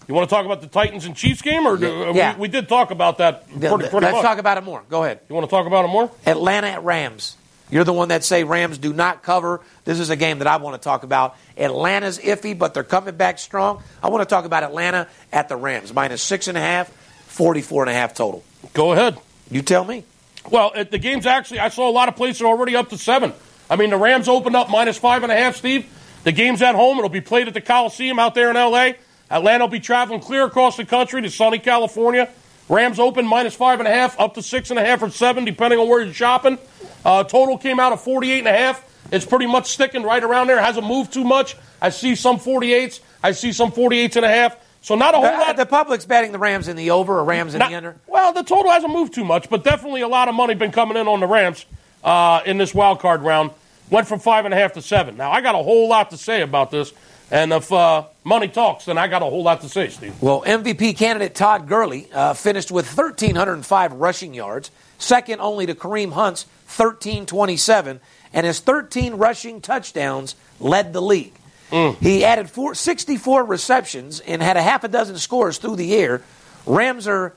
You 0.07 0.15
want 0.15 0.29
to 0.29 0.35
talk 0.35 0.45
about 0.45 0.61
the 0.61 0.67
Titans 0.67 1.05
and 1.05 1.15
Chiefs 1.15 1.41
game, 1.41 1.65
or 1.65 1.77
do, 1.77 2.11
Yeah. 2.13 2.35
we, 2.35 2.41
we 2.41 2.47
did 2.47 2.67
talk 2.67 2.91
about 2.91 3.19
that 3.19 3.47
pretty, 3.47 3.67
pretty 3.67 3.87
Let's 3.93 4.13
much. 4.15 4.21
talk 4.23 4.39
about 4.39 4.57
it 4.57 4.63
more. 4.63 4.83
Go 4.89 5.03
ahead. 5.03 5.19
you 5.29 5.35
want 5.35 5.47
to 5.47 5.51
talk 5.51 5.67
about 5.67 5.85
it 5.85 5.89
more? 5.89 6.09
Atlanta 6.25 6.67
at 6.67 6.83
Rams. 6.83 7.37
You're 7.69 7.85
the 7.85 7.93
one 7.93 8.09
that 8.09 8.25
say 8.25 8.43
Rams 8.43 8.77
do 8.79 8.91
not 8.91 9.23
cover. 9.23 9.61
This 9.85 9.99
is 10.01 10.09
a 10.09 10.17
game 10.17 10.39
that 10.39 10.47
I 10.47 10.57
want 10.57 10.81
to 10.81 10.83
talk 10.83 11.03
about. 11.03 11.37
Atlanta's 11.57 12.19
iffy, 12.19 12.57
but 12.57 12.73
they're 12.73 12.83
coming 12.83 13.15
back 13.15 13.39
strong. 13.39 13.81
I 14.03 14.09
want 14.09 14.27
to 14.27 14.29
talk 14.33 14.43
about 14.43 14.63
Atlanta 14.63 15.07
at 15.31 15.47
the 15.47 15.55
Rams. 15.55 15.93
Minus 15.93 16.21
six 16.21 16.49
and 16.49 16.57
a 16.57 16.61
half, 16.61 16.91
44 17.31 17.83
and 17.83 17.89
a 17.89 17.93
half 17.93 18.13
total. 18.13 18.43
Go 18.73 18.91
ahead. 18.91 19.17
You 19.49 19.61
tell 19.61 19.83
me. 19.85 20.03
Well, 20.49 20.71
it, 20.75 20.91
the 20.91 20.97
game's 20.97 21.25
actually, 21.25 21.59
I 21.59 21.69
saw 21.69 21.89
a 21.89 21.91
lot 21.91 22.09
of 22.09 22.15
places 22.15 22.41
already 22.41 22.75
up 22.75 22.89
to 22.89 22.97
seven. 22.97 23.33
I 23.69 23.75
mean, 23.77 23.89
the 23.89 23.97
Rams 23.97 24.27
opened 24.27 24.55
up 24.55 24.69
minus 24.69 24.97
five 24.97 25.23
and 25.23 25.31
a 25.31 25.35
half, 25.35 25.55
Steve. 25.55 25.85
The 26.23 26.31
game's 26.31 26.61
at 26.61 26.75
home. 26.75 26.97
It'll 26.97 27.09
be 27.09 27.21
played 27.21 27.47
at 27.47 27.53
the 27.53 27.61
Coliseum 27.61 28.19
out 28.19 28.35
there 28.35 28.49
in 28.49 28.57
L.A. 28.57 28.97
Atlanta 29.29 29.63
will 29.63 29.71
be 29.71 29.79
traveling 29.79 30.19
clear 30.19 30.45
across 30.45 30.75
the 30.77 30.85
country 30.85 31.21
to 31.21 31.29
sunny 31.29 31.57
California. 31.57 32.29
Rams 32.67 32.99
open 32.99 33.25
minus 33.25 33.55
five 33.55 33.79
and 33.79 33.87
a 33.87 33.91
half, 33.91 34.19
up 34.19 34.33
to 34.35 34.41
six 34.41 34.69
and 34.69 34.79
a 34.79 34.85
half 34.85 35.01
or 35.01 35.09
seven, 35.09 35.45
depending 35.45 35.79
on 35.79 35.87
where 35.87 36.01
you're 36.01 36.13
shopping. 36.13 36.57
Uh, 37.03 37.23
total 37.23 37.57
came 37.57 37.79
out 37.79 37.93
of 37.93 38.01
48 38.01 38.39
and 38.39 38.47
a 38.47 38.51
half. 38.51 38.87
It's 39.11 39.25
pretty 39.25 39.47
much 39.47 39.71
sticking 39.71 40.03
right 40.03 40.23
around 40.23 40.47
there. 40.47 40.57
It 40.57 40.63
hasn't 40.63 40.85
moved 40.85 41.13
too 41.13 41.23
much. 41.23 41.55
I 41.81 41.89
see 41.89 42.15
some 42.15 42.37
48s. 42.37 42.99
I 43.23 43.31
see 43.31 43.51
some 43.51 43.71
48s 43.71 44.17
and 44.17 44.25
a 44.25 44.29
half. 44.29 44.57
So 44.81 44.95
not 44.95 45.13
a 45.13 45.17
whole 45.17 45.25
Uh, 45.27 45.39
lot. 45.39 45.57
the 45.57 45.65
public's 45.65 46.05
betting 46.05 46.31
the 46.31 46.39
Rams 46.39 46.67
in 46.67 46.75
the 46.75 46.91
over 46.91 47.19
or 47.19 47.23
Rams 47.23 47.53
in 47.53 47.59
Not- 47.59 47.69
the 47.69 47.75
under. 47.75 47.95
Well, 48.07 48.33
the 48.33 48.43
total 48.43 48.71
hasn't 48.71 48.91
moved 48.91 49.13
too 49.13 49.23
much, 49.23 49.49
but 49.49 49.63
definitely 49.63 50.01
a 50.01 50.07
lot 50.07 50.27
of 50.27 50.35
money 50.35 50.55
been 50.55 50.71
coming 50.71 50.97
in 50.97 51.07
on 51.07 51.19
the 51.19 51.27
Rams 51.27 51.65
uh, 52.03 52.41
in 52.45 52.57
this 52.57 52.73
wild 52.73 52.99
card 52.99 53.21
round. 53.21 53.51
Went 53.91 54.07
from 54.07 54.19
five 54.19 54.45
and 54.45 54.53
a 54.53 54.57
half 54.57 54.73
to 54.73 54.81
seven. 54.81 55.17
Now 55.17 55.31
I 55.31 55.41
got 55.41 55.53
a 55.53 55.59
whole 55.59 55.87
lot 55.89 56.09
to 56.11 56.17
say 56.17 56.41
about 56.41 56.71
this, 56.71 56.93
and 57.29 57.51
if 57.51 57.71
uh, 57.73 58.05
money 58.23 58.47
talks, 58.47 58.85
then 58.85 58.97
I 58.97 59.07
got 59.07 59.21
a 59.21 59.25
whole 59.25 59.43
lot 59.43 59.61
to 59.61 59.69
say, 59.69 59.89
Steve. 59.89 60.13
Well, 60.21 60.43
MVP 60.47 60.93
candidate 60.97 61.35
Todd 61.35 61.67
Gurley 61.67 62.07
uh, 62.13 62.33
finished 62.33 62.71
with 62.71 62.87
1,305 62.97 63.93
rushing 63.93 64.33
yards, 64.33 64.71
second 64.97 65.41
only 65.41 65.65
to 65.65 65.75
Kareem 65.75 66.13
Hunt's 66.13 66.45
1,327, 66.73 67.99
and 68.33 68.45
his 68.45 68.59
13 68.61 69.15
rushing 69.15 69.59
touchdowns 69.61 70.35
led 70.61 70.93
the 70.93 71.01
league. 71.01 71.33
Mm. 71.71 71.95
He 71.97 72.23
added 72.25 72.49
four, 72.49 72.75
64 72.75 73.43
receptions 73.45 74.19
and 74.19 74.41
had 74.41 74.57
a 74.57 74.61
half 74.61 74.83
a 74.83 74.87
dozen 74.87 75.17
scores 75.17 75.57
through 75.57 75.77
the 75.77 75.93
air. 75.95 76.21
Rams 76.65 77.07
are 77.07 77.33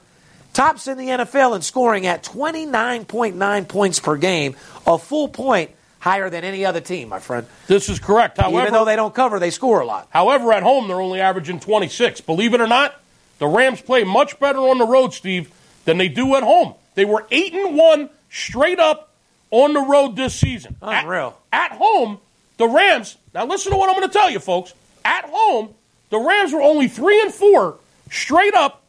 tops 0.53 0.87
in 0.87 0.97
the 0.97 1.07
NFL 1.07 1.55
in 1.55 1.61
scoring 1.61 2.05
at 2.05 2.23
29.9 2.23 3.67
points 3.67 3.99
per 3.99 4.17
game, 4.17 4.55
a 4.85 4.97
full 4.97 5.27
point 5.27 5.71
higher 5.99 6.29
than 6.29 6.43
any 6.43 6.65
other 6.65 6.81
team, 6.81 7.09
my 7.09 7.19
friend. 7.19 7.47
This 7.67 7.89
is 7.89 7.99
correct. 7.99 8.37
However, 8.37 8.61
Even 8.61 8.73
though 8.73 8.85
they 8.85 8.95
don't 8.95 9.13
cover, 9.13 9.39
they 9.39 9.49
score 9.49 9.79
a 9.81 9.85
lot. 9.85 10.07
However, 10.11 10.53
at 10.53 10.63
home, 10.63 10.87
they're 10.87 11.01
only 11.01 11.19
averaging 11.19 11.59
26. 11.59 12.21
Believe 12.21 12.53
it 12.53 12.61
or 12.61 12.67
not, 12.67 12.93
the 13.39 13.47
Rams 13.47 13.81
play 13.81 14.03
much 14.03 14.39
better 14.39 14.59
on 14.59 14.77
the 14.77 14.85
road, 14.85 15.13
Steve, 15.13 15.51
than 15.85 15.97
they 15.97 16.07
do 16.07 16.35
at 16.35 16.43
home. 16.43 16.75
They 16.93 17.05
were 17.05 17.25
8 17.31 17.53
and 17.53 17.75
1 17.75 18.09
straight 18.29 18.79
up 18.79 19.09
on 19.51 19.73
the 19.73 19.81
road 19.81 20.15
this 20.15 20.35
season. 20.35 20.75
At- 20.81 21.03
Unreal. 21.03 21.37
At, 21.51 21.71
home, 21.71 22.19
the 22.57 22.67
Rams, 22.67 23.17
now 23.33 23.45
listen 23.45 23.71
to 23.71 23.77
what 23.77 23.89
I'm 23.89 23.95
going 23.95 24.07
to 24.07 24.13
tell 24.13 24.29
you, 24.29 24.39
folks. 24.39 24.73
At 25.03 25.25
home, 25.27 25.73
the 26.09 26.19
Rams 26.19 26.53
were 26.53 26.61
only 26.61 26.87
3 26.87 27.21
and 27.21 27.33
4 27.33 27.77
straight 28.11 28.53
up 28.53 28.81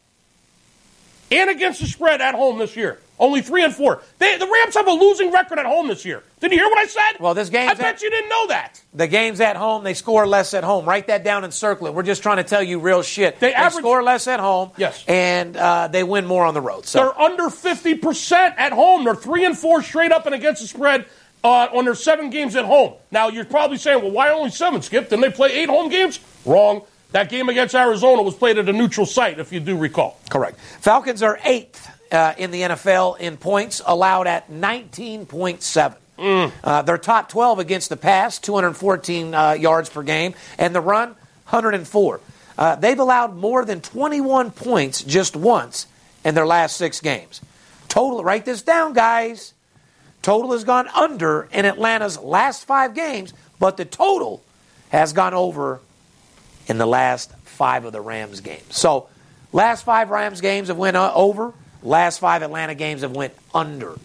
and 1.31 1.49
against 1.49 1.81
the 1.81 1.87
spread 1.87 2.21
at 2.21 2.35
home 2.35 2.57
this 2.57 2.75
year. 2.75 2.99
Only 3.19 3.41
3 3.41 3.63
and 3.63 3.73
4. 3.75 4.01
They, 4.19 4.37
the 4.37 4.45
Rams 4.45 4.75
have 4.75 4.87
a 4.87 4.91
losing 4.91 5.31
record 5.31 5.57
at 5.57 5.65
home 5.65 5.87
this 5.87 6.05
year. 6.05 6.23
Did 6.39 6.51
you 6.51 6.59
hear 6.59 6.67
what 6.67 6.77
I 6.77 6.85
said? 6.85 7.19
Well, 7.19 7.33
this 7.33 7.49
game. 7.49 7.67
I 7.67 7.73
bet 7.73 7.95
at- 7.95 8.01
you 8.03 8.11
didn't 8.11 8.29
know 8.29 8.47
that. 8.49 8.79
The 8.93 9.07
game's 9.07 9.41
at 9.41 9.55
home. 9.55 9.83
They 9.83 9.95
score 9.95 10.27
less 10.27 10.53
at 10.53 10.63
home. 10.63 10.85
Write 10.85 11.07
that 11.07 11.23
down 11.23 11.43
and 11.43 11.51
circle 11.51 11.87
it. 11.87 11.95
We're 11.95 12.03
just 12.03 12.21
trying 12.21 12.37
to 12.37 12.43
tell 12.43 12.61
you 12.61 12.79
real 12.79 13.01
shit. 13.01 13.39
They 13.39 13.53
average- 13.55 13.81
score 13.81 14.03
less 14.03 14.27
at 14.27 14.39
home. 14.39 14.69
Yes. 14.77 15.03
And 15.07 15.57
uh, 15.57 15.87
they 15.87 16.03
win 16.03 16.27
more 16.27 16.45
on 16.45 16.53
the 16.53 16.61
road. 16.61 16.85
So 16.85 16.99
They're 16.99 17.19
under 17.19 17.45
50% 17.45 18.31
at 18.55 18.71
home. 18.71 19.03
They're 19.03 19.15
3 19.15 19.45
and 19.45 19.57
4 19.57 19.81
straight 19.81 20.11
up 20.11 20.27
and 20.27 20.35
against 20.35 20.61
the 20.61 20.67
spread 20.67 21.05
uh, 21.43 21.67
on 21.73 21.85
their 21.85 21.95
seven 21.95 22.29
games 22.29 22.55
at 22.55 22.65
home. 22.65 22.93
Now, 23.11 23.29
you're 23.29 23.45
probably 23.45 23.77
saying, 23.77 24.01
well, 24.01 24.11
why 24.11 24.31
only 24.31 24.49
seven, 24.49 24.81
Skip? 24.81 25.09
Didn't 25.09 25.21
they 25.21 25.31
play 25.31 25.51
eight 25.53 25.69
home 25.69 25.89
games? 25.89 26.19
Wrong. 26.45 26.81
That 27.11 27.29
game 27.29 27.47
against 27.47 27.73
Arizona 27.73 28.21
was 28.21 28.35
played 28.35 28.57
at 28.57 28.67
a 28.67 28.73
neutral 28.73 29.05
site, 29.05 29.39
if 29.39 29.53
you 29.53 29.59
do 29.59 29.77
recall. 29.77 30.19
correct. 30.29 30.59
Falcons 30.81 31.23
are 31.23 31.39
eighth 31.45 31.89
uh, 32.11 32.33
in 32.37 32.51
the 32.51 32.61
NFL 32.61 33.19
in 33.19 33.37
points, 33.37 33.81
allowed 33.85 34.27
at 34.27 34.51
19.7. 34.51 35.95
Mm. 36.19 36.51
Uh, 36.63 36.81
they're 36.81 36.97
top 36.97 37.29
12 37.29 37.59
against 37.59 37.89
the 37.89 37.97
pass, 37.97 38.39
214 38.39 39.33
uh, 39.33 39.51
yards 39.53 39.89
per 39.89 40.03
game, 40.03 40.33
and 40.57 40.73
the 40.75 40.81
run, 40.81 41.09
104. 41.49 42.19
Uh, 42.57 42.75
they've 42.75 42.99
allowed 42.99 43.35
more 43.35 43.63
than 43.63 43.81
21 43.81 44.51
points 44.51 45.03
just 45.03 45.35
once 45.35 45.85
in 46.25 46.33
their 46.33 46.47
last 46.47 46.75
six 46.75 46.99
games. 46.99 47.39
Total, 47.87 48.23
write 48.23 48.45
this 48.45 48.63
down, 48.63 48.93
guys. 48.93 49.53
Total 50.21 50.51
has 50.51 50.63
gone 50.63 50.87
under 50.89 51.47
in 51.51 51.65
Atlanta's 51.65 52.19
last 52.19 52.65
five 52.65 52.93
games, 52.93 53.33
but 53.59 53.77
the 53.77 53.85
total 53.85 54.43
has 54.89 55.13
gone 55.13 55.33
over 55.33 55.79
in 56.67 56.77
the 56.77 56.85
last 56.85 57.31
five 57.43 57.85
of 57.85 57.93
the 57.93 58.01
Rams 58.01 58.41
games. 58.41 58.75
So, 58.75 59.07
last 59.53 59.85
five 59.85 60.09
Rams 60.09 60.41
games 60.41 60.67
have 60.67 60.77
went 60.77 60.97
uh, 60.97 61.11
over. 61.13 61.53
Last 61.81 62.19
five 62.19 62.41
Atlanta 62.41 62.75
games 62.75 63.01
have 63.01 63.11
went 63.15 63.33
under. 63.53 63.97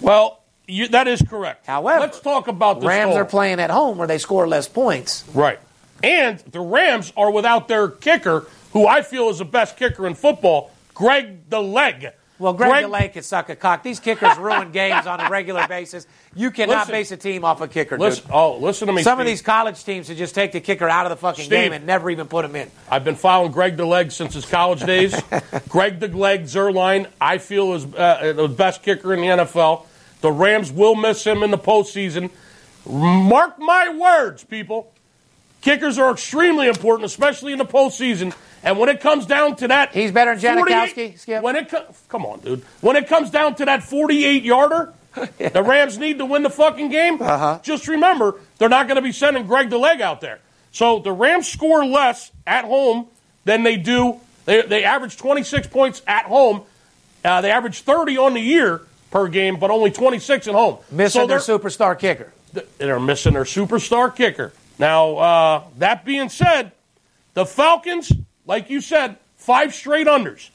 Well, 0.00 0.40
you, 0.66 0.88
that 0.88 1.06
is 1.08 1.22
correct. 1.22 1.66
However, 1.66 2.00
let's 2.00 2.20
talk 2.20 2.48
about 2.48 2.80
the 2.80 2.88
Rams 2.88 3.10
total. 3.10 3.22
are 3.22 3.24
playing 3.24 3.60
at 3.60 3.70
home 3.70 3.98
where 3.98 4.08
they 4.08 4.18
score 4.18 4.48
less 4.48 4.68
points. 4.68 5.24
Right. 5.34 5.58
And 6.02 6.38
the 6.38 6.60
Rams 6.60 7.12
are 7.16 7.30
without 7.30 7.68
their 7.68 7.88
kicker, 7.88 8.46
who 8.72 8.86
I 8.86 9.02
feel 9.02 9.28
is 9.28 9.38
the 9.38 9.44
best 9.44 9.76
kicker 9.76 10.06
in 10.06 10.14
football, 10.14 10.70
Greg 10.94 11.48
the 11.50 11.60
Leg. 11.60 12.12
Well, 12.40 12.54
Greg, 12.54 12.86
DeLay 12.86 13.12
can 13.12 13.22
suck 13.22 13.50
a 13.50 13.54
cock. 13.54 13.82
These 13.82 14.00
kickers 14.00 14.38
ruin 14.38 14.72
games 14.72 15.06
on 15.06 15.20
a 15.20 15.28
regular 15.28 15.68
basis. 15.68 16.06
You 16.34 16.50
cannot 16.50 16.78
Listen. 16.88 16.92
base 16.92 17.12
a 17.12 17.16
team 17.18 17.44
off 17.44 17.60
a 17.60 17.68
kicker, 17.68 17.98
Listen, 17.98 18.24
dude. 18.24 18.32
oh, 18.32 18.56
listen 18.56 18.86
to 18.88 18.94
me. 18.94 19.02
Some 19.02 19.20
of 19.20 19.26
these 19.26 19.42
college 19.42 19.84
teams 19.84 20.06
should 20.06 20.16
just 20.16 20.34
take 20.34 20.52
the 20.52 20.60
kicker 20.60 20.88
out 20.88 21.04
of 21.04 21.10
the 21.10 21.16
fucking 21.16 21.44
Steve. 21.44 21.50
game 21.50 21.72
and 21.74 21.84
never 21.84 22.08
even 22.08 22.28
put 22.28 22.46
him 22.46 22.56
in. 22.56 22.70
I've 22.90 23.04
been 23.04 23.14
following 23.14 23.52
Greg 23.52 23.76
the 23.76 23.84
Leg 23.84 24.10
since 24.10 24.32
his 24.32 24.46
college 24.46 24.80
days. 24.80 25.12
Greg 25.68 26.00
DeLeg 26.00 26.44
Zuerlein, 26.44 27.08
I 27.20 27.36
feel, 27.36 27.74
is 27.74 27.84
uh, 27.84 28.32
the 28.34 28.48
best 28.48 28.82
kicker 28.82 29.12
in 29.12 29.20
the 29.20 29.26
NFL. 29.26 29.84
The 30.22 30.32
Rams 30.32 30.72
will 30.72 30.94
miss 30.94 31.24
him 31.24 31.42
in 31.42 31.50
the 31.50 31.58
postseason. 31.58 32.30
Mark 32.86 33.58
my 33.58 33.94
words, 33.94 34.44
people. 34.44 34.92
Kickers 35.60 35.98
are 35.98 36.10
extremely 36.10 36.68
important, 36.68 37.04
especially 37.04 37.52
in 37.52 37.58
the 37.58 37.66
postseason. 37.66 38.34
And 38.62 38.78
when 38.78 38.88
it 38.88 39.00
comes 39.00 39.26
down 39.26 39.56
to 39.56 39.68
that, 39.68 39.92
He's 39.92 40.12
better 40.12 40.36
than 40.36 40.58
48 40.58 40.74
Janikowski, 40.96 41.18
Skip? 41.18 41.42
When 41.42 41.56
it 41.56 41.68
co- 41.70 41.86
come 42.08 42.26
on, 42.26 42.40
dude. 42.40 42.62
When 42.80 42.96
it 42.96 43.08
comes 43.08 43.30
down 43.30 43.54
to 43.56 43.64
that 43.64 43.82
48 43.82 44.42
yarder, 44.42 44.92
the 45.38 45.62
Rams 45.62 45.96
need 45.98 46.18
to 46.18 46.24
win 46.26 46.42
the 46.42 46.50
fucking 46.50 46.90
game. 46.90 47.20
Uh-huh. 47.20 47.58
Just 47.62 47.88
remember, 47.88 48.38
they're 48.58 48.68
not 48.68 48.86
going 48.86 48.96
to 48.96 49.02
be 49.02 49.12
sending 49.12 49.46
Greg 49.46 49.70
the 49.70 49.78
leg 49.78 50.00
out 50.00 50.20
there. 50.20 50.40
So 50.72 50.98
the 51.00 51.10
Rams 51.12 51.48
score 51.48 51.84
less 51.84 52.30
at 52.46 52.64
home 52.64 53.06
than 53.44 53.62
they 53.62 53.76
do. 53.76 54.20
They, 54.44 54.62
they 54.62 54.84
average 54.84 55.16
26 55.16 55.66
points 55.68 56.02
at 56.06 56.26
home. 56.26 56.62
Uh, 57.24 57.40
they 57.40 57.50
average 57.50 57.80
30 57.80 58.18
on 58.18 58.34
the 58.34 58.40
year 58.40 58.82
per 59.10 59.26
game, 59.28 59.58
but 59.58 59.70
only 59.70 59.90
26 59.90 60.46
at 60.48 60.54
home. 60.54 60.78
Missing 60.90 61.22
so 61.22 61.26
their 61.26 61.40
they're- 61.40 61.58
superstar 61.58 61.98
kicker. 61.98 62.32
they're 62.78 63.00
missing 63.00 63.32
their 63.34 63.44
superstar 63.44 64.14
kicker. 64.14 64.52
Now, 64.78 65.16
uh, 65.16 65.62
that 65.78 66.04
being 66.04 66.28
said, 66.28 66.72
the 67.34 67.44
Falcons, 67.44 68.12
like 68.50 68.68
you 68.68 68.80
said, 68.80 69.16
five 69.36 69.72
straight 69.72 70.08
unders. 70.08 70.50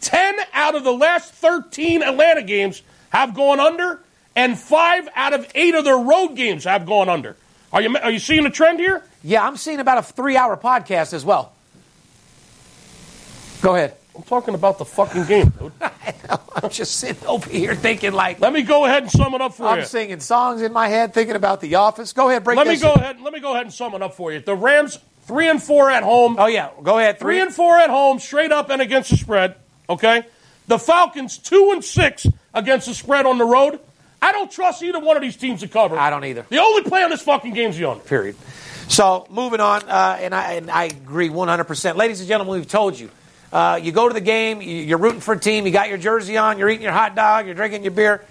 Ten 0.00 0.34
out 0.52 0.74
of 0.74 0.82
the 0.82 0.92
last 0.92 1.32
13 1.32 2.02
Atlanta 2.02 2.42
games 2.42 2.82
have 3.10 3.34
gone 3.34 3.60
under, 3.60 4.00
and 4.34 4.58
five 4.58 5.08
out 5.14 5.32
of 5.32 5.48
eight 5.54 5.76
of 5.76 5.84
their 5.84 5.96
road 5.96 6.34
games 6.34 6.64
have 6.64 6.86
gone 6.86 7.08
under. 7.08 7.36
Are 7.72 7.80
you, 7.80 7.96
are 7.98 8.10
you 8.10 8.18
seeing 8.18 8.46
a 8.46 8.50
trend 8.50 8.80
here? 8.80 9.04
Yeah, 9.22 9.46
I'm 9.46 9.56
seeing 9.56 9.78
about 9.78 9.98
a 9.98 10.02
three 10.02 10.36
hour 10.36 10.56
podcast 10.56 11.12
as 11.12 11.24
well. 11.24 11.52
Go 13.62 13.76
ahead. 13.76 13.94
I'm 14.16 14.24
talking 14.24 14.54
about 14.54 14.78
the 14.78 14.84
fucking 14.84 15.26
game, 15.26 15.50
dude. 15.50 15.72
I'm 15.80 16.70
just 16.70 16.96
sitting 16.96 17.26
over 17.28 17.48
here 17.48 17.76
thinking 17.76 18.12
like 18.12 18.40
Let 18.40 18.52
me 18.52 18.62
go 18.62 18.86
ahead 18.86 19.04
and 19.04 19.12
sum 19.12 19.34
it 19.34 19.40
up 19.40 19.54
for 19.54 19.62
you. 19.62 19.68
I'm 19.68 19.84
singing 19.84 20.18
songs 20.18 20.62
in 20.62 20.72
my 20.72 20.88
head, 20.88 21.14
thinking 21.14 21.36
about 21.36 21.60
the 21.60 21.76
office. 21.76 22.12
Go 22.12 22.28
ahead, 22.28 22.42
break 22.42 22.56
Let 22.56 22.66
me 22.66 22.76
go 22.76 22.94
in. 22.94 23.00
ahead. 23.00 23.20
Let 23.20 23.32
me 23.32 23.38
go 23.38 23.52
ahead 23.52 23.66
and 23.66 23.72
sum 23.72 23.94
it 23.94 24.02
up 24.02 24.14
for 24.14 24.32
you. 24.32 24.40
The 24.40 24.56
Rams 24.56 24.98
three 25.26 25.48
and 25.48 25.62
four 25.62 25.90
at 25.90 26.02
home. 26.02 26.36
Oh 26.38 26.46
yeah, 26.46 26.70
go 26.82 26.98
ahead. 26.98 27.18
Three 27.18 27.40
and 27.40 27.52
four 27.52 27.76
at 27.78 27.90
home, 27.90 28.18
straight 28.18 28.52
up 28.52 28.70
and 28.70 28.80
against 28.80 29.10
the 29.10 29.16
spread. 29.16 29.56
Okay, 29.88 30.24
the 30.66 30.78
Falcons 30.78 31.38
two 31.38 31.70
and 31.72 31.84
six 31.84 32.26
against 32.54 32.86
the 32.86 32.94
spread 32.94 33.26
on 33.26 33.38
the 33.38 33.44
road. 33.44 33.80
I 34.22 34.32
don't 34.32 34.50
trust 34.50 34.82
either 34.82 34.98
one 34.98 35.16
of 35.16 35.22
these 35.22 35.36
teams 35.36 35.60
to 35.60 35.68
cover. 35.68 35.96
I 35.98 36.10
don't 36.10 36.24
either. 36.24 36.46
The 36.48 36.58
only 36.58 36.82
play 36.82 37.02
on 37.02 37.10
this 37.10 37.22
fucking 37.22 37.52
game 37.52 37.70
is 37.70 37.78
the 37.78 37.88
under. 37.88 38.02
period. 38.02 38.34
So 38.88 39.26
moving 39.30 39.60
on, 39.60 39.82
uh, 39.88 40.18
and 40.20 40.34
I 40.34 40.54
and 40.54 40.70
I 40.70 40.84
agree 40.84 41.28
100. 41.28 41.64
percent 41.64 41.96
Ladies 41.96 42.20
and 42.20 42.28
gentlemen, 42.28 42.54
we've 42.56 42.68
told 42.68 42.98
you. 42.98 43.10
Uh, 43.52 43.78
you 43.80 43.92
go 43.92 44.08
to 44.08 44.12
the 44.12 44.20
game, 44.20 44.60
you're 44.60 44.98
rooting 44.98 45.20
for 45.20 45.32
a 45.32 45.38
team, 45.38 45.66
you 45.66 45.72
got 45.72 45.88
your 45.88 45.96
jersey 45.96 46.36
on, 46.36 46.58
you're 46.58 46.68
eating 46.68 46.82
your 46.82 46.92
hot 46.92 47.14
dog, 47.14 47.46
you're 47.46 47.54
drinking 47.54 47.84
your 47.84 47.92
beer. 47.92 48.22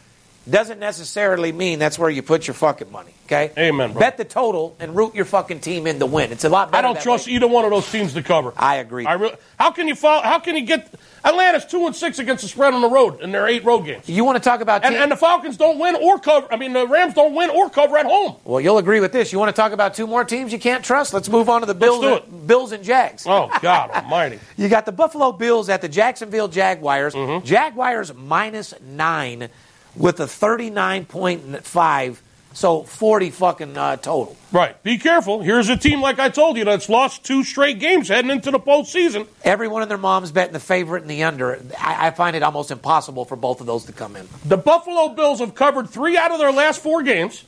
Doesn't 0.48 0.78
necessarily 0.78 1.52
mean 1.54 1.80
that's 1.80 1.98
where 1.98 2.10
you 2.10 2.22
put 2.22 2.46
your 2.46 2.54
fucking 2.54 2.92
money. 2.92 3.15
Okay. 3.26 3.52
Amen, 3.58 3.92
bro. 3.92 4.00
Bet 4.00 4.18
the 4.18 4.26
total 4.26 4.76
and 4.80 4.96
root 4.96 5.16
your 5.16 5.26
fucking 5.26 5.60
team 5.60 5.88
in 5.88 5.98
to 6.00 6.06
win. 6.06 6.32
It's 6.32 6.44
a 6.44 6.50
lot 6.50 6.72
better. 6.72 6.88
I 6.88 6.94
don't 6.94 7.02
trust 7.02 7.26
way. 7.28 7.34
either 7.34 7.48
one 7.48 7.66
of 7.66 7.72
those 7.72 7.92
teams 7.92 8.14
to 8.14 8.22
cover. 8.22 8.54
I 8.56 8.76
agree. 8.76 9.06
I 9.06 9.14
re- 9.14 9.36
how 9.60 9.72
can 9.72 9.88
you 9.88 9.96
follow, 9.96 10.22
How 10.22 10.38
can 10.40 10.56
you 10.56 10.62
get 10.62 10.94
Atlanta's 11.24 11.66
two 11.66 11.88
and 11.88 11.96
six 11.96 12.20
against 12.20 12.44
the 12.44 12.48
spread 12.50 12.76
on 12.76 12.82
the 12.82 12.90
road 12.90 13.22
in 13.22 13.32
their 13.32 13.48
eight 13.48 13.66
road 13.66 13.80
games? 13.82 14.08
You 14.08 14.24
want 14.24 14.36
to 14.36 14.48
talk 14.48 14.62
about 14.62 14.86
And, 14.86 14.94
team- 14.94 15.02
and 15.02 15.12
the 15.12 15.16
Falcons 15.18 15.58
don't 15.58 15.80
win 15.80 15.96
or 15.96 16.20
cover. 16.20 16.48
I 16.54 16.58
mean, 16.58 16.74
the 16.74 16.86
Rams 16.88 17.16
don't 17.16 17.34
win 17.34 17.50
or 17.50 17.68
cover 17.70 17.98
at 17.98 18.06
home. 18.06 18.36
Well, 18.44 18.62
you'll 18.62 18.78
agree 18.78 19.00
with 19.00 19.12
this. 19.12 19.34
You 19.34 19.40
want 19.40 19.50
to 19.56 19.60
talk 19.60 19.72
about 19.72 19.96
two 19.96 20.06
more 20.06 20.24
teams 20.24 20.54
you 20.54 20.60
can't 20.60 20.86
trust? 20.86 21.12
Let's 21.12 21.28
move 21.28 21.50
on 21.50 21.62
to 21.62 21.66
the 21.66 21.74
Bills, 21.74 22.06
and, 22.06 22.46
Bills 22.48 22.72
and 22.74 22.84
Jags. 22.84 23.26
Oh 23.26 23.50
God 23.62 23.90
Almighty! 23.90 24.40
You 24.58 24.70
got 24.70 24.86
the 24.86 24.92
Buffalo 24.92 25.32
Bills 25.32 25.68
at 25.70 25.82
the 25.82 25.90
Jacksonville 25.90 26.48
Jaguars. 26.48 27.14
Mm-hmm. 27.16 27.44
Jaguars 27.46 28.14
minus 28.14 28.74
nine 28.82 29.50
with 29.96 30.20
a 30.20 30.26
39.5, 30.26 32.18
so 32.56 32.84
40 32.84 33.32
fucking 33.32 33.78
uh, 33.78 33.98
total. 33.98 34.38
Right. 34.52 34.82
Be 34.82 34.98
careful. 34.98 35.42
Here's 35.42 35.68
a 35.68 35.76
team 35.76 36.02
like 36.02 36.20
I 36.20 36.30
told 36.30 36.56
you 36.56 36.64
that's 36.64 36.88
lost 36.88 37.26
two 37.26 37.44
straight 37.44 37.80
games 37.80 38.08
heading 38.08 38.32
into 38.32 38.50
the 38.50 38.60
postseason. 38.60 39.28
Everyone 39.44 39.82
and 39.82 39.92
their 39.92 39.98
mom's 39.98 40.32
betting 40.32 40.54
the 40.54 40.62
favorite 40.62 41.02
and 41.02 41.12
the 41.12 41.24
under. 41.24 41.62
I, 41.78 42.08
I 42.08 42.12
find 42.12 42.34
it 42.34 42.44
almost 42.44 42.72
impossible 42.72 43.26
for 43.26 43.36
both 43.36 43.60
of 43.60 43.68
those 43.68 43.84
to 43.86 43.92
come 43.92 44.16
in. 44.16 44.28
The 44.46 44.56
Buffalo 44.56 45.10
Bills 45.10 45.40
have 45.42 45.54
covered 45.54 45.90
three 45.90 46.18
out 46.18 46.32
of 46.32 46.40
their 46.40 46.54
last 46.54 46.82
four 46.82 47.04
games, 47.04 47.44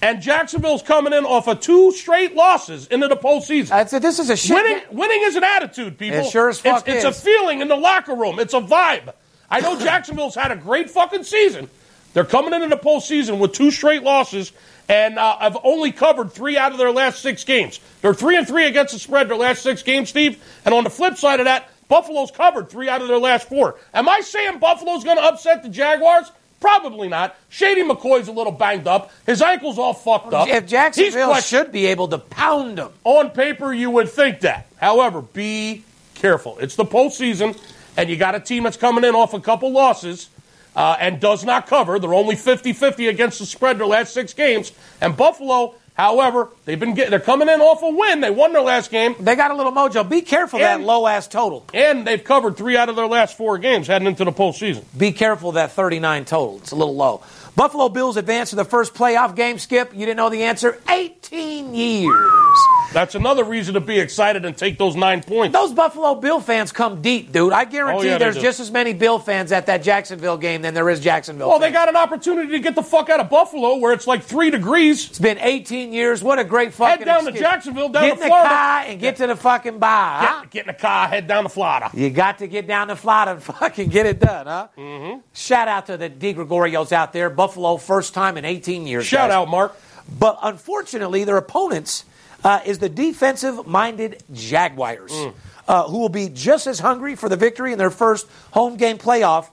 and 0.00 0.22
Jacksonville's 0.22 0.82
coming 0.82 1.12
in 1.12 1.24
off 1.24 1.48
of 1.48 1.58
two 1.58 1.90
straight 1.90 2.36
losses 2.36 2.86
into 2.86 3.08
the 3.08 3.16
postseason. 3.16 3.72
I'd 3.72 3.90
say 3.90 3.98
this 3.98 4.20
is 4.20 4.30
a 4.30 4.36
shit. 4.36 4.54
winning, 4.54 4.82
winning 4.92 5.22
is 5.24 5.34
an 5.34 5.42
attitude, 5.42 5.98
people. 5.98 6.20
It 6.20 6.30
sure 6.30 6.50
as 6.50 6.58
it's, 6.58 6.62
fuck 6.62 6.86
it's 6.86 7.04
is. 7.04 7.04
a 7.04 7.12
feeling 7.12 7.62
in 7.62 7.68
the 7.68 7.76
locker 7.76 8.14
room. 8.14 8.38
It's 8.38 8.54
a 8.54 8.60
vibe. 8.60 9.12
I 9.50 9.58
know 9.60 9.76
Jacksonville's 9.80 10.36
had 10.36 10.52
a 10.52 10.56
great 10.56 10.88
fucking 10.88 11.24
season. 11.24 11.68
They're 12.16 12.24
coming 12.24 12.54
into 12.54 12.68
the 12.68 12.78
postseason 12.78 13.38
with 13.40 13.52
two 13.52 13.70
straight 13.70 14.02
losses, 14.02 14.50
and 14.88 15.18
uh, 15.18 15.36
I've 15.38 15.58
only 15.62 15.92
covered 15.92 16.32
three 16.32 16.56
out 16.56 16.72
of 16.72 16.78
their 16.78 16.90
last 16.90 17.20
six 17.20 17.44
games. 17.44 17.78
They're 18.00 18.14
three 18.14 18.38
and 18.38 18.48
three 18.48 18.64
against 18.64 18.94
the 18.94 18.98
spread 18.98 19.28
their 19.28 19.36
last 19.36 19.62
six 19.62 19.82
games, 19.82 20.08
Steve. 20.08 20.42
And 20.64 20.72
on 20.72 20.82
the 20.82 20.88
flip 20.88 21.18
side 21.18 21.40
of 21.40 21.44
that, 21.44 21.68
Buffalo's 21.88 22.30
covered 22.30 22.70
three 22.70 22.88
out 22.88 23.02
of 23.02 23.08
their 23.08 23.18
last 23.18 23.50
four. 23.50 23.76
Am 23.92 24.08
I 24.08 24.20
saying 24.20 24.60
Buffalo's 24.60 25.04
going 25.04 25.18
to 25.18 25.24
upset 25.24 25.62
the 25.62 25.68
Jaguars? 25.68 26.32
Probably 26.58 27.08
not. 27.08 27.36
Shady 27.50 27.82
McCoy's 27.82 28.28
a 28.28 28.32
little 28.32 28.50
banged 28.50 28.86
up. 28.86 29.12
His 29.26 29.42
ankle's 29.42 29.78
all 29.78 29.92
fucked 29.92 30.32
up. 30.32 30.48
If 30.48 30.66
Jacksonville 30.66 31.34
should 31.34 31.70
be 31.70 31.84
able 31.84 32.08
to 32.08 32.16
pound 32.16 32.78
them. 32.78 32.92
On 33.04 33.28
paper, 33.28 33.74
you 33.74 33.90
would 33.90 34.08
think 34.08 34.40
that. 34.40 34.68
However, 34.76 35.20
be 35.20 35.84
careful. 36.14 36.56
It's 36.60 36.76
the 36.76 36.86
postseason, 36.86 37.60
and 37.94 38.08
you 38.08 38.16
got 38.16 38.34
a 38.34 38.40
team 38.40 38.62
that's 38.62 38.78
coming 38.78 39.04
in 39.04 39.14
off 39.14 39.34
a 39.34 39.40
couple 39.40 39.70
losses 39.70 40.30
uh, 40.76 40.96
and 41.00 41.18
does 41.18 41.44
not 41.44 41.66
cover. 41.66 41.98
They're 41.98 42.14
only 42.14 42.36
50 42.36 42.72
50 42.74 43.08
against 43.08 43.38
the 43.40 43.46
spread 43.46 43.78
their 43.78 43.86
last 43.86 44.12
six 44.14 44.32
games. 44.34 44.70
And 45.00 45.16
Buffalo, 45.16 45.74
however, 45.94 46.50
they've 46.66 46.78
been 46.78 46.94
getting, 46.94 47.10
they're 47.10 47.18
coming 47.18 47.48
in 47.48 47.60
off 47.60 47.82
a 47.82 47.88
win. 47.88 48.20
They 48.20 48.30
won 48.30 48.52
their 48.52 48.62
last 48.62 48.90
game, 48.90 49.14
They 49.18 49.34
got 49.34 49.50
a 49.50 49.54
little 49.54 49.72
mojo. 49.72 50.08
Be 50.08 50.20
careful 50.20 50.60
And- 50.60 50.82
that 50.82 50.86
low 50.86 51.06
ass 51.06 51.26
total. 51.26 51.64
and 51.72 52.06
they've 52.06 52.22
covered 52.22 52.56
three 52.56 52.76
out 52.76 52.88
of 52.88 52.96
their 52.96 53.06
last 53.06 53.36
four 53.36 53.56
games 53.58 53.86
heading 53.86 54.06
into 54.06 54.24
the 54.24 54.32
postseason. 54.32 54.84
Be 54.96 55.12
careful 55.12 55.52
that 55.52 55.72
39 55.72 56.24
total. 56.26 56.58
It's 56.58 56.72
a 56.72 56.76
little 56.76 56.94
low. 56.96 57.22
Buffalo 57.56 57.88
Bills 57.88 58.16
advance 58.18 58.50
to 58.50 58.56
the 58.56 58.64
first 58.66 58.92
playoff 58.94 59.34
game. 59.34 59.58
Skip, 59.58 59.92
you 59.94 60.00
didn't 60.00 60.18
know 60.18 60.28
the 60.28 60.42
answer. 60.44 60.78
18 60.90 61.74
years. 61.74 62.58
That's 62.92 63.14
another 63.14 63.44
reason 63.44 63.74
to 63.74 63.80
be 63.80 63.98
excited 63.98 64.44
and 64.44 64.56
take 64.56 64.78
those 64.78 64.94
nine 64.96 65.22
points. 65.22 65.52
Those 65.52 65.72
Buffalo 65.72 66.14
Bill 66.14 66.40
fans 66.40 66.70
come 66.72 67.02
deep, 67.02 67.32
dude. 67.32 67.52
I 67.52 67.64
guarantee 67.64 68.08
Oh, 68.08 68.10
yeah, 68.12 68.18
there's 68.18 68.38
just 68.38 68.60
as 68.60 68.70
many 68.70 68.94
Bill 68.94 69.18
fans 69.18 69.52
at 69.52 69.66
that 69.66 69.82
Jacksonville 69.82 70.38
game 70.38 70.62
than 70.62 70.72
there 70.72 70.88
is 70.88 71.00
Jacksonville. 71.00 71.48
Well, 71.48 71.58
they 71.58 71.70
got 71.72 71.88
an 71.90 71.96
opportunity 71.96 72.52
to 72.52 72.58
get 72.60 72.74
the 72.74 72.82
fuck 72.82 73.10
out 73.10 73.20
of 73.20 73.28
Buffalo 73.28 73.76
where 73.76 73.92
it's 73.92 74.06
like 74.06 74.22
three 74.22 74.50
degrees. 74.50 75.08
It's 75.10 75.18
been 75.18 75.38
18 75.38 75.92
years. 75.92 76.22
What 76.22 76.38
a 76.38 76.44
great 76.44 76.72
fucking 76.74 76.98
Head 77.00 77.04
down 77.04 77.24
to. 77.24 77.32
Jacksonville, 77.32 77.88
down 77.90 78.02
get 78.04 78.08
to 78.08 78.14
in 78.14 78.20
the 78.20 78.26
Florida. 78.28 78.48
car 78.48 78.80
and 78.86 79.00
get 79.00 79.16
to 79.16 79.26
the 79.26 79.36
fucking 79.36 79.78
bar. 79.78 80.22
huh? 80.22 80.40
Get, 80.42 80.50
get 80.50 80.60
in 80.60 80.66
the 80.68 80.80
car, 80.80 81.08
head 81.08 81.26
down 81.26 81.42
to 81.42 81.48
Florida. 81.50 81.90
You 81.92 82.08
got 82.10 82.38
to 82.38 82.46
get 82.46 82.66
down 82.66 82.88
to 82.88 82.96
Florida 82.96 83.32
and 83.32 83.42
fucking 83.42 83.88
get 83.90 84.06
it 84.06 84.20
done, 84.20 84.46
huh? 84.46 84.68
Mm-hmm. 84.78 85.20
Shout 85.34 85.68
out 85.68 85.86
to 85.86 85.96
the 85.98 86.08
D. 86.08 86.32
Gregorios 86.34 86.92
out 86.92 87.12
there. 87.12 87.28
Buffalo, 87.46 87.76
first 87.76 88.12
time 88.12 88.36
in 88.36 88.44
18 88.44 88.86
years. 88.88 89.06
Shout 89.06 89.30
guys. 89.30 89.36
out, 89.36 89.48
Mark. 89.48 89.76
But 90.18 90.38
unfortunately, 90.42 91.22
their 91.22 91.36
opponents 91.36 92.04
uh, 92.42 92.60
is 92.66 92.80
the 92.80 92.88
defensive-minded 92.88 94.22
Jaguars, 94.32 95.12
Mm. 95.12 95.34
uh, 95.68 95.84
who 95.84 95.98
will 95.98 96.08
be 96.08 96.28
just 96.28 96.66
as 96.66 96.80
hungry 96.80 97.14
for 97.14 97.28
the 97.28 97.36
victory 97.36 97.72
in 97.72 97.78
their 97.78 97.90
first 97.90 98.26
home 98.50 98.76
game 98.76 98.98
playoff 98.98 99.48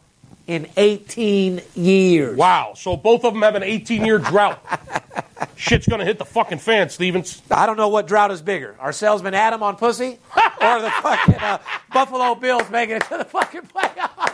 in 0.48 0.68
18 0.76 1.62
years. 1.76 2.36
Wow. 2.36 2.74
So 2.76 2.98
both 2.98 3.24
of 3.26 3.34
them 3.34 3.44
have 3.44 3.54
an 3.56 3.62
18 3.64 4.04
year 4.06 4.18
drought. 4.18 4.60
Shit's 5.56 5.88
going 5.88 6.00
to 6.00 6.06
hit 6.06 6.18
the 6.18 6.26
fucking 6.26 6.58
fan, 6.60 6.90
Stevens. 6.90 7.42
I 7.52 7.66
don't 7.68 7.78
know 7.78 7.90
what 7.90 8.08
drought 8.08 8.32
is 8.32 8.42
bigger: 8.42 8.76
our 8.80 8.92
salesman 8.92 9.34
Adam 9.36 9.62
on 9.62 9.76
pussy, 9.76 10.18
or 10.62 10.82
the 10.82 10.90
fucking 11.02 11.36
uh, 11.36 11.60
Buffalo 11.94 12.34
Bills 12.36 12.70
making 12.72 12.96
it 12.98 13.04
to 13.06 13.18
the 13.18 13.26
fucking 13.26 13.62
playoffs. 13.62 14.34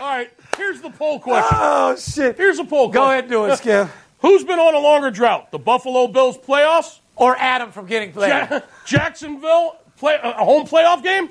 All 0.00 0.08
right. 0.08 0.30
Here's 0.62 0.80
the 0.80 0.90
poll 0.90 1.18
question. 1.18 1.58
Oh 1.60 1.96
shit! 1.96 2.36
Here's 2.36 2.58
a 2.60 2.64
poll 2.64 2.88
Go 2.88 3.00
question. 3.00 3.10
ahead 3.10 3.24
and 3.24 3.30
do 3.30 3.44
it, 3.46 3.56
Skip. 3.56 3.88
Who's 4.20 4.44
been 4.44 4.60
on 4.60 4.74
a 4.74 4.78
longer 4.78 5.10
drought? 5.10 5.50
The 5.50 5.58
Buffalo 5.58 6.06
Bills 6.06 6.38
playoffs? 6.38 7.00
Or 7.16 7.36
Adam 7.36 7.72
from 7.72 7.86
getting 7.86 8.12
played. 8.12 8.28
Ja- 8.30 8.60
Jacksonville 8.86 9.76
play, 9.98 10.16
a 10.22 10.32
home 10.44 10.66
playoff 10.66 11.02
game? 11.02 11.30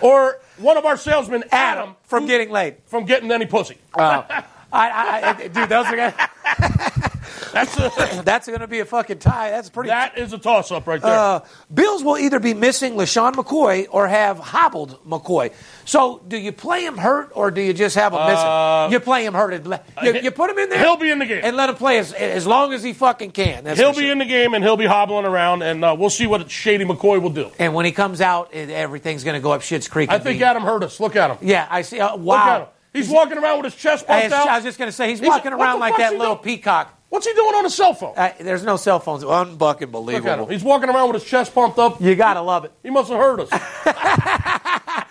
Or 0.00 0.40
one 0.58 0.76
of 0.76 0.84
our 0.86 0.96
salesmen, 0.96 1.42
Adam, 1.50 1.82
Adam 1.82 1.96
from 2.04 2.22
who- 2.22 2.28
getting 2.28 2.50
laid. 2.50 2.76
from 2.86 3.04
getting 3.04 3.30
any 3.32 3.46
pussy? 3.46 3.76
Oh. 3.98 4.00
I, 4.02 4.44
I, 4.72 5.28
I, 5.30 5.48
dude, 5.48 5.68
those 5.68 5.86
are 5.86 5.96
gonna, 5.96 6.30
That's 7.52 7.76
a, 7.78 8.22
that's 8.24 8.46
going 8.46 8.60
to 8.60 8.66
be 8.66 8.80
a 8.80 8.84
fucking 8.84 9.18
tie. 9.18 9.50
That's 9.50 9.68
pretty. 9.68 9.88
that 9.90 10.18
is 10.18 10.32
a 10.32 10.38
toss 10.38 10.70
up 10.70 10.86
right 10.86 11.00
there. 11.00 11.10
Uh, 11.12 11.40
Bills 11.72 12.02
will 12.04 12.18
either 12.18 12.38
be 12.40 12.54
missing 12.54 12.94
LeSean 12.94 13.32
McCoy 13.34 13.86
or 13.90 14.06
have 14.08 14.38
hobbled 14.38 14.98
McCoy. 15.06 15.52
So, 15.84 16.20
do 16.28 16.36
you 16.36 16.52
play 16.52 16.84
him 16.84 16.96
hurt 16.96 17.32
or 17.34 17.50
do 17.50 17.60
you 17.60 17.72
just 17.72 17.96
have 17.96 18.12
him 18.12 18.20
missing? 18.26 18.92
you 18.92 19.00
play 19.00 19.24
him 19.24 19.34
hurt. 19.34 19.54
And 19.54 19.66
let, 19.66 19.86
you, 20.02 20.20
you 20.20 20.30
put 20.30 20.50
him 20.50 20.58
in 20.58 20.68
there. 20.68 20.78
Uh, 20.78 20.82
He'll 20.84 20.96
be 20.96 21.10
in 21.10 21.18
the 21.18 21.26
game. 21.26 21.40
and 21.42 21.56
let 21.56 21.68
him 21.68 21.76
play 21.76 21.98
as, 21.98 22.12
as 22.12 22.46
long 22.46 22.72
as 22.72 22.82
he 22.82 22.92
fucking 22.92 23.32
can. 23.32 23.64
That's 23.64 23.78
He'll 23.78 23.92
be 23.92 24.00
sure. 24.02 24.12
in 24.12 24.18
the 24.18 24.24
game 24.24 24.54
and 24.54 24.62
he'll 24.64 24.76
be 24.76 24.86
hobbling 24.86 25.24
around, 25.26 25.62
and 25.62 25.84
uh, 25.84 25.96
we'll 25.98 26.10
see 26.10 26.26
what 26.26 26.50
Shady 26.50 26.84
McCoy 26.84 27.20
will 27.20 27.30
do. 27.30 27.50
And 27.58 27.74
when 27.74 27.84
he 27.86 27.92
comes 27.92 28.20
out, 28.20 28.52
everything's 28.54 29.24
going 29.24 29.34
to 29.34 29.42
go 29.42 29.52
up 29.52 29.62
shit's 29.62 29.88
creek. 29.88 30.10
I 30.10 30.18
think 30.18 30.38
be- 30.38 30.44
Adam 30.44 30.62
heard 30.62 30.84
us. 30.84 31.00
Look 31.00 31.16
at 31.16 31.30
him. 31.30 31.38
Yeah, 31.48 31.66
I 31.70 31.82
see. 31.82 32.00
Uh, 32.00 32.16
Look 32.16 32.38
at 32.38 32.46
wow. 32.46 32.58
him. 32.62 32.68
He's 32.92 33.08
walking 33.08 33.38
around 33.38 33.62
with 33.62 33.72
his 33.72 33.80
chest 33.80 34.04
I, 34.08 34.26
out. 34.26 34.32
I 34.48 34.56
was 34.56 34.64
just 34.64 34.78
going 34.78 34.88
to 34.88 34.92
say, 34.92 35.10
he's, 35.10 35.20
He's- 35.20 35.28
walking 35.28 35.52
around 35.52 35.78
like 35.80 35.96
that 35.98 36.12
little 36.16 36.34
doing? 36.34 36.56
peacock. 36.56 36.96
What's 37.10 37.26
he 37.26 37.34
doing 37.34 37.54
on 37.54 37.64
his 37.64 37.74
cell 37.74 37.92
phone? 37.92 38.14
Uh, 38.16 38.32
there's 38.40 38.64
no 38.64 38.76
cell 38.76 39.00
phones. 39.00 39.22
Unbucking 39.24 39.58
Look 39.58 39.74
at 39.74 39.82
him. 39.82 39.90
believable. 39.90 40.46
He's 40.46 40.62
walking 40.64 40.88
around 40.88 41.12
with 41.12 41.20
his 41.22 41.28
chest 41.30 41.52
pumped 41.54 41.78
up. 41.78 42.00
You 42.00 42.14
got 42.14 42.34
to 42.34 42.40
love 42.40 42.64
it. 42.64 42.72
He 42.82 42.90
must 42.90 43.10
have 43.10 43.18
heard 43.18 43.40
us. 43.40 43.50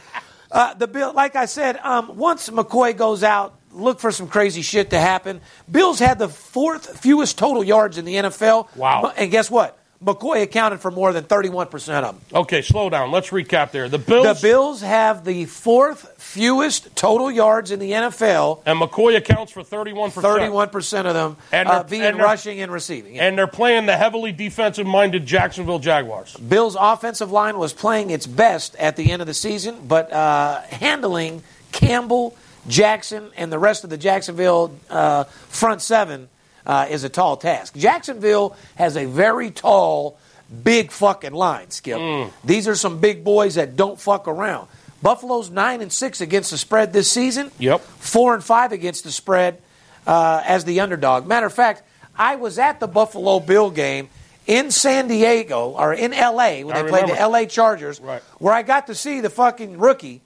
Uh, 0.52 0.74
the 0.74 0.88
bill, 0.88 1.14
like 1.14 1.36
I 1.36 1.46
said, 1.46 1.78
um, 1.78 2.18
once 2.18 2.50
McCoy 2.50 2.98
goes 2.98 3.24
out, 3.24 3.60
look 3.72 4.00
for 4.00 4.12
some 4.12 4.28
crazy 4.28 4.64
shit 4.64 4.90
to 4.90 5.00
happen. 5.00 5.42
Bills 5.70 6.00
had 6.00 6.18
the 6.18 6.28
fourth 6.28 7.00
fewest 7.00 7.38
total 7.38 7.64
yards 7.64 8.00
in 8.00 8.06
the 8.06 8.16
NFL. 8.16 8.76
Wow. 8.76 9.14
And 9.16 9.30
guess 9.30 9.52
what? 9.52 9.79
McCoy 10.04 10.44
accounted 10.44 10.80
for 10.80 10.92
more 10.92 11.12
than 11.12 11.26
31% 11.26 11.74
of 12.04 12.16
them. 12.16 12.22
okay, 12.34 12.62
slow 12.62 12.90
down. 12.90 13.12
Let's 13.12 13.32
recap 13.32 13.72
there. 13.72 13.90
The 13.90 13.98
Bills, 13.98 14.40
The 14.42 14.48
Bills 14.48 14.82
have 14.82 15.26
the 15.26 15.44
fourth 15.46 16.14
fewest 16.22 16.96
total 16.96 17.30
yards 17.30 17.72
in 17.72 17.80
the 17.80 17.92
NFL. 17.92 18.62
and 18.66 18.80
McCoy 18.80 19.18
accounts 19.18 19.52
for 19.52 19.62
31%. 19.62 20.12
31% 20.14 21.06
of 21.06 21.14
them 21.14 21.36
And 21.52 21.68
uh, 21.68 21.84
being 21.84 22.04
and 22.04 22.18
rushing 22.18 22.62
and 22.62 22.72
receiving. 22.72 23.16
Yeah. 23.16 23.28
And 23.28 23.38
they're 23.38 23.46
playing 23.48 23.88
the 23.88 23.98
heavily 23.98 24.32
defensive 24.32 24.88
minded 24.88 25.26
Jacksonville 25.26 25.80
Jaguars. 25.80 26.34
Bills' 26.38 26.78
offensive 26.80 27.32
line 27.32 27.58
was 27.58 27.74
playing 27.74 28.10
its 28.12 28.26
best 28.26 28.78
at 28.78 28.96
the 28.96 29.12
end 29.12 29.22
of 29.22 29.28
the 29.28 29.34
season, 29.34 29.80
but 29.86 30.14
uh, 30.14 30.62
handling 30.62 31.44
Campbell, 31.74 32.38
Jackson, 32.70 33.32
and 33.36 33.52
the 33.52 33.60
rest 33.60 33.84
of 33.84 33.90
the 33.90 33.98
Jacksonville 33.98 34.74
uh, 34.90 35.26
front 35.26 35.82
seven 35.82 36.30
uh, 36.70 36.86
is 36.90 37.04
a 37.04 37.10
tall 37.10 37.36
task. 37.36 37.76
Jacksonville 37.76 38.56
has 38.76 38.96
a 38.96 39.06
very 39.06 39.50
tall, 39.50 40.20
big 40.64 40.92
fucking 40.92 41.34
line, 41.34 41.72
Skip. 41.72 42.00
These 42.44 42.68
are 42.68 42.76
some 42.76 43.00
big 43.00 43.24
boys 43.24 43.56
that 43.56 43.76
don't 43.76 44.00
fuck 44.00 44.28
around. 44.28 44.68
Buffalo's 45.02 45.50
nine 45.50 45.82
and 45.82 45.92
six 45.92 46.22
against 46.22 46.52
the 46.52 46.58
spread 46.58 46.94
this 46.94 47.10
season. 47.10 47.50
Yep. 47.58 47.82
Four 47.82 48.36
and 48.36 48.44
five 48.44 48.72
against 48.72 49.04
the 49.04 49.12
spread 49.12 49.62
uh, 50.06 50.44
as 50.46 50.64
the 50.66 50.82
underdog. 50.82 51.26
Matter 51.26 51.48
of 51.48 51.54
fact, 51.54 51.82
I 52.16 52.36
was 52.36 52.60
at 52.60 52.80
the 52.80 52.88
Buffalo 52.88 53.40
Bill 53.40 53.72
game 53.72 54.10
in 54.46 54.70
San 54.72 55.08
Diego 55.08 55.70
or 55.70 55.94
in 55.94 56.14
L.A. 56.14 56.64
when 56.66 56.76
I 56.76 56.82
they 56.84 56.90
played 56.90 57.08
the. 57.08 57.20
L.A. 57.20 57.46
Chargers, 57.48 58.00
Right. 58.00 58.22
where 58.40 58.54
I 58.54 58.62
got 58.62 58.88
to 58.88 58.96
see 58.96 59.22
the 59.22 59.30
fucking 59.30 59.78
rookie 59.80 60.22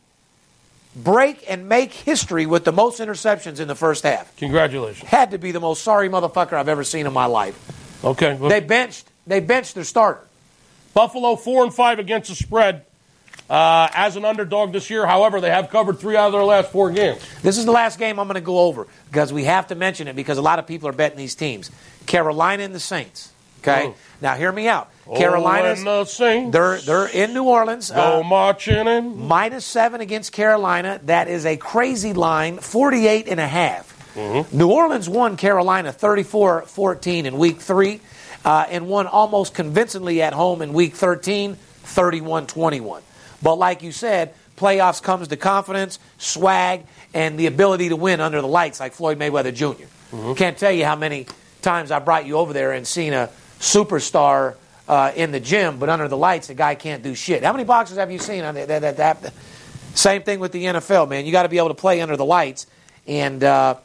break 0.96 1.44
and 1.50 1.68
make 1.68 1.91
history 1.91 2.46
with 2.46 2.64
the 2.66 2.72
most 2.72 3.00
interceptions 3.00 3.60
in 3.60 3.68
the 3.68 3.76
first 3.76 4.04
half. 4.04 4.36
Congratulations. 4.38 5.10
Had 5.10 5.32
to 5.32 5.38
be 5.38 5.52
the 5.52 5.60
most 5.60 5.84
sorry 5.84 6.10
motherfucker 6.10 6.54
I've 6.54 6.70
ever 6.70 6.84
seen 6.84 7.06
in 7.08 7.14
my 7.14 7.26
life. 7.26 7.58
Okay. 8.04 8.38
look, 8.38 8.50
They 8.50 8.60
benched. 8.60 9.08
They 9.26 9.39
benched 9.39 9.76
their 9.76 9.84
starter. 9.86 10.22
Buffalo 10.94 11.36
four 11.36 11.64
and 11.64 11.74
five 11.74 11.98
against 12.00 12.30
the 12.30 12.36
spread 12.36 12.86
uh, 13.50 13.88
as 13.94 14.16
an 14.16 14.26
underdog 14.26 14.72
this 14.74 14.89
year. 14.89 15.08
However, 15.08 15.41
they 15.41 15.50
have 15.50 15.70
covered 15.70 16.00
three 16.00 16.16
out 16.16 16.28
of 16.28 16.34
their 16.34 16.44
last 16.44 16.72
four 16.72 16.91
games. 16.91 17.20
This 17.41 17.58
is 17.58 17.66
the 17.66 17.72
last 17.72 17.98
game 17.98 18.20
I'm 18.20 18.28
going 18.28 18.36
to 18.36 18.41
go 18.41 18.60
over 18.60 18.88
because 19.10 19.34
we 19.34 19.46
have 19.46 19.68
to 19.68 19.76
mention 19.76 20.08
it 20.08 20.16
because 20.16 20.38
a 20.38 20.41
lot 20.41 20.60
of 20.60 20.68
people 20.68 20.88
are 20.89 20.94
betting 20.94 21.18
these 21.18 21.34
teams. 21.36 21.72
Carolina 22.06 22.64
and 22.64 22.76
the 22.76 22.80
Saints. 22.80 23.32
Okay, 23.62 23.88
Oh. 23.88 23.96
now 24.22 24.36
hear 24.36 24.52
me 24.52 24.68
out. 24.68 24.89
Carolina's 25.16 25.82
oh, 25.82 26.04
the 26.04 26.06
Saints 26.06 26.54
they're 26.54 26.80
they're 26.80 27.08
in 27.08 27.34
New 27.34 27.43
Orleans. 27.43 27.91
go 27.91 28.22
uh, 28.22 28.24
marching 28.24 28.88
in. 28.88 29.18
minus 29.28 29.66
seven 29.66 30.01
against 30.01 30.32
Carolina. 30.32 30.99
That 31.04 31.28
is 31.28 31.45
a 31.45 31.58
crazy 31.58 32.14
line, 32.14 32.58
48 32.58 33.28
and 33.28 33.39
a 33.39 33.47
half. 33.47 33.91
New 34.16 34.70
Orleans 34.70 35.10
won 35.10 35.38
Carolina 35.38 35.91
34 35.91 36.64
14 36.64 37.26
in 37.26 37.38
week 37.38 37.60
three 37.60 37.99
uh, 38.45 38.66
and 38.70 38.88
won 38.88 39.08
almost 39.08 39.54
convincingly 39.54 40.22
at 40.22 40.34
home 40.34 40.62
in 40.62 40.74
week 40.74 40.95
13, 40.95 41.56
31 41.56 42.47
21. 42.47 43.01
But 43.41 43.56
like 43.56 43.84
you 43.84 43.91
said, 43.91 44.34
playoffs 44.56 45.01
comes 45.01 45.28
to 45.30 45.38
confidence, 45.38 45.99
swag, 46.18 46.86
and 47.14 47.38
the 47.39 47.47
ability 47.47 47.89
to 47.89 47.95
win 47.95 48.22
under 48.22 48.39
the 48.41 48.47
lights, 48.47 48.80
like 48.80 48.93
Floyd 48.93 49.20
Mayweather 49.20 49.54
junior 49.54 49.88
Can't 50.36 50.58
tell 50.58 50.72
you 50.72 50.86
how 50.86 50.95
many 50.95 51.26
times 51.62 51.91
I 51.91 51.99
brought 51.99 52.26
you 52.26 52.38
over 52.38 52.54
there 52.54 52.72
and 52.72 52.86
seen 52.86 53.14
a 53.14 53.30
superstar 53.60 54.56
uh, 54.88 55.12
in 55.16 55.32
the 55.32 55.40
gym, 55.40 55.80
but 55.80 55.90
under 55.90 56.08
the 56.08 56.18
lights, 56.18 56.48
the 56.48 56.54
guy 56.54 56.76
can't 56.76 57.04
do 57.04 57.16
shit. 57.16 57.44
How 57.44 57.52
many 57.52 57.64
boxers 57.64 57.98
have 57.98 58.12
you 58.12 58.20
seen 58.20 58.44
on 58.44 58.56
that, 58.56 58.68
that, 58.68 58.98
that 58.98 59.34
same 59.96 60.24
thing 60.24 60.40
with 60.40 60.52
the 60.52 60.66
NFL, 60.66 61.10
man. 61.10 61.26
You 61.26 61.32
got 61.32 61.44
to 61.44 61.50
be 61.50 61.58
able 61.58 61.70
to 61.70 61.76
play 61.76 62.02
under 62.02 62.18
the 62.18 62.26
lights, 62.26 62.68
and 63.08 63.44
uh, 63.44 63.76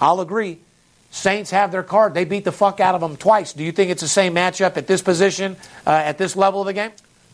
I'll 0.00 0.20
agree. 0.20 0.58
Saints 1.10 1.50
have 1.50 1.72
their 1.72 1.82
card. 1.82 2.14
They 2.14 2.24
beat 2.24 2.44
the 2.44 2.52
fuck 2.52 2.78
out 2.78 2.94
of 2.94 3.00
them 3.00 3.16
twice. 3.16 3.54
Do 3.54 3.64
you 3.64 3.72
think 3.72 3.90
it's 3.90 4.02
the 4.02 4.08
same 4.08 4.34
matchup 4.34 4.76
at 4.76 4.86
this 4.86 5.00
position, 5.00 5.56
uh, 5.86 5.90
at 5.90 6.18
this 6.18 6.36
level 6.36 6.60
of 6.60 6.66
the 6.66 6.74
game? 6.74 6.90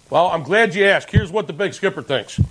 Well, 0.08 0.28
I'm 0.28 0.42
glad 0.42 0.74
you 0.74 0.84
asked. 0.84 1.10
Here's 1.10 1.32
what 1.32 1.46
the 1.46 1.52
big 1.52 1.74
skipper 1.74 2.02
thinks. 2.02 2.38
Uh, 2.38 2.44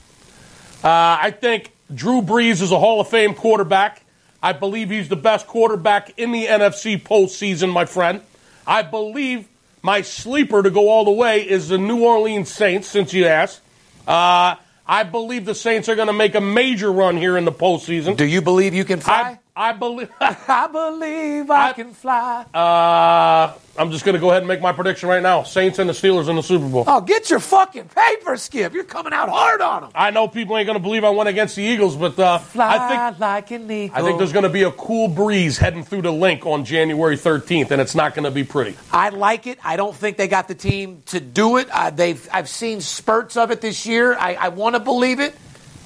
I 0.83 1.31
think 1.31 1.71
Drew 1.93 2.21
Brees 2.21 2.61
is 2.61 2.71
a 2.71 2.79
Hall 2.79 2.99
of 2.99 3.07
Fame 3.07 3.33
quarterback. 3.33 4.03
I 4.43 4.53
believe 4.53 4.89
he's 4.89 5.07
the 5.07 5.15
best 5.15 5.47
quarterback 5.47 6.17
in 6.17 6.31
the 6.31 6.47
NFC 6.47 7.01
postseason, 7.01 7.71
my 7.71 7.85
friend. 7.85 8.21
I 8.65 8.81
believe 8.81 9.47
my 9.81 10.01
sleeper 10.01 10.61
to 10.63 10.69
go 10.69 10.89
all 10.89 11.05
the 11.05 11.11
way 11.11 11.47
is 11.47 11.69
the 11.69 11.77
New 11.77 12.03
Orleans 12.03 12.51
Saints, 12.51 12.87
since 12.87 13.13
you 13.13 13.25
asked. 13.25 13.61
Uh, 14.07 14.55
I 14.87 15.03
believe 15.03 15.45
the 15.45 15.55
Saints 15.55 15.89
are 15.89 15.95
going 15.95 16.07
to 16.07 16.13
make 16.13 16.35
a 16.35 16.41
major 16.41 16.91
run 16.91 17.17
here 17.17 17.37
in 17.37 17.45
the 17.45 17.51
postseason. 17.51 18.17
Do 18.17 18.25
you 18.25 18.41
believe 18.41 18.73
you 18.73 18.85
can 18.85 18.99
fly? 18.99 19.39
I, 19.55 19.73
believe. 19.73 20.09
I 20.21 20.67
believe 20.71 21.51
I, 21.51 21.69
I- 21.69 21.73
can 21.73 21.93
fly. 21.93 22.45
Uh, 22.53 23.53
I'm 23.77 23.91
just 23.91 24.05
going 24.05 24.13
to 24.13 24.19
go 24.19 24.29
ahead 24.29 24.41
and 24.41 24.47
make 24.47 24.61
my 24.61 24.71
prediction 24.71 25.07
right 25.09 25.21
now. 25.23 25.43
Saints 25.43 25.79
and 25.79 25.89
the 25.89 25.93
Steelers 25.93 26.29
in 26.29 26.35
the 26.35 26.43
Super 26.43 26.67
Bowl. 26.67 26.83
oh, 26.87 27.01
get 27.01 27.29
your 27.29 27.39
fucking 27.39 27.89
paper, 27.89 28.35
Skip. 28.37 28.73
You're 28.73 28.83
coming 28.83 29.13
out 29.13 29.29
hard 29.29 29.61
on 29.61 29.83
them. 29.83 29.91
I 29.95 30.11
know 30.11 30.27
people 30.27 30.57
ain't 30.57 30.65
going 30.67 30.77
to 30.77 30.83
believe 30.83 31.03
I 31.03 31.09
went 31.09 31.29
against 31.29 31.55
the 31.55 31.63
Eagles, 31.63 31.95
but 31.95 32.17
uh, 32.19 32.37
Fly 32.37 32.77
I 32.77 33.09
think 33.09 33.19
like 33.19 33.51
an 33.51 33.71
eagle. 33.71 33.95
I 33.97 34.01
think 34.01 34.17
there's 34.17 34.33
going 34.33 34.43
to 34.43 34.49
be 34.49 34.63
a 34.63 34.71
cool 34.71 35.07
breeze 35.07 35.57
heading 35.57 35.83
through 35.83 36.01
the 36.03 36.11
Linc 36.11 36.45
on 36.45 36.65
January 36.65 37.15
13th, 37.15 37.71
and 37.71 37.81
it's 37.81 37.95
not 37.95 38.13
going 38.13 38.25
to 38.25 38.31
be 38.31 38.43
pretty. 38.43 38.77
I 38.91 39.09
like 39.09 39.47
it. 39.47 39.57
I 39.63 39.75
don't 39.77 39.95
think 39.95 40.17
they 40.17 40.27
got 40.27 40.47
the 40.47 40.55
team 40.55 41.01
to 41.07 41.19
do 41.19 41.57
it. 41.57 41.69
Uh, 41.71 41.89
they've 41.89 42.27
I've 42.31 42.49
seen 42.49 42.81
spurts 42.81 43.37
of 43.37 43.51
it 43.51 43.61
this 43.61 43.85
year. 43.85 44.15
I, 44.15 44.33
I 44.35 44.47
want 44.49 44.75
to 44.75 44.79
believe 44.79 45.19
it. 45.19 45.33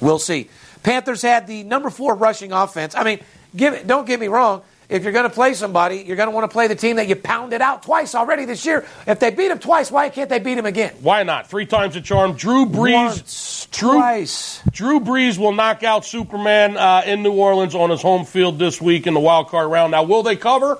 We'll 0.00 0.18
see. 0.18 0.50
Panthers 0.82 1.22
had 1.22 1.46
the 1.46 1.62
number 1.64 1.90
four 1.90 2.14
rushing 2.14 2.52
offense. 2.52 2.94
I 2.94 3.02
mean, 3.04 3.20
give 3.56 3.74
it. 3.74 3.86
Don't 3.86 4.06
get 4.06 4.20
me 4.20 4.28
wrong. 4.28 4.62
If 4.88 5.02
you're 5.02 5.12
going 5.12 5.28
to 5.28 5.34
play 5.34 5.54
somebody, 5.54 6.04
you're 6.06 6.16
going 6.16 6.28
to 6.28 6.34
want 6.34 6.48
to 6.48 6.52
play 6.52 6.68
the 6.68 6.76
team 6.76 6.96
that 6.96 7.08
you 7.08 7.16
pounded 7.16 7.60
out 7.60 7.82
twice 7.82 8.14
already 8.14 8.44
this 8.44 8.64
year. 8.64 8.86
If 9.06 9.18
they 9.18 9.30
beat 9.30 9.48
them 9.48 9.58
twice, 9.58 9.90
why 9.90 10.10
can't 10.10 10.30
they 10.30 10.38
beat 10.38 10.54
them 10.54 10.66
again? 10.66 10.94
Why 11.00 11.24
not? 11.24 11.48
Three 11.48 11.66
times 11.66 11.96
a 11.96 12.00
charm. 12.00 12.34
Drew 12.34 12.66
Brees. 12.66 12.92
Once, 12.92 13.68
Drew, 13.72 13.94
twice. 13.94 14.62
Drew 14.70 15.00
Brees 15.00 15.38
will 15.38 15.52
knock 15.52 15.82
out 15.82 16.04
Superman 16.04 16.76
uh, 16.76 17.02
in 17.04 17.24
New 17.24 17.32
Orleans 17.32 17.74
on 17.74 17.90
his 17.90 18.00
home 18.00 18.24
field 18.24 18.60
this 18.60 18.80
week 18.80 19.08
in 19.08 19.14
the 19.14 19.20
wild 19.20 19.48
card 19.48 19.70
round. 19.72 19.90
Now, 19.90 20.04
will 20.04 20.22
they 20.22 20.36
cover? 20.36 20.78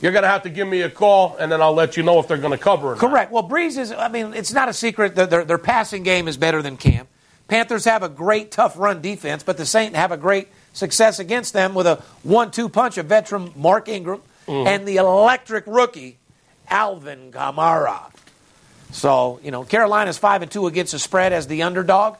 You're 0.00 0.12
going 0.12 0.22
to 0.22 0.28
have 0.28 0.44
to 0.44 0.50
give 0.50 0.66
me 0.66 0.80
a 0.80 0.90
call, 0.90 1.36
and 1.36 1.52
then 1.52 1.60
I'll 1.60 1.74
let 1.74 1.96
you 1.96 2.02
know 2.02 2.18
if 2.20 2.28
they're 2.28 2.38
going 2.38 2.52
to 2.52 2.58
cover 2.58 2.88
or 2.88 2.94
not. 2.96 3.00
Correct. 3.00 3.30
Well, 3.30 3.46
Brees 3.46 3.76
is, 3.76 3.92
I 3.92 4.08
mean, 4.08 4.32
it's 4.32 4.52
not 4.52 4.68
a 4.68 4.72
secret 4.72 5.14
that 5.16 5.28
their, 5.30 5.44
their 5.44 5.58
passing 5.58 6.02
game 6.02 6.26
is 6.26 6.36
better 6.38 6.62
than 6.62 6.76
Cam. 6.78 7.06
Panthers 7.48 7.84
have 7.84 8.02
a 8.02 8.08
great, 8.08 8.50
tough 8.50 8.78
run 8.78 9.02
defense, 9.02 9.42
but 9.42 9.58
the 9.58 9.66
Saints 9.66 9.94
have 9.96 10.10
a 10.10 10.16
great 10.16 10.48
success 10.72 11.18
against 11.18 11.52
them 11.52 11.74
with 11.74 11.86
a 11.86 11.96
one 12.22 12.50
two 12.50 12.68
punch 12.68 12.98
of 12.98 13.06
veteran 13.06 13.52
Mark 13.56 13.88
Ingram 13.88 14.22
mm-hmm. 14.46 14.66
and 14.66 14.86
the 14.86 14.96
electric 14.96 15.64
rookie, 15.66 16.18
Alvin 16.68 17.32
Kamara. 17.32 18.10
So, 18.92 19.40
you 19.42 19.50
know, 19.50 19.64
Carolina's 19.64 20.18
5 20.18 20.42
and 20.42 20.50
2 20.50 20.66
against 20.66 20.92
the 20.92 20.98
spread 20.98 21.32
as 21.32 21.46
the 21.46 21.62
underdog. 21.62 22.16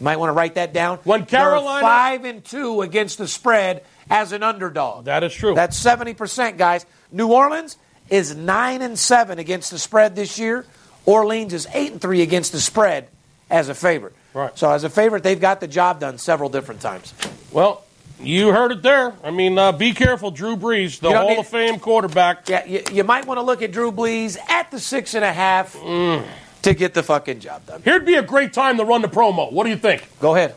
You 0.00 0.04
might 0.04 0.16
want 0.16 0.30
to 0.30 0.32
write 0.32 0.54
that 0.54 0.72
down. 0.72 0.98
When 1.04 1.26
Carolina- 1.26 1.86
5 1.86 2.24
and 2.24 2.44
2 2.44 2.82
against 2.82 3.18
the 3.18 3.28
spread 3.28 3.84
as 4.10 4.32
an 4.32 4.42
underdog. 4.42 5.04
That 5.04 5.22
is 5.24 5.34
true. 5.34 5.54
That's 5.54 5.78
70%, 5.78 6.56
guys. 6.56 6.86
New 7.12 7.28
Orleans 7.28 7.76
is 8.08 8.34
9 8.34 8.82
and 8.82 8.98
7 8.98 9.38
against 9.38 9.70
the 9.70 9.78
spread 9.78 10.16
this 10.16 10.38
year. 10.38 10.64
Orleans 11.04 11.52
is 11.52 11.68
8 11.72 11.92
and 11.92 12.00
3 12.00 12.22
against 12.22 12.52
the 12.52 12.60
spread 12.60 13.08
as 13.50 13.68
a 13.68 13.74
favorite. 13.74 14.14
Right. 14.32 14.56
So 14.58 14.70
as 14.70 14.84
a 14.84 14.90
favorite, 14.90 15.22
they've 15.22 15.40
got 15.40 15.60
the 15.60 15.68
job 15.68 16.00
done 16.00 16.18
several 16.18 16.48
different 16.48 16.80
times. 16.80 17.14
well, 17.52 17.84
you 18.20 18.48
heard 18.52 18.72
it 18.72 18.82
there. 18.82 19.12
I 19.22 19.30
mean, 19.30 19.58
uh, 19.58 19.72
be 19.72 19.92
careful, 19.92 20.30
Drew 20.30 20.56
Brees, 20.56 21.00
the 21.00 21.10
Hall 21.12 21.28
need- 21.28 21.38
of 21.38 21.46
Fame 21.46 21.78
quarterback. 21.78 22.48
Yeah, 22.48 22.64
you, 22.64 22.82
you 22.92 23.04
might 23.04 23.26
want 23.26 23.38
to 23.38 23.42
look 23.42 23.62
at 23.62 23.72
Drew 23.72 23.92
Brees 23.92 24.38
at 24.48 24.70
the 24.70 24.80
six 24.80 25.14
and 25.14 25.24
a 25.24 25.32
half 25.32 25.72
to 25.74 26.74
get 26.74 26.94
the 26.94 27.02
fucking 27.02 27.40
job 27.40 27.66
done. 27.66 27.82
Here'd 27.82 28.06
be 28.06 28.14
a 28.14 28.22
great 28.22 28.52
time 28.52 28.78
to 28.78 28.84
run 28.84 29.02
the 29.02 29.08
promo. 29.08 29.52
What 29.52 29.64
do 29.64 29.70
you 29.70 29.76
think? 29.76 30.08
Go 30.20 30.34
ahead. 30.34 30.54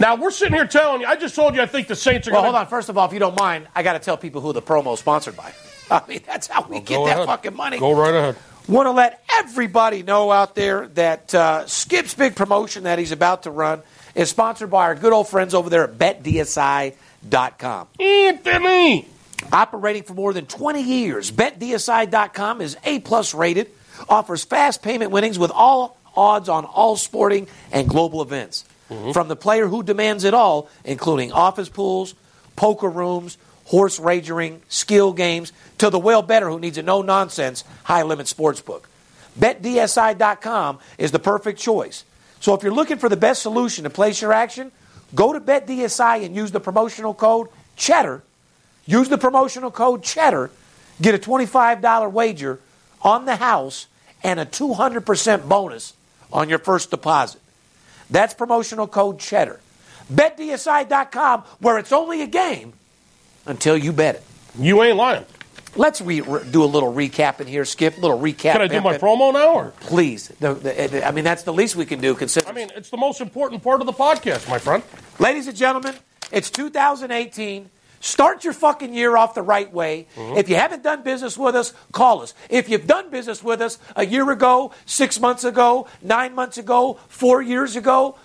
Now, 0.00 0.14
we're 0.14 0.30
sitting 0.30 0.54
here 0.54 0.66
telling 0.66 1.00
you, 1.00 1.08
I 1.08 1.16
just 1.16 1.34
told 1.34 1.56
you 1.56 1.60
I 1.62 1.66
think 1.66 1.88
the 1.88 1.96
Saints 1.96 2.28
are 2.28 2.30
Well, 2.30 2.42
going 2.42 2.52
hold 2.54 2.60
on. 2.66 2.68
First 2.68 2.88
of 2.88 2.96
all, 2.96 3.06
if 3.08 3.12
you 3.12 3.18
don't 3.18 3.36
mind, 3.36 3.66
I 3.74 3.82
got 3.82 3.94
to 3.94 3.98
tell 3.98 4.16
people 4.16 4.40
who 4.40 4.52
the 4.52 4.62
promo 4.62 4.94
is 4.94 5.00
sponsored 5.00 5.36
by. 5.36 5.52
I 5.90 6.02
mean, 6.06 6.20
that's 6.24 6.46
how 6.46 6.62
we 6.68 6.78
get 6.80 7.04
that 7.04 7.16
ahead. 7.16 7.26
fucking 7.26 7.56
money. 7.56 7.78
Go 7.80 7.92
right 7.98 8.14
ahead. 8.14 8.36
Want 8.68 8.86
to 8.86 8.92
let 8.92 9.24
everybody 9.38 10.02
know 10.04 10.30
out 10.30 10.54
there 10.54 10.86
that 10.88 11.34
uh, 11.34 11.66
Skip's 11.66 12.14
big 12.14 12.36
promotion 12.36 12.84
that 12.84 12.98
he's 13.00 13.10
about 13.12 13.42
to 13.44 13.50
run 13.50 13.82
is 14.18 14.28
sponsored 14.28 14.68
by 14.68 14.82
our 14.86 14.94
good 14.96 15.12
old 15.12 15.28
friends 15.28 15.54
over 15.54 15.70
there 15.70 15.84
at 15.84 15.96
BetDSI.com. 15.96 17.88
Anthony! 18.00 19.08
Operating 19.52 20.02
for 20.02 20.14
more 20.14 20.32
than 20.32 20.44
20 20.46 20.82
years, 20.82 21.30
BetDSI.com 21.30 22.60
is 22.60 22.76
A 22.84 22.98
plus 22.98 23.32
rated, 23.32 23.70
offers 24.08 24.42
fast 24.44 24.82
payment 24.82 25.12
winnings 25.12 25.38
with 25.38 25.52
all 25.52 25.96
odds 26.16 26.48
on 26.48 26.64
all 26.64 26.96
sporting 26.96 27.46
and 27.70 27.88
global 27.88 28.20
events. 28.20 28.64
Mm-hmm. 28.90 29.12
From 29.12 29.28
the 29.28 29.36
player 29.36 29.68
who 29.68 29.84
demands 29.84 30.24
it 30.24 30.34
all, 30.34 30.68
including 30.84 31.30
office 31.30 31.68
pools, 31.68 32.16
poker 32.56 32.88
rooms, 32.88 33.38
horse 33.66 34.00
wagering, 34.00 34.62
skill 34.68 35.12
games, 35.12 35.52
to 35.78 35.90
the 35.90 35.98
well 35.98 36.22
better 36.22 36.48
who 36.48 36.58
needs 36.58 36.76
a 36.76 36.82
no 36.82 37.02
nonsense, 37.02 37.62
high 37.84 38.02
limit 38.02 38.26
sports 38.26 38.60
book. 38.60 38.88
BetDSI.com 39.38 40.80
is 40.96 41.12
the 41.12 41.20
perfect 41.20 41.60
choice. 41.60 42.04
So 42.40 42.54
if 42.54 42.62
you're 42.62 42.72
looking 42.72 42.98
for 42.98 43.08
the 43.08 43.16
best 43.16 43.42
solution 43.42 43.84
to 43.84 43.90
place 43.90 44.22
your 44.22 44.32
action, 44.32 44.72
go 45.14 45.32
to 45.32 45.40
BetDSI 45.40 46.24
and 46.24 46.34
use 46.34 46.50
the 46.50 46.60
promotional 46.60 47.14
code 47.14 47.48
CHEDDAR. 47.76 48.22
Use 48.86 49.08
the 49.08 49.18
promotional 49.18 49.70
code 49.70 50.02
CHEDDAR. 50.02 50.50
Get 51.00 51.14
a 51.14 51.18
$25 51.18 52.12
wager 52.12 52.60
on 53.02 53.24
the 53.24 53.36
house 53.36 53.86
and 54.22 54.40
a 54.40 54.46
200% 54.46 55.48
bonus 55.48 55.94
on 56.32 56.48
your 56.48 56.58
first 56.58 56.90
deposit. 56.90 57.40
That's 58.10 58.34
promotional 58.34 58.86
code 58.86 59.18
CHEDDAR. 59.18 59.60
BetDSI.com, 60.12 61.42
where 61.60 61.78
it's 61.78 61.92
only 61.92 62.22
a 62.22 62.26
game 62.26 62.72
until 63.46 63.76
you 63.76 63.92
bet 63.92 64.16
it. 64.16 64.24
You 64.58 64.82
ain't 64.82 64.96
lying. 64.96 65.24
Let's 65.76 66.00
re- 66.00 66.20
re- 66.20 66.42
do 66.50 66.64
a 66.64 66.66
little 66.66 66.92
recap 66.92 67.40
in 67.40 67.46
here, 67.46 67.64
Skip. 67.64 67.98
A 67.98 68.00
little 68.00 68.18
recap. 68.18 68.52
Can 68.52 68.62
I 68.62 68.66
do 68.68 68.80
my 68.80 68.98
promo 68.98 69.32
now? 69.32 69.54
Or 69.54 69.72
Please. 69.80 70.28
The- 70.40 70.54
the- 70.54 71.06
I 71.06 71.10
mean, 71.12 71.24
that's 71.24 71.42
the 71.44 71.52
least 71.52 71.76
we 71.76 71.86
can 71.86 72.00
do. 72.00 72.14
Consider. 72.14 72.48
I 72.48 72.52
mean, 72.52 72.70
it's 72.74 72.90
the 72.90 72.96
most 72.96 73.20
important 73.20 73.62
part 73.62 73.80
of 73.80 73.86
the 73.86 73.92
podcast, 73.92 74.48
my 74.48 74.58
friend. 74.58 74.82
Ladies 75.18 75.46
and 75.46 75.56
gentlemen, 75.56 75.94
it's 76.32 76.50
2018. 76.50 77.70
Start 78.00 78.44
your 78.44 78.52
fucking 78.52 78.94
year 78.94 79.16
off 79.16 79.34
the 79.34 79.42
right 79.42 79.72
way. 79.72 80.06
Mm-hmm. 80.14 80.36
If 80.38 80.48
you 80.48 80.54
haven't 80.56 80.84
done 80.84 81.02
business 81.02 81.36
with 81.36 81.56
us, 81.56 81.74
call 81.92 82.22
us. 82.22 82.32
If 82.48 82.68
you've 82.68 82.86
done 82.86 83.10
business 83.10 83.42
with 83.42 83.60
us 83.60 83.78
a 83.96 84.06
year 84.06 84.30
ago, 84.30 84.72
six 84.86 85.18
months 85.20 85.42
ago, 85.44 85.88
nine 86.00 86.34
months 86.34 86.58
ago, 86.58 86.98
four 87.08 87.42
years 87.42 87.74
ago, 87.76 88.16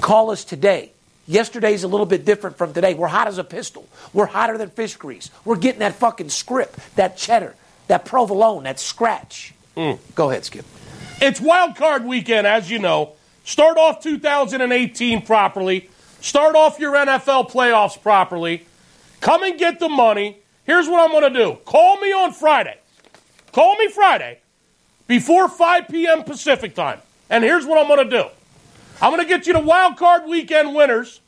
call 0.00 0.30
us 0.30 0.44
today. 0.44 0.92
Yesterday's 1.26 1.84
a 1.84 1.88
little 1.88 2.06
bit 2.06 2.24
different 2.24 2.58
from 2.58 2.72
today. 2.72 2.94
We're 2.94 3.08
hot 3.08 3.28
as 3.28 3.38
a 3.38 3.44
pistol. 3.44 3.88
We're 4.12 4.26
hotter 4.26 4.58
than 4.58 4.70
fish 4.70 4.96
grease. 4.96 5.30
We're 5.44 5.56
getting 5.56 5.80
that 5.80 5.94
fucking 5.94 6.28
script, 6.28 6.78
that 6.96 7.16
cheddar, 7.16 7.54
that 7.88 8.04
provolone, 8.04 8.64
that 8.64 8.78
scratch. 8.78 9.54
Mm. 9.76 9.98
Go 10.14 10.30
ahead, 10.30 10.44
Skip. 10.44 10.64
It's 11.20 11.40
wild 11.40 11.76
card 11.76 12.04
weekend, 12.04 12.46
as 12.46 12.70
you 12.70 12.78
know. 12.78 13.12
Start 13.44 13.78
off 13.78 14.02
2018 14.02 15.22
properly. 15.22 15.90
Start 16.20 16.56
off 16.56 16.78
your 16.78 16.94
NFL 16.94 17.50
playoffs 17.50 18.00
properly. 18.00 18.66
Come 19.20 19.42
and 19.42 19.58
get 19.58 19.78
the 19.78 19.88
money. 19.88 20.38
Here's 20.64 20.88
what 20.88 21.00
I'm 21.00 21.10
going 21.10 21.32
to 21.32 21.38
do. 21.38 21.58
Call 21.64 21.98
me 22.00 22.12
on 22.12 22.32
Friday. 22.32 22.78
Call 23.52 23.76
me 23.76 23.88
Friday 23.88 24.40
before 25.06 25.48
5 25.48 25.88
p.m. 25.88 26.24
Pacific 26.24 26.74
time. 26.74 27.00
And 27.30 27.44
here's 27.44 27.66
what 27.66 27.78
I'm 27.78 27.86
going 27.86 28.08
to 28.08 28.22
do. 28.22 28.28
I'm 29.02 29.10
going 29.12 29.22
to 29.22 29.28
get 29.28 29.46
you 29.46 29.52
the 29.52 29.60
wild 29.60 29.96
card 29.96 30.26
weekend 30.26 30.74
winners 30.74 31.20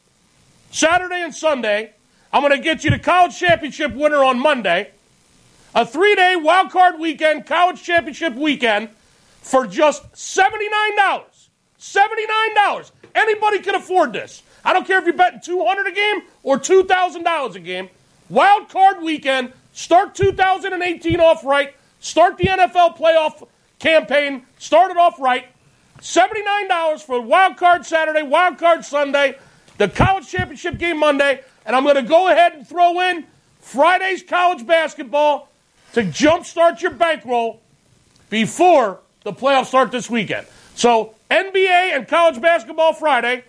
Saturday 0.71 1.23
and 1.23 1.35
Sunday. 1.35 1.93
I'm 2.33 2.43
going 2.43 2.53
to 2.53 2.63
get 2.63 2.85
you 2.85 2.91
the 2.91 2.99
college 2.99 3.39
championship 3.39 3.95
winner 3.95 4.23
on 4.23 4.39
Monday. 4.39 4.91
A 5.75 5.85
three-day 5.85 6.37
wild 6.37 6.71
card 6.71 6.99
weekend, 6.99 7.47
college 7.47 7.83
championship 7.83 8.35
weekend 8.35 8.89
for 9.43 9.67
just 9.67 10.11
$79. 10.13 10.47
$79. 11.79 12.91
Anybody 13.15 13.61
can 13.61 13.75
afford 13.75 14.13
this. 14.13 14.43
I 14.65 14.73
don't 14.73 14.87
care 14.87 14.99
if 14.99 15.05
you're 15.05 15.15
betting 15.15 15.41
200 15.43 15.87
a 15.87 15.93
game 15.93 16.23
or 16.43 16.59
$2,000 16.59 17.55
a 17.55 17.61
game. 17.61 17.89
Wild 18.29 18.69
card 18.69 19.03
weekend. 19.03 19.53
Start 19.73 20.15
2018 20.15 21.21
off 21.21 21.45
right. 21.45 21.75
Start 22.01 22.39
the 22.39 22.45
NFL 22.45 22.97
playoff 22.97 23.47
campaign. 23.79 24.47
Start 24.59 24.91
it 24.91 24.97
off 24.97 25.21
right. 25.21 25.47
$79 26.01 27.03
for 27.03 27.21
wild 27.21 27.57
card 27.57 27.87
Saturday, 27.87 28.23
wild 28.23 28.59
card 28.59 28.85
Sunday, 28.85 29.39
the 29.79 29.89
college 29.89 30.29
championship 30.29 30.79
game 30.79 30.99
Monday, 30.99 31.41
and 31.65 31.75
I'm 31.75 31.83
going 31.83 31.97
to 31.97 32.03
go 32.03 32.29
ahead 32.29 32.53
and 32.55 32.67
throw 32.67 33.01
in 33.01 33.27
Friday's 33.61 34.23
college 34.23 34.67
basketball 34.67 35.49
to 35.93 36.03
jumpstart 36.03 36.81
your 36.81 36.93
bankroll 36.93 37.61
before 38.31 39.01
the 39.25 39.33
playoffs 39.33 39.67
start 39.67 39.91
this 39.91 40.09
weekend. 40.09 40.47
So 40.75 41.15
NBA 41.31 41.97
and 41.97 42.07
college 42.07 42.41
basketball 42.41 42.93
Friday 42.93 43.45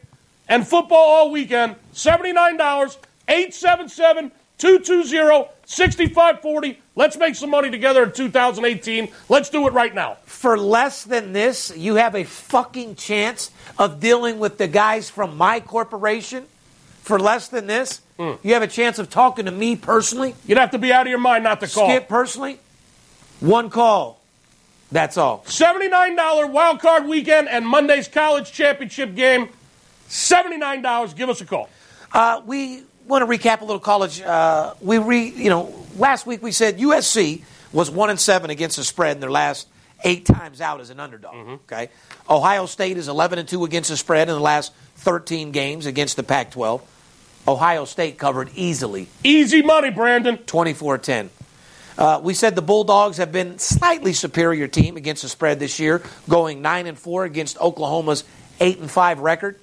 and 0.48 0.68
football 0.68 0.98
all 0.98 1.32
weekend, 1.32 1.76
$79, 1.94 2.98
877 3.28 4.32
220 4.58 5.50
6540. 5.66 6.80
Let's 6.96 7.18
make 7.18 7.36
some 7.36 7.50
money 7.50 7.70
together 7.70 8.04
in 8.04 8.12
2018. 8.12 9.10
Let's 9.30 9.50
do 9.50 9.68
it 9.68 9.74
right 9.74 9.94
now. 9.94 10.18
for 10.26 10.58
less 10.58 11.04
than 11.04 11.34
this, 11.34 11.76
you 11.76 11.96
have 11.96 12.16
a 12.16 12.24
fucking 12.24 12.96
chance 12.96 13.52
of 13.78 14.00
dealing 14.00 14.40
with 14.40 14.58
the 14.58 14.68
guys 14.68 15.10
from 15.10 15.38
my 15.38 15.60
corporation. 15.60 16.46
For 17.02 17.20
less 17.20 17.48
than 17.48 17.68
this, 17.68 18.02
you 18.18 18.54
have 18.54 18.64
a 18.64 18.68
chance 18.68 19.00
of 19.00 19.10
talking 19.10 19.46
to 19.46 19.52
me 19.52 19.76
personally, 19.76 20.36
You'd 20.46 20.58
have 20.58 20.72
to 20.72 20.78
be 20.80 20.92
out 20.92 21.06
of 21.06 21.10
your 21.10 21.20
mind 21.20 21.44
not 21.44 21.60
to 21.60 21.68
call. 21.68 21.88
Skip 21.90 22.10
personally. 22.10 22.60
One 23.40 23.70
call. 23.70 24.20
That's 24.92 25.18
all. 25.18 25.44
$79 25.48 26.52
wild 26.52 26.80
card 26.80 27.06
weekend 27.06 27.48
and 27.50 27.68
Monday's 27.68 28.08
college 28.08 28.52
championship 28.52 29.16
game. 29.16 29.50
$79. 30.10 31.16
Give 31.16 31.30
us 31.30 31.42
a 31.42 31.46
call. 31.46 31.70
Uh, 32.12 32.42
we 32.46 32.84
want 33.08 33.30
to 33.30 33.38
recap 33.38 33.62
a 33.62 33.66
little 33.66 33.80
college. 33.80 34.22
Uh, 34.22 34.74
we 34.82 34.98
re, 34.98 35.30
you 35.30 35.50
know, 35.50 35.74
last 35.98 36.26
week 36.26 36.42
we 36.44 36.52
said 36.52 36.78
USC 36.78 37.44
was 37.72 37.90
one 37.90 38.10
and 38.10 38.20
seven 38.20 38.50
against 38.50 38.78
the 38.78 38.84
spread 38.84 39.18
in 39.18 39.22
their 39.22 39.32
last 39.32 39.68
eight 40.04 40.26
times 40.26 40.62
out 40.62 40.80
as 40.82 40.90
an 40.90 41.00
underdog. 41.00 41.60
Okay, 41.64 41.90
Ohio 42.30 42.66
State 42.66 42.98
is 42.98 43.08
eleven 43.08 43.40
and 43.40 43.48
two 43.48 43.66
against 43.66 43.90
the 43.90 43.98
spread 43.98 44.30
in 44.30 44.36
the 44.36 44.42
last 44.42 44.74
thirteen 44.96 45.52
games 45.52 45.86
against 45.86 46.16
the 46.16 46.24
Pac-12. 46.24 46.82
Ohio 47.48 47.86
State 47.86 48.18
covered 48.18 48.50
easily, 48.56 49.08
Easy 49.24 49.62
money, 49.62 49.90
Brandon. 49.90 50.38
24-10. 50.38 51.30
Uh, 51.98 52.20
we 52.22 52.34
said 52.34 52.56
the 52.56 52.62
Bulldogs 52.62 53.18
have 53.18 53.32
been 53.32 53.58
slightly 53.58 54.12
superior 54.12 54.68
team 54.68 54.98
against 54.98 55.22
the 55.24 55.30
spread 55.30 55.58
this 55.58 55.80
year, 55.80 56.04
going 56.28 56.62
nine 56.62 56.88
and 56.88 57.00
four 57.00 57.24
against 57.24 57.58
Oklahoma's 57.60 58.26
eight 58.60 58.80
and 58.80 58.92
five 58.92 59.20
record. 59.20 59.58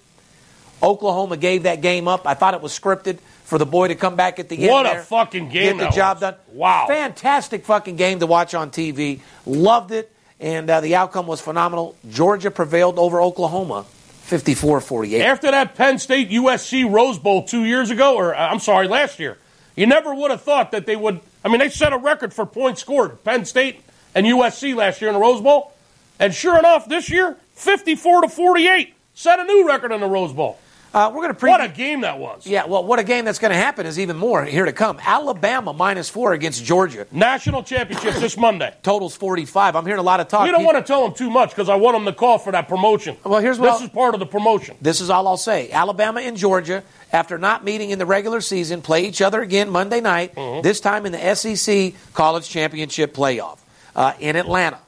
Oklahoma 0.82 1.36
gave 1.36 1.62
that 1.64 1.80
game 1.80 2.08
up. 2.08 2.26
I 2.26 2.34
thought 2.34 2.54
it 2.54 2.60
was 2.60 2.78
scripted 2.78 3.18
for 3.44 3.58
the 3.58 3.66
boy 3.66 3.88
to 3.88 3.94
come 3.94 4.16
back 4.16 4.38
at 4.38 4.48
the 4.48 4.56
end. 4.56 4.70
What 4.70 4.86
a 4.86 4.90
there, 4.90 5.02
fuking 5.02 5.48
game 5.50 5.78
Get 5.78 5.90
the 5.90 5.96
job 5.96 6.16
was. 6.16 6.20
done. 6.22 6.34
Wow. 6.52 6.86
Fantastic 6.88 7.64
fucking 7.64 7.96
game 7.96 8.18
to 8.20 8.26
watch 8.26 8.54
on 8.54 8.70
TV. 8.70 9.20
Loved 9.46 9.92
it. 9.92 10.10
And 10.40 10.68
uh, 10.68 10.80
the 10.80 10.96
outcome 10.96 11.26
was 11.26 11.40
phenomenal. 11.40 11.96
Georgia 12.10 12.50
prevailed 12.50 12.98
over 12.98 13.20
Oklahoma 13.20 13.84
54 14.24 14.80
48. 14.80 15.22
After 15.22 15.50
that 15.50 15.74
Penn 15.74 15.98
State 15.98 16.30
USC 16.30 16.90
Rose 16.90 17.18
Bowl 17.18 17.44
two 17.44 17.64
years 17.64 17.90
ago, 17.90 18.16
or 18.16 18.34
uh, 18.34 18.48
I'm 18.48 18.58
sorry, 18.58 18.88
last 18.88 19.18
year, 19.20 19.38
you 19.76 19.86
never 19.86 20.14
would 20.14 20.30
have 20.30 20.42
thought 20.42 20.72
that 20.72 20.86
they 20.86 20.96
would. 20.96 21.20
I 21.44 21.48
mean, 21.48 21.58
they 21.58 21.68
set 21.68 21.92
a 21.92 21.98
record 21.98 22.32
for 22.32 22.46
points 22.46 22.80
scored, 22.80 23.22
Penn 23.22 23.44
State 23.44 23.82
and 24.14 24.26
USC 24.26 24.74
last 24.74 25.00
year 25.00 25.08
in 25.10 25.14
the 25.14 25.20
Rose 25.20 25.40
Bowl. 25.40 25.72
And 26.18 26.34
sure 26.34 26.58
enough, 26.58 26.88
this 26.88 27.10
year, 27.10 27.36
54 27.54 28.22
to 28.22 28.28
48, 28.28 28.94
set 29.14 29.38
a 29.40 29.44
new 29.44 29.66
record 29.66 29.92
in 29.92 30.00
the 30.00 30.06
Rose 30.06 30.32
Bowl. 30.32 30.58
Uh, 30.94 31.10
we're 31.12 31.22
going 31.22 31.34
to 31.34 31.40
preview. 31.40 31.48
What 31.50 31.64
a 31.64 31.68
game 31.68 32.02
that 32.02 32.20
was. 32.20 32.46
yeah, 32.46 32.66
well, 32.66 32.84
what 32.84 33.00
a 33.00 33.02
game 33.04 33.24
that's 33.24 33.40
going 33.40 33.50
to 33.50 33.56
happen 33.56 33.84
is 33.84 33.98
even 33.98 34.16
more 34.16 34.44
here 34.44 34.64
to 34.64 34.72
come. 34.72 35.00
Alabama 35.04 35.72
minus 35.72 36.08
four 36.08 36.32
against 36.34 36.64
Georgia. 36.64 37.04
National 37.10 37.64
championship 37.64 38.14
this 38.14 38.36
Monday. 38.36 38.72
Totals 38.84 39.16
45. 39.16 39.74
I'm 39.74 39.84
hearing 39.84 39.98
a 39.98 40.04
lot 40.04 40.20
of 40.20 40.28
talk. 40.28 40.44
We 40.44 40.52
don't 40.52 40.62
want 40.64 40.76
to 40.76 40.84
tell 40.84 41.02
them 41.02 41.12
too 41.12 41.30
much 41.30 41.50
because 41.50 41.68
I 41.68 41.74
want 41.74 41.96
them 41.96 42.04
to 42.04 42.12
call 42.12 42.38
for 42.38 42.52
that 42.52 42.68
promotion. 42.68 43.16
Well, 43.24 43.40
here's 43.40 43.58
what 43.58 43.72
this 43.72 43.80
I'll- 43.80 43.86
is 43.86 43.90
part 43.92 44.14
of 44.14 44.20
the 44.20 44.26
promotion. 44.26 44.76
This 44.80 45.00
is 45.00 45.10
all 45.10 45.26
I'll 45.26 45.36
say. 45.36 45.68
Alabama 45.72 46.20
and 46.20 46.36
Georgia, 46.36 46.84
after 47.12 47.38
not 47.38 47.64
meeting 47.64 47.90
in 47.90 47.98
the 47.98 48.06
regular 48.06 48.40
season, 48.40 48.80
play 48.80 49.04
each 49.04 49.20
other 49.20 49.42
again 49.42 49.70
Monday 49.70 50.00
night, 50.00 50.34
this 50.62 50.78
time 50.78 51.06
in 51.06 51.12
the 51.12 51.34
SEC 51.34 51.94
College 52.14 52.48
Championship 52.48 53.14
playoff 53.14 53.58
uh, 53.96 54.12
in 54.20 54.36
Atlanta. 54.36 54.78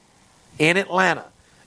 In 0.60 0.76
Atlanta. 0.76 1.24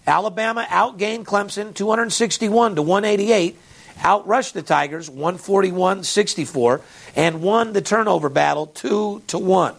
Alabama 0.08 0.66
outgained 0.70 1.26
Clemson 1.26 1.74
261 1.76 2.76
to 2.76 2.82
188, 2.82 3.56
outrushed 4.00 4.54
the 4.54 4.62
Tigers 4.62 5.10
141 5.10 6.04
64, 6.04 6.82
and 7.16 7.42
won 7.42 7.74
the 7.74 7.82
turnover 7.82 8.30
battle 8.30 8.68
2 8.68 9.24
to 9.28 9.38
1. 9.38 9.76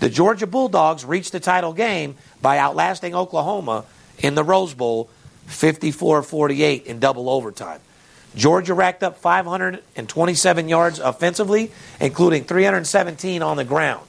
The 0.00 0.10
Georgia 0.10 0.46
Bulldogs 0.46 1.04
reached 1.04 1.32
the 1.32 1.40
title 1.40 1.72
game 1.72 2.16
by 2.42 2.58
outlasting 2.58 3.14
Oklahoma 3.14 3.84
in 4.18 4.34
the 4.34 4.44
Rose 4.44 4.74
Bowl 4.74 5.08
54 5.46 6.22
48 6.22 6.86
in 6.86 6.98
double 6.98 7.28
overtime. 7.28 7.80
Georgia 8.34 8.74
racked 8.74 9.02
up 9.02 9.16
527 9.18 10.68
yards 10.68 10.98
offensively, 10.98 11.70
including 12.00 12.44
317 12.44 13.42
on 13.42 13.56
the 13.56 13.64
ground, 13.64 14.04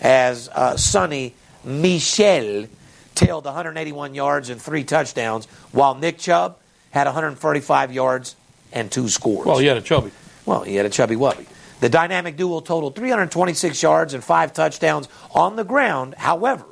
as 0.00 0.48
uh, 0.52 0.74
Sony 0.74 1.32
Michel 1.64 2.66
tailed 3.14 3.44
181 3.44 4.14
yards 4.14 4.50
and 4.50 4.60
three 4.60 4.84
touchdowns, 4.84 5.46
while 5.72 5.94
Nick 5.94 6.18
Chubb 6.18 6.58
had 6.90 7.06
145 7.06 7.92
yards 7.92 8.36
and 8.72 8.90
two 8.90 9.08
scores. 9.08 9.46
Well, 9.46 9.58
he 9.58 9.66
had 9.66 9.76
a 9.76 9.82
chubby. 9.82 10.10
Well, 10.44 10.62
he 10.62 10.74
had 10.74 10.86
a 10.86 10.90
chubby 10.90 11.16
wubby. 11.16 11.46
The 11.80 11.88
dynamic 11.88 12.36
duo 12.36 12.60
totaled 12.60 12.94
326 12.94 13.82
yards 13.82 14.14
and 14.14 14.22
five 14.22 14.52
touchdowns 14.52 15.08
on 15.34 15.56
the 15.56 15.64
ground. 15.64 16.14
However, 16.16 16.64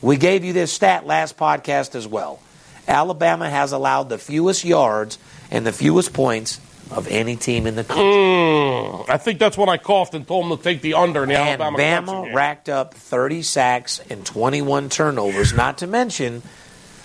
we 0.00 0.16
gave 0.16 0.44
you 0.44 0.52
this 0.52 0.72
stat 0.72 1.06
last 1.06 1.36
podcast 1.36 1.94
as 1.94 2.06
well. 2.06 2.40
Alabama 2.86 3.48
has 3.48 3.72
allowed 3.72 4.08
the 4.08 4.18
fewest 4.18 4.64
yards 4.64 5.18
and 5.50 5.66
the 5.66 5.72
fewest 5.72 6.12
points 6.12 6.60
of 6.90 7.08
any 7.08 7.36
team 7.36 7.66
in 7.66 7.76
the 7.76 7.84
country. 7.84 8.04
Mm, 8.04 9.08
I 9.08 9.16
think 9.16 9.38
that's 9.38 9.56
when 9.56 9.68
I 9.68 9.78
coughed 9.78 10.14
and 10.14 10.26
told 10.26 10.50
them 10.50 10.56
to 10.56 10.62
take 10.62 10.82
the 10.82 10.94
under 10.94 11.22
in 11.22 11.30
the 11.30 11.38
and 11.38 11.62
Alabama. 11.62 12.12
Bama 12.12 12.34
racked 12.34 12.68
up 12.68 12.94
30 12.94 13.42
sacks 13.42 14.00
and 14.10 14.24
21 14.24 14.90
turnovers, 14.90 15.54
not 15.54 15.78
to 15.78 15.86
mention 15.86 16.42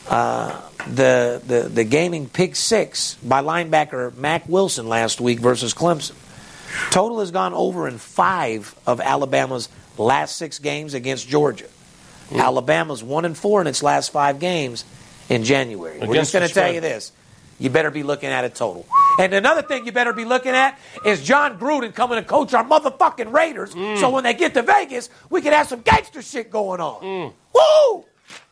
uh, 0.10 0.62
the, 0.88 1.42
the, 1.46 1.70
the 1.70 1.84
gaming 1.84 2.28
pick 2.28 2.56
six 2.56 3.16
by 3.16 3.42
linebacker 3.42 4.16
Mack 4.16 4.48
Wilson 4.50 4.88
last 4.88 5.22
week 5.22 5.40
versus 5.40 5.74
Clemson. 5.74 6.16
Total 6.92 7.20
has 7.20 7.32
gone 7.32 7.54
over 7.54 7.88
in 7.88 7.98
five 7.98 8.76
of 8.86 9.00
Alabama's 9.00 9.70
last 9.98 10.36
six 10.38 10.60
games 10.60 10.94
against 10.94 11.28
Georgia. 11.28 11.68
Alabama's 12.32 13.04
one 13.04 13.26
and 13.26 13.36
four 13.38 13.60
in 13.62 13.68
its 13.68 13.82
last 13.82 14.12
five 14.12 14.40
games 14.40 14.86
in 15.30 15.44
January. 15.44 16.00
We're 16.00 16.16
just 16.16 16.34
going 16.34 16.48
to 16.48 16.54
tell 16.54 16.72
you 16.72 16.82
this. 16.82 17.12
You 17.58 17.70
better 17.70 17.92
be 17.92 18.04
looking 18.04 18.30
at 18.30 18.46
a 18.46 18.50
total. 18.50 18.86
And 19.20 19.34
another 19.34 19.62
thing 19.64 19.86
you 19.86 19.92
better 19.92 20.14
be 20.14 20.24
looking 20.26 20.54
at 20.54 20.80
is 21.06 21.24
Jon 21.24 21.60
Gruden 21.60 21.94
coming 21.94 22.18
to 22.18 22.24
coach 22.24 22.54
our 22.54 22.64
motherfucking 22.64 23.34
Raiders. 23.34 23.72
So 24.00 24.10
when 24.12 24.24
they 24.24 24.34
get 24.34 24.54
to 24.54 24.62
Vegas, 24.62 25.10
we 25.30 25.42
can 25.42 25.52
have 25.54 25.68
some 25.68 25.82
gangster 25.82 26.22
shit 26.22 26.50
going 26.52 26.80
on. 26.80 27.34
Woo! 27.54 28.06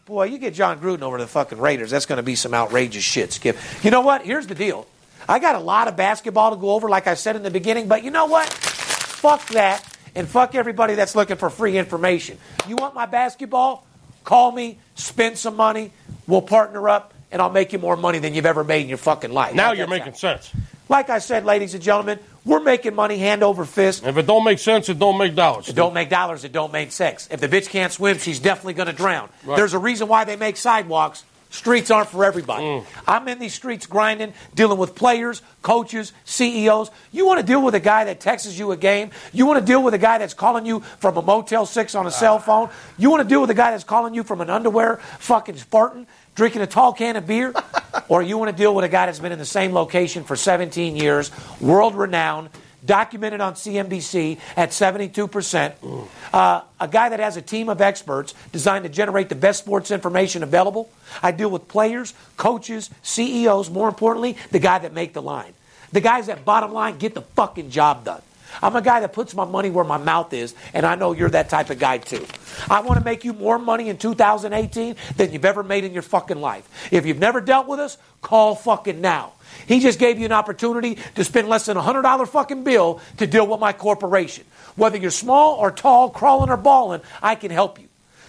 Boy, 0.05 0.25
you 0.25 0.37
get 0.37 0.53
Jon 0.53 0.79
Gruden 0.79 1.01
over 1.01 1.17
to 1.17 1.23
the 1.23 1.29
fucking 1.29 1.57
Raiders, 1.57 1.91
that's 1.91 2.05
going 2.05 2.17
to 2.17 2.23
be 2.23 2.35
some 2.35 2.53
outrageous 2.53 3.03
shit, 3.03 3.33
Skip. 3.33 3.57
You 3.83 3.91
know 3.91 4.01
what? 4.01 4.21
Here's 4.21 4.47
the 4.47 4.55
deal. 4.55 4.87
I 5.27 5.39
got 5.39 5.55
a 5.55 5.59
lot 5.59 5.89
of 5.89 5.97
basketball 5.97 6.51
to 6.51 6.55
go 6.55 6.71
over, 6.71 6.87
like 6.87 7.07
I 7.07 7.15
said 7.15 7.35
in 7.35 7.43
the 7.43 7.51
beginning, 7.51 7.89
but 7.89 8.03
you 8.03 8.11
know 8.11 8.25
what? 8.27 8.47
Fuck 8.47 9.45
that, 9.49 9.83
and 10.15 10.27
fuck 10.27 10.55
everybody 10.55 10.95
that's 10.95 11.15
looking 11.15 11.35
for 11.35 11.49
free 11.49 11.77
information. 11.77 12.37
You 12.67 12.77
want 12.77 12.95
my 12.95 13.05
basketball? 13.05 13.85
Call 14.23 14.51
me, 14.51 14.79
spend 14.95 15.37
some 15.37 15.55
money, 15.55 15.91
we'll 16.25 16.41
partner 16.41 16.87
up, 16.87 17.13
and 17.31 17.41
I'll 17.41 17.51
make 17.51 17.73
you 17.73 17.79
more 17.79 17.97
money 17.97 18.19
than 18.19 18.33
you've 18.33 18.45
ever 18.45 18.63
made 18.63 18.81
in 18.83 18.89
your 18.89 18.97
fucking 18.97 19.31
life. 19.31 19.55
Now 19.55 19.73
you're 19.73 19.87
making 19.87 20.13
sense. 20.13 20.51
Like 20.89 21.09
I 21.09 21.19
said, 21.19 21.43
ladies 21.43 21.73
and 21.73 21.83
gentlemen, 21.83 22.19
we're 22.47 22.61
making 22.61 22.95
money 22.95 23.17
hand 23.17 23.43
over 23.43 23.65
fist. 23.65 24.05
If 24.05 24.17
it 24.17 24.25
don't 24.25 24.43
make 24.43 24.59
sense, 24.59 24.89
it 24.89 24.97
don't 24.97 25.17
make 25.17 25.35
dollars. 25.35 25.67
It 25.67 25.75
don't 25.75 25.93
make 25.93 26.09
dollars, 26.09 26.43
it 26.43 26.53
don't 26.53 26.71
make 26.71 26.91
sex. 26.91 27.27
If 27.29 27.41
the 27.41 27.49
bitch 27.49 27.69
can't 27.69 27.91
swim, 27.91 28.17
she's 28.17 28.39
definitely 28.39 28.73
going 28.73 28.87
to 28.87 28.93
drown. 28.93 29.29
Right. 29.45 29.57
There's 29.57 29.73
a 29.73 29.79
reason 29.79 30.07
why 30.07 30.23
they 30.23 30.37
make 30.37 30.57
sidewalks. 30.57 31.25
Streets 31.49 31.91
aren't 31.91 32.09
for 32.09 32.25
everybody. 32.25 32.63
Mm. 32.63 32.85
I'm 33.07 33.27
in 33.29 33.39
these 33.39 33.53
streets 33.53 33.85
grinding, 33.85 34.33
dealing 34.53 34.77
with 34.77 34.95
players, 34.95 35.41
coaches, 35.61 36.11
CEOs. 36.25 36.91
You 37.13 37.25
want 37.25 37.39
to 37.39 37.45
deal 37.45 37.61
with 37.61 37.73
a 37.73 37.79
guy 37.79 38.03
that 38.03 38.19
texts 38.19 38.59
you 38.59 38.73
a 38.73 38.77
game? 38.77 39.11
You 39.31 39.45
want 39.45 39.59
to 39.59 39.65
deal 39.65 39.81
with 39.81 39.93
a 39.93 39.97
guy 39.97 40.17
that's 40.17 40.33
calling 40.33 40.65
you 40.65 40.81
from 40.99 41.15
a 41.15 41.21
Motel 41.21 41.65
6 41.65 41.95
on 41.95 42.05
a 42.05 42.11
cell 42.11 42.39
phone? 42.39 42.69
You 42.97 43.09
want 43.09 43.23
to 43.23 43.29
deal 43.29 43.39
with 43.39 43.49
a 43.49 43.53
guy 43.53 43.71
that's 43.71 43.85
calling 43.85 44.13
you 44.13 44.23
from 44.23 44.41
an 44.41 44.49
underwear 44.49 44.97
fucking 45.19 45.55
Spartan, 45.55 46.05
drinking 46.35 46.63
a 46.63 46.67
tall 46.67 46.91
can 46.91 47.15
of 47.15 47.25
beer? 47.25 47.53
or 48.09 48.21
you 48.21 48.37
want 48.37 48.51
to 48.51 48.57
deal 48.57 48.73
with 48.73 48.85
a 48.85 48.89
guy 48.89 49.05
that's 49.05 49.19
been 49.19 49.31
in 49.31 49.39
the 49.39 49.45
same 49.45 49.73
location 49.73 50.23
for 50.23 50.35
17 50.35 50.95
years, 50.95 51.31
world 51.59 51.95
renowned, 51.95 52.49
documented 52.85 53.41
on 53.41 53.53
CNBC 53.53 54.39
at 54.55 54.69
72%. 54.69 56.07
Uh, 56.33 56.61
a 56.79 56.87
guy 56.87 57.09
that 57.09 57.19
has 57.19 57.37
a 57.37 57.41
team 57.41 57.69
of 57.69 57.81
experts 57.81 58.33
designed 58.51 58.83
to 58.83 58.89
generate 58.89 59.29
the 59.29 59.35
best 59.35 59.59
sports 59.59 59.91
information 59.91 60.43
available. 60.43 60.89
I 61.21 61.31
deal 61.31 61.49
with 61.49 61.67
players, 61.67 62.13
coaches, 62.37 62.89
CEOs, 63.03 63.69
more 63.69 63.87
importantly, 63.87 64.37
the 64.51 64.59
guy 64.59 64.79
that 64.79 64.93
make 64.93 65.13
the 65.13 65.21
line. 65.21 65.53
The 65.91 66.01
guys 66.01 66.27
that 66.27 66.43
bottom 66.45 66.73
line 66.73 66.97
get 66.97 67.13
the 67.13 67.21
fucking 67.21 67.69
job 67.69 68.05
done. 68.05 68.21
I'm 68.61 68.75
a 68.75 68.81
guy 68.81 68.99
that 69.01 69.13
puts 69.13 69.33
my 69.35 69.45
money 69.45 69.69
where 69.69 69.85
my 69.85 69.97
mouth 69.97 70.33
is, 70.33 70.55
and 70.73 70.85
I 70.85 70.95
know 70.95 71.11
you're 71.11 71.29
that 71.29 71.49
type 71.49 71.69
of 71.69 71.79
guy 71.79 71.97
too. 71.97 72.25
I 72.69 72.81
want 72.81 72.99
to 72.99 73.05
make 73.05 73.23
you 73.23 73.33
more 73.33 73.59
money 73.59 73.89
in 73.89 73.97
2018 73.97 74.95
than 75.15 75.31
you've 75.31 75.45
ever 75.45 75.63
made 75.63 75.83
in 75.83 75.93
your 75.93 76.01
fucking 76.01 76.39
life. 76.39 76.67
If 76.91 77.05
you've 77.05 77.19
never 77.19 77.41
dealt 77.41 77.67
with 77.67 77.79
us, 77.79 77.97
call 78.21 78.55
fucking 78.55 79.01
now. 79.01 79.33
He 79.67 79.79
just 79.79 79.99
gave 79.99 80.19
you 80.19 80.25
an 80.25 80.31
opportunity 80.31 80.97
to 81.15 81.23
spend 81.23 81.49
less 81.49 81.65
than 81.65 81.77
a 81.77 81.81
$100 81.81 82.27
fucking 82.27 82.63
bill 82.63 83.01
to 83.17 83.27
deal 83.27 83.47
with 83.47 83.59
my 83.59 83.73
corporation. 83.73 84.45
Whether 84.75 84.97
you're 84.97 85.11
small 85.11 85.55
or 85.55 85.71
tall, 85.71 86.09
crawling 86.09 86.49
or 86.49 86.57
balling, 86.57 87.01
I 87.21 87.35
can 87.35 87.51
help 87.51 87.79
you. 87.79 87.87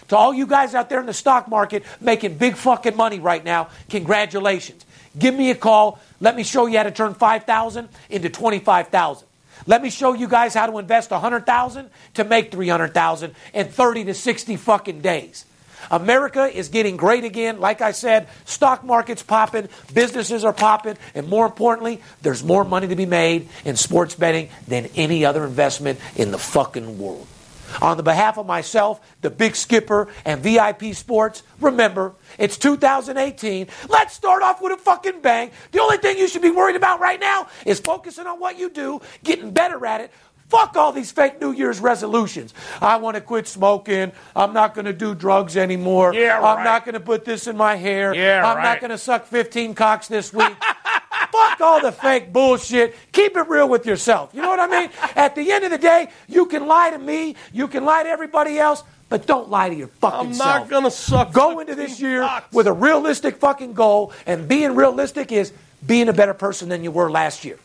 To 0.08 0.16
all 0.16 0.32
you 0.32 0.46
guys 0.46 0.74
out 0.74 0.88
there 0.88 1.00
in 1.00 1.06
the 1.06 1.12
stock 1.12 1.48
market 1.48 1.84
making 2.00 2.38
big 2.38 2.56
fucking 2.56 2.96
money 2.96 3.20
right 3.20 3.44
now, 3.44 3.68
congratulations. 3.90 4.84
Give 5.18 5.34
me 5.34 5.50
a 5.50 5.54
call. 5.54 6.00
Let 6.20 6.34
me 6.34 6.44
show 6.44 6.66
you 6.66 6.78
how 6.78 6.84
to 6.84 6.90
turn 6.90 7.14
5,000 7.14 7.88
into 8.08 8.30
25,000. 8.30 9.27
Let 9.68 9.82
me 9.82 9.90
show 9.90 10.14
you 10.14 10.28
guys 10.28 10.54
how 10.54 10.66
to 10.66 10.78
invest 10.78 11.10
100,000 11.10 11.90
to 12.14 12.24
make 12.24 12.50
300,000 12.50 13.34
in 13.52 13.68
30 13.68 14.04
to 14.04 14.14
60 14.14 14.56
fucking 14.56 15.02
days. 15.02 15.44
America 15.90 16.44
is 16.44 16.70
getting 16.70 16.96
great 16.96 17.24
again. 17.24 17.60
Like 17.60 17.82
I 17.82 17.92
said, 17.92 18.28
stock 18.46 18.82
market's 18.82 19.22
popping, 19.22 19.68
businesses 19.92 20.42
are 20.42 20.54
popping, 20.54 20.96
and 21.14 21.28
more 21.28 21.44
importantly, 21.44 22.00
there's 22.22 22.42
more 22.42 22.64
money 22.64 22.88
to 22.88 22.96
be 22.96 23.04
made 23.04 23.48
in 23.66 23.76
sports 23.76 24.14
betting 24.14 24.48
than 24.66 24.86
any 24.96 25.26
other 25.26 25.44
investment 25.44 26.00
in 26.16 26.30
the 26.30 26.38
fucking 26.38 26.98
world. 26.98 27.26
On 27.80 27.96
the 27.96 28.02
behalf 28.02 28.38
of 28.38 28.46
myself, 28.46 29.00
the 29.20 29.30
Big 29.30 29.56
Skipper, 29.56 30.08
and 30.24 30.40
VIP 30.40 30.94
Sports, 30.94 31.42
remember, 31.60 32.14
it's 32.38 32.56
2018. 32.56 33.68
Let's 33.88 34.14
start 34.14 34.42
off 34.42 34.60
with 34.60 34.72
a 34.72 34.76
fucking 34.82 35.20
bang. 35.20 35.50
The 35.72 35.80
only 35.80 35.98
thing 35.98 36.18
you 36.18 36.28
should 36.28 36.42
be 36.42 36.50
worried 36.50 36.76
about 36.76 37.00
right 37.00 37.20
now 37.20 37.48
is 37.64 37.80
focusing 37.80 38.26
on 38.26 38.40
what 38.40 38.58
you 38.58 38.70
do, 38.70 39.00
getting 39.22 39.50
better 39.50 39.84
at 39.86 40.00
it. 40.00 40.12
Fuck 40.48 40.76
all 40.76 40.92
these 40.92 41.12
fake 41.12 41.42
New 41.42 41.52
Year's 41.52 41.78
resolutions. 41.78 42.54
I 42.80 42.96
want 42.96 43.16
to 43.16 43.20
quit 43.20 43.46
smoking. 43.46 44.12
I'm 44.34 44.54
not 44.54 44.74
going 44.74 44.86
to 44.86 44.94
do 44.94 45.14
drugs 45.14 45.58
anymore. 45.58 46.14
Yeah, 46.14 46.38
right. 46.38 46.56
I'm 46.56 46.64
not 46.64 46.86
going 46.86 46.94
to 46.94 47.00
put 47.00 47.26
this 47.26 47.46
in 47.46 47.56
my 47.56 47.76
hair. 47.76 48.14
Yeah, 48.14 48.46
I'm 48.46 48.56
right. 48.56 48.62
not 48.62 48.80
going 48.80 48.90
to 48.90 48.98
suck 48.98 49.26
15 49.26 49.74
cocks 49.74 50.08
this 50.08 50.32
week. 50.32 50.56
Fuck 51.32 51.60
all 51.60 51.80
the 51.80 51.92
fake 51.92 52.32
bullshit. 52.32 52.94
Keep 53.12 53.36
it 53.36 53.48
real 53.48 53.68
with 53.68 53.86
yourself. 53.86 54.30
You 54.32 54.42
know 54.42 54.48
what 54.48 54.60
I 54.60 54.66
mean? 54.66 54.90
At 55.16 55.34
the 55.34 55.52
end 55.52 55.64
of 55.64 55.70
the 55.70 55.78
day, 55.78 56.08
you 56.28 56.46
can 56.46 56.66
lie 56.66 56.90
to 56.90 56.98
me, 56.98 57.36
you 57.52 57.68
can 57.68 57.84
lie 57.84 58.02
to 58.02 58.08
everybody 58.08 58.58
else, 58.58 58.82
but 59.08 59.26
don't 59.26 59.48
lie 59.48 59.68
to 59.68 59.74
your 59.74 59.88
fucking 59.88 60.34
self. 60.34 60.48
I'm 60.48 60.60
not 60.60 60.70
gonna 60.70 60.90
suck. 60.90 61.32
Go 61.32 61.60
into 61.60 61.74
this 61.74 62.00
year 62.00 62.28
with 62.52 62.66
a 62.66 62.72
realistic 62.72 63.36
fucking 63.36 63.72
goal, 63.72 64.12
and 64.26 64.48
being 64.48 64.74
realistic 64.74 65.32
is 65.32 65.52
being 65.86 66.08
a 66.08 66.12
better 66.12 66.34
person 66.34 66.68
than 66.68 66.82
you 66.84 66.90
were 66.90 67.10
last 67.10 67.44
year. 67.44 67.58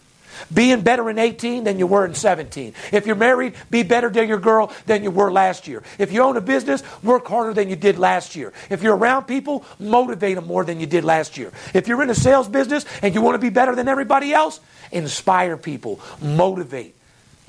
Being 0.54 0.82
better 0.82 1.10
in 1.10 1.20
18 1.20 1.64
than 1.64 1.80
you 1.80 1.88
were 1.88 2.06
in 2.06 2.14
17. 2.14 2.74
If 2.92 3.06
you're 3.06 3.16
married, 3.16 3.54
be 3.70 3.84
better 3.84 4.10
to 4.10 4.26
your 4.26 4.40
girl 4.40 4.72
than 4.86 5.04
you 5.04 5.12
were 5.12 5.32
last 5.32 5.68
year. 5.68 5.84
If 5.98 6.12
you 6.12 6.22
own 6.22 6.38
a 6.38 6.42
business, 6.42 6.84
work 7.02 7.28
harder 7.28 7.54
than 7.54 7.70
you 7.70 7.76
did 7.76 7.98
last 7.98 8.36
year. 8.36 8.54
If 8.70 8.84
you're 8.84 8.96
around 8.96 9.26
people, 9.26 9.66
motivate 9.80 10.36
them 10.36 10.48
more 10.48 10.64
than 10.64 10.80
you 10.80 10.86
did 10.86 11.04
last 11.04 11.38
year. 11.38 11.52
If 11.74 11.88
you're 11.88 12.04
in 12.04 12.10
a 12.10 12.16
sales 12.16 12.48
business 12.48 12.86
and 13.02 13.14
you 13.14 13.22
want 13.22 13.36
to 13.36 13.40
be 13.40 13.50
better 13.50 13.76
than 13.76 13.88
everybody 13.88 14.34
else, 14.34 14.60
inspire 14.92 15.58
people, 15.58 16.00
motivate. 16.22 16.96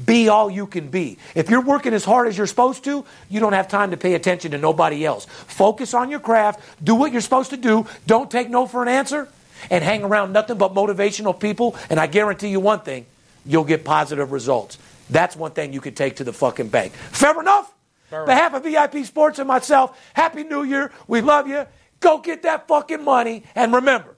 Be 0.05 0.29
all 0.29 0.51
you 0.51 0.67
can 0.67 0.89
be. 0.89 1.19
If 1.35 1.51
you're 1.51 1.61
working 1.61 1.95
as 1.95 2.05
hard 2.05 2.27
as 2.27 2.37
you're 2.37 2.49
supposed 2.49 2.83
to, 2.85 3.05
you 3.31 3.41
don't 3.41 3.53
have 3.53 3.69
time 3.69 3.93
to 3.93 3.97
pay 3.97 4.15
attention 4.15 4.51
to 4.51 4.59
nobody 4.59 5.07
else. 5.07 5.27
Focus 5.27 5.95
on 5.95 6.11
your 6.11 6.19
craft, 6.19 6.61
do 6.83 6.97
what 6.97 7.13
you're 7.13 7.21
supposed 7.21 7.51
to 7.51 7.57
do, 7.57 7.87
don't 8.07 8.31
take 8.31 8.51
no 8.51 8.67
for 8.67 8.83
an 8.83 8.89
answer, 8.89 9.29
and 9.71 9.85
hang 9.85 10.05
around 10.05 10.33
nothing 10.33 10.59
but 10.59 10.75
motivational 10.75 11.39
people, 11.39 11.77
and 11.91 11.99
I 12.01 12.07
guarantee 12.07 12.49
you 12.49 12.61
one 12.61 12.81
thing, 12.81 13.07
you'll 13.45 13.65
get 13.65 13.85
positive 13.85 14.33
results. 14.33 14.79
That's 15.11 15.37
one 15.37 15.53
thing 15.53 15.73
you 15.73 15.81
can 15.81 15.95
take 15.95 16.17
to 16.17 16.25
the 16.25 16.33
fucking 16.33 16.69
bank. 16.69 16.93
Fair 16.93 17.39
enough? 17.41 17.73
Fair 18.09 18.25
Behalf 18.27 18.55
of 18.55 18.63
VIP 18.65 19.05
Sports 19.05 19.39
and 19.39 19.49
myself, 19.49 19.99
Happy 20.15 20.45
New 20.45 20.63
Year. 20.63 20.93
We 21.07 21.21
love 21.21 21.49
you. 21.49 21.67
Go 22.01 22.19
get 22.19 22.43
that 22.43 22.69
fucking 22.69 23.03
money. 23.03 23.45
And 23.55 23.73
remember, 23.73 24.15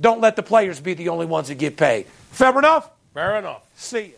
don't 0.00 0.20
let 0.20 0.36
the 0.36 0.42
players 0.42 0.80
be 0.80 0.94
the 0.94 1.08
only 1.10 1.26
ones 1.26 1.48
that 1.48 1.56
get 1.56 1.76
paid. 1.76 2.06
Fair 2.30 2.56
enough? 2.58 2.90
Fair 3.14 3.36
enough. 3.36 3.62
See 3.76 3.98
you. 3.98 4.14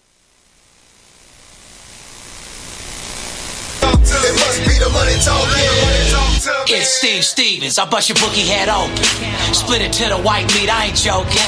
It 4.25 4.35
must 4.35 4.61
be 4.61 4.79
the 4.79 4.91
money 4.91 5.15
talking. 5.25 5.92
It's 6.45 6.99
Steve 6.99 7.25
Stevens. 7.25 7.79
I 7.79 7.87
bust 7.87 8.09
your 8.09 8.17
bookie 8.19 8.43
head 8.43 8.69
open. 8.69 8.99
Split 9.55 9.81
it 9.81 9.93
to 10.03 10.11
the 10.11 10.19
white 10.19 10.51
meat. 10.59 10.67
I 10.67 10.91
ain't 10.91 10.99
joking. 10.99 11.39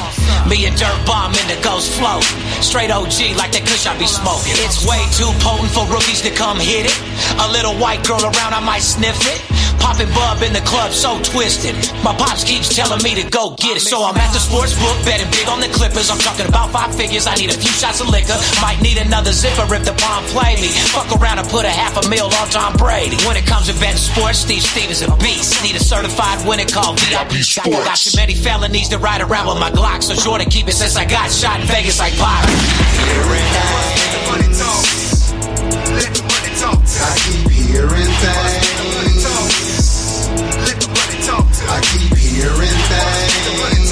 Me 0.47 0.67
and 0.71 0.77
Dirt 0.79 0.95
Bomb 1.03 1.35
in 1.35 1.47
the 1.51 1.59
ghost 1.67 1.91
float. 1.99 2.23
Straight 2.63 2.95
OG 2.95 3.35
like 3.35 3.51
that 3.59 3.67
kush 3.67 3.91
I 3.91 3.99
be 3.99 4.07
smoking. 4.07 4.55
It's 4.63 4.87
way 4.87 5.03
too 5.19 5.31
potent 5.43 5.75
for 5.75 5.83
rookies 5.91 6.23
to 6.23 6.31
come 6.31 6.63
hit 6.63 6.87
it. 6.87 6.95
A 7.43 7.49
little 7.51 7.75
white 7.75 8.07
girl 8.07 8.23
around, 8.23 8.55
I 8.55 8.63
might 8.63 8.87
sniff 8.87 9.19
it. 9.27 9.43
Popping 9.79 10.11
bub 10.15 10.43
in 10.43 10.53
the 10.53 10.65
club, 10.67 10.93
so 10.93 11.21
twisted. 11.23 11.75
My 12.03 12.15
pops 12.15 12.45
keeps 12.45 12.75
telling 12.75 13.03
me 13.03 13.15
to 13.15 13.25
go 13.31 13.55
get 13.57 13.77
it. 13.79 13.85
So 13.87 14.03
I'm 14.03 14.17
at 14.17 14.33
the 14.33 14.41
sports 14.41 14.75
book, 14.79 14.97
betting 15.05 15.31
big 15.31 15.49
on 15.49 15.61
the 15.61 15.69
Clippers. 15.71 16.11
I'm 16.11 16.19
talking 16.19 16.47
about 16.47 16.71
five 16.71 16.95
figures. 16.95 17.27
I 17.27 17.35
need 17.37 17.51
a 17.51 17.59
few 17.59 17.71
shots 17.71 18.01
of 18.01 18.09
liquor. 18.09 18.37
Might 18.61 18.81
need 18.83 18.99
another 18.99 19.33
zipper 19.33 19.67
if 19.75 19.85
the 19.85 19.95
bomb 20.01 20.25
play 20.35 20.57
me. 20.61 20.69
Fuck 20.93 21.11
around 21.17 21.39
and 21.39 21.49
put 21.49 21.65
a 21.65 21.71
half 21.71 21.97
a 21.97 22.09
mil 22.09 22.27
on 22.27 22.49
Tom 22.51 22.77
Brady. 22.77 23.17
When 23.27 23.37
it 23.37 23.47
comes 23.47 23.67
to 23.71 23.75
betting 23.81 24.01
sports, 24.01 24.39
Steve 24.39 24.63
Stevens 24.63 25.03
a 25.03 25.11
beast. 25.19 25.63
Need 25.63 25.77
a 25.77 25.85
certified 25.85 26.47
winner 26.47 26.67
called 26.67 26.99
VIP 27.01 27.43
Sports. 27.45 27.85
Got 27.85 27.97
too 27.97 28.17
many 28.17 28.35
felonies 28.35 28.89
to 28.91 28.99
ride 28.99 29.21
around 29.21 29.49
with 29.49 29.59
my 29.59 29.71
Glock, 29.71 30.03
so 30.03 30.15
sure 30.15 30.39
to 30.39 30.47
keep 30.47 30.69
it 30.69 30.75
since 30.75 30.97
I 30.97 31.05
got 31.05 31.31
shot 31.31 31.61
in 31.61 31.67
Vegas 31.67 31.99
like 31.99 32.15
Pop. 32.17 32.45
Let 32.45 34.11
the 34.13 34.21
money 34.31 34.49
talk. 34.55 34.85
Let 35.95 36.11
the 36.15 36.23
money 36.23 36.53
talk. 36.59 36.79
I 36.83 37.19
keep 37.25 37.51
hearing 37.51 38.11
things. 38.23 38.84
I 41.75 41.81
keep 41.81 42.15
hearing 42.17 42.79
things. 42.87 43.91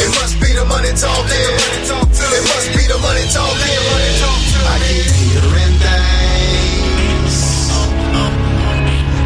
It 0.00 0.10
must 0.18 0.34
be 0.40 0.50
the 0.52 0.64
money 0.64 0.90
talking. 0.98 1.54
It 1.78 2.42
must 2.50 2.68
be 2.74 2.82
the 2.90 2.98
money 2.98 3.22
talking. 3.30 3.78
I 4.66 4.82
keep 4.82 5.06
hearing 5.14 5.74
things. 5.78 7.36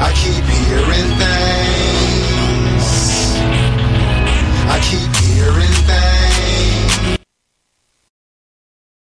I 0.05 0.13
keep 0.21 0.45
hearing 0.45 1.11
things. 1.17 2.89
I 4.69 4.77
keep 4.85 5.17
hearing. 5.25 5.72